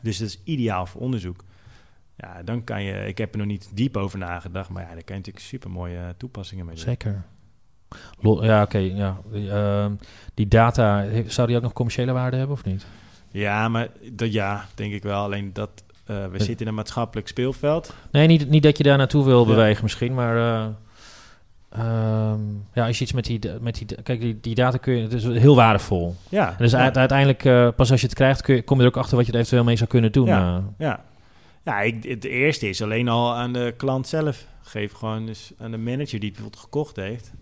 [0.00, 1.44] dus het is ideaal voor onderzoek.
[2.16, 5.04] Ja, dan kan je, ik heb er nog niet diep over nagedacht, maar ja, daar
[5.04, 6.84] kan je natuurlijk super mooie toepassingen mee doen.
[6.84, 7.24] Zeker.
[8.20, 8.78] Lo- ja, oké.
[8.78, 9.20] ja.
[9.32, 9.94] Die, ehm,
[10.34, 12.86] die data, zou die ook nog commerciële waarde hebben of niet?
[13.30, 15.22] Ja, maar dat, ja, denk ik wel.
[15.22, 16.30] Alleen dat eh, we Eh.
[16.32, 17.94] zitten in een maatschappelijk speelveld.
[18.12, 20.36] Nee, niet, niet dat je daar naartoe wil bewegen misschien, maar...
[20.36, 20.66] eh,
[21.70, 22.40] ehm,
[22.74, 23.40] ja, als je iets met die...
[23.60, 25.02] Met die kijk, die, die data kun je...
[25.02, 26.14] Het is heel waardevol.
[26.28, 28.82] Ja, En dus ja, uiteindelijk, eh, pas als je het krijgt, kun je, kom je
[28.82, 30.26] er ook achter wat je er eventueel mee zou kunnen doen.
[30.26, 30.62] Ja.
[30.78, 31.04] ja.
[31.64, 34.46] ja ik, het eerste is alleen al aan de klant zelf.
[34.62, 37.32] Geef gewoon dus aan de manager die het bijvoorbeeld gekocht heeft.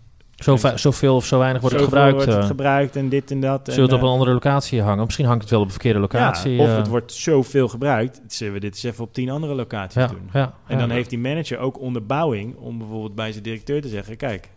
[0.43, 2.15] Zo zoveel of zo weinig wordt het gebruikt.
[2.15, 2.47] wordt het eh.
[2.47, 3.61] gebruikt en dit en dat.
[3.63, 5.05] Zullen we het op een eh, andere locatie hangen?
[5.05, 6.51] Misschien hangt het wel op een verkeerde locatie.
[6.51, 6.75] Ja, of eh.
[6.75, 8.21] het wordt zoveel gebruikt.
[8.27, 10.29] Zullen we dit eens even op tien andere locaties ja, doen?
[10.33, 14.17] ja, En dan heeft die manager ook onderbouwing om bijvoorbeeld bij zijn directeur te zeggen...
[14.17, 14.49] kijk,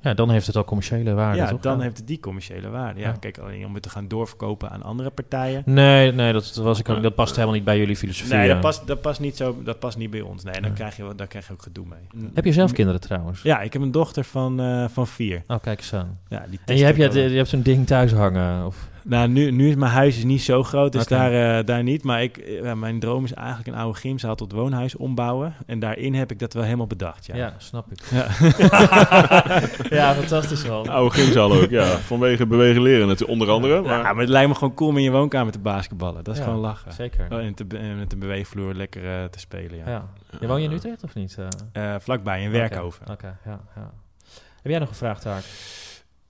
[0.00, 1.60] ja, dan heeft het al commerciële waarde, ja, toch?
[1.60, 3.00] dan heeft het die commerciële waarde.
[3.00, 3.16] Ja, Ja.
[3.20, 5.62] kijk, alleen om het te gaan doorverkopen aan andere partijen...
[5.64, 8.34] Nee, nee dat, was ik ook, dat past helemaal niet bij jullie filosofie.
[8.34, 9.62] Nee, dat past, dat past niet zo.
[9.64, 10.44] Dat past niet bij ons.
[10.44, 12.28] Nee, dan krijg je dan krijg je ook gedoe mee.
[12.34, 13.42] Heb je zelf kinderen trouwens?
[13.42, 15.42] Ja, ik heb een dochter van, eh, van vier.
[15.46, 16.18] Oh, kijk eens aan.
[16.28, 18.66] Ja, die En je hebt, je hebt zo'n ding thuis hangen?
[18.66, 18.88] Of?
[19.08, 22.02] Nou, nu, nu is mijn huis is niet zo groot, dus daar, eh, daar niet.
[22.04, 25.54] Maar ik, eh, ja, mijn droom is eigenlijk een oude gymzaal tot woonhuis ombouwen.
[25.66, 27.26] En daarin heb ik dat wel helemaal bedacht.
[27.26, 27.98] Ja, Ja, snap ik.
[28.10, 28.26] Ja.
[29.98, 30.88] ja, fantastisch wel.
[30.88, 31.84] Oude gymzaal ook, ja.
[31.84, 33.80] Vanwege bewegen leren het onder andere.
[33.82, 36.24] Maar, Ja, maar het lijkt me gewoon cool om in je woonkamer te basketballen.
[36.24, 36.92] Dat is Ja, gewoon lachen.
[36.92, 37.26] Zeker.
[37.30, 39.88] Oh, en te, be- en met een beweegvloer lekker eh, te spelen, ja.
[39.90, 40.08] Ja.
[40.40, 41.36] Je woon je in Utrecht of niet?
[41.72, 41.94] eh?
[41.94, 43.06] Eh, vlakbij, in Oké, Werkhoven.
[43.10, 43.90] Oké, ja, ja.
[44.62, 45.42] Heb jij nog een vraag, Taak?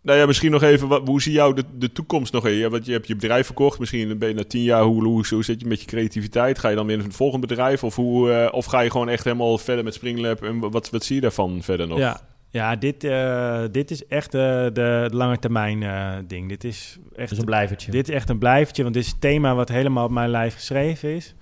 [0.07, 2.49] Nou ja, misschien nog even, wat, hoe zie jou de, de toekomst nog?
[2.49, 5.27] Ja, want je hebt je bedrijf verkocht, misschien ben je na tien jaar, hoe, hoe,
[5.29, 6.59] hoe zit je met je creativiteit?
[6.59, 7.85] Ga je dan weer in een volgend bedrijf?
[7.85, 10.43] Of, hoe, eh, of ga je gewoon echt helemaal verder met Springlab?
[10.43, 11.99] En wat, wat zie je daarvan verder nog?
[11.99, 14.41] Ja, ja dit, eh, dit is echt eh,
[14.73, 16.49] de lange termijn eh, ding.
[16.49, 17.91] Dit is echt Dus een blijvertje.
[17.91, 20.55] Dit is echt een blijvertje, want dit is het thema wat helemaal op mijn lijf
[20.55, 21.35] geschreven is.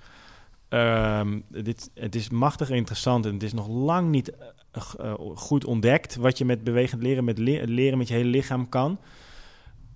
[0.69, 4.31] Ehm, dit, het is machtig interessant en het is nog lang niet
[4.75, 8.29] eh, eh, goed ontdekt wat je met bewegend leren, met le- leren met je hele
[8.29, 8.99] lichaam kan.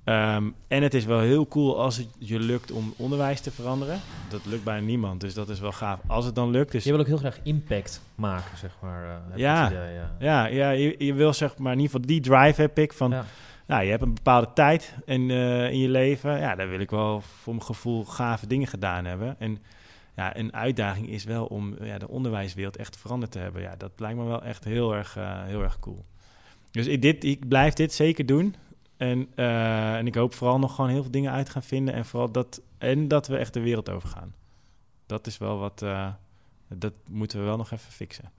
[0.03, 3.99] Ehm, en het is wel heel cool als het je lukt om onderwijs te veranderen.
[4.29, 6.71] Dat lukt bijna niemand, dus dat is wel gaaf als het dan lukt.
[6.71, 9.21] Dus Je wil ook heel graag impact maken, zeg maar.
[9.31, 9.67] ik Ja.
[9.71, 10.15] idee, ja.
[10.19, 13.11] ja, ja je, je wil zeg maar in ieder geval die drive heb ik van
[13.11, 13.25] Ja.
[13.67, 15.29] Nou, je hebt een bepaalde tijd in,
[15.71, 16.39] in je leven.
[16.39, 19.35] Ja, daar wil ik wel voor mijn gevoel gave dingen gedaan hebben.
[19.39, 19.57] En
[20.19, 23.61] ja, een uitdaging is wel om ja, de onderwijswereld echt veranderd te hebben.
[23.61, 26.05] Ja, dat lijkt me wel echt heel erg, eh, heel erg cool.
[26.71, 28.55] Dus ik, dit, ik blijf dit zeker doen.
[28.97, 31.93] En, eh, en ik hoop vooral nog gewoon heel veel dingen uit gaan vinden.
[31.93, 34.33] En vooral dat, en dat we echt de wereld over gaan.
[35.05, 36.07] Dat is wel wat, eh,
[36.67, 38.31] dat moeten we wel nog even fixen.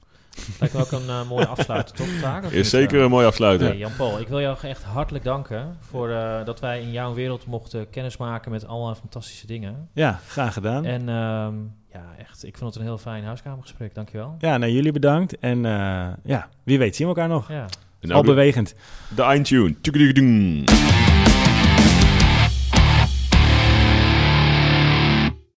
[0.61, 2.07] Lijkt me ook een eh, mooie afsluiter, toch?
[2.21, 3.05] Taak, Is zeker eh?
[3.05, 3.69] een mooi afsluiten.
[3.69, 7.47] Nee, Jan-Paul, ik wil jou echt hartelijk danken voor eh, dat wij in jouw wereld
[7.47, 9.89] mochten kennismaken met allemaal fantastische dingen.
[9.93, 10.85] Ja, graag gedaan.
[10.85, 11.55] En ehm,
[11.93, 13.95] ja, echt, ik vond het een heel fijn huiskamergesprek.
[13.95, 14.37] Dankjewel.
[14.39, 15.39] Ja, nou, jullie bedankt.
[15.39, 17.49] En eh, ja, wie weet zien we elkaar nog.
[17.49, 17.67] Ja.
[18.09, 18.75] Al de, bewegend.
[19.15, 19.81] de eindtune.
[19.81, 20.65] Tukkedoekedoen.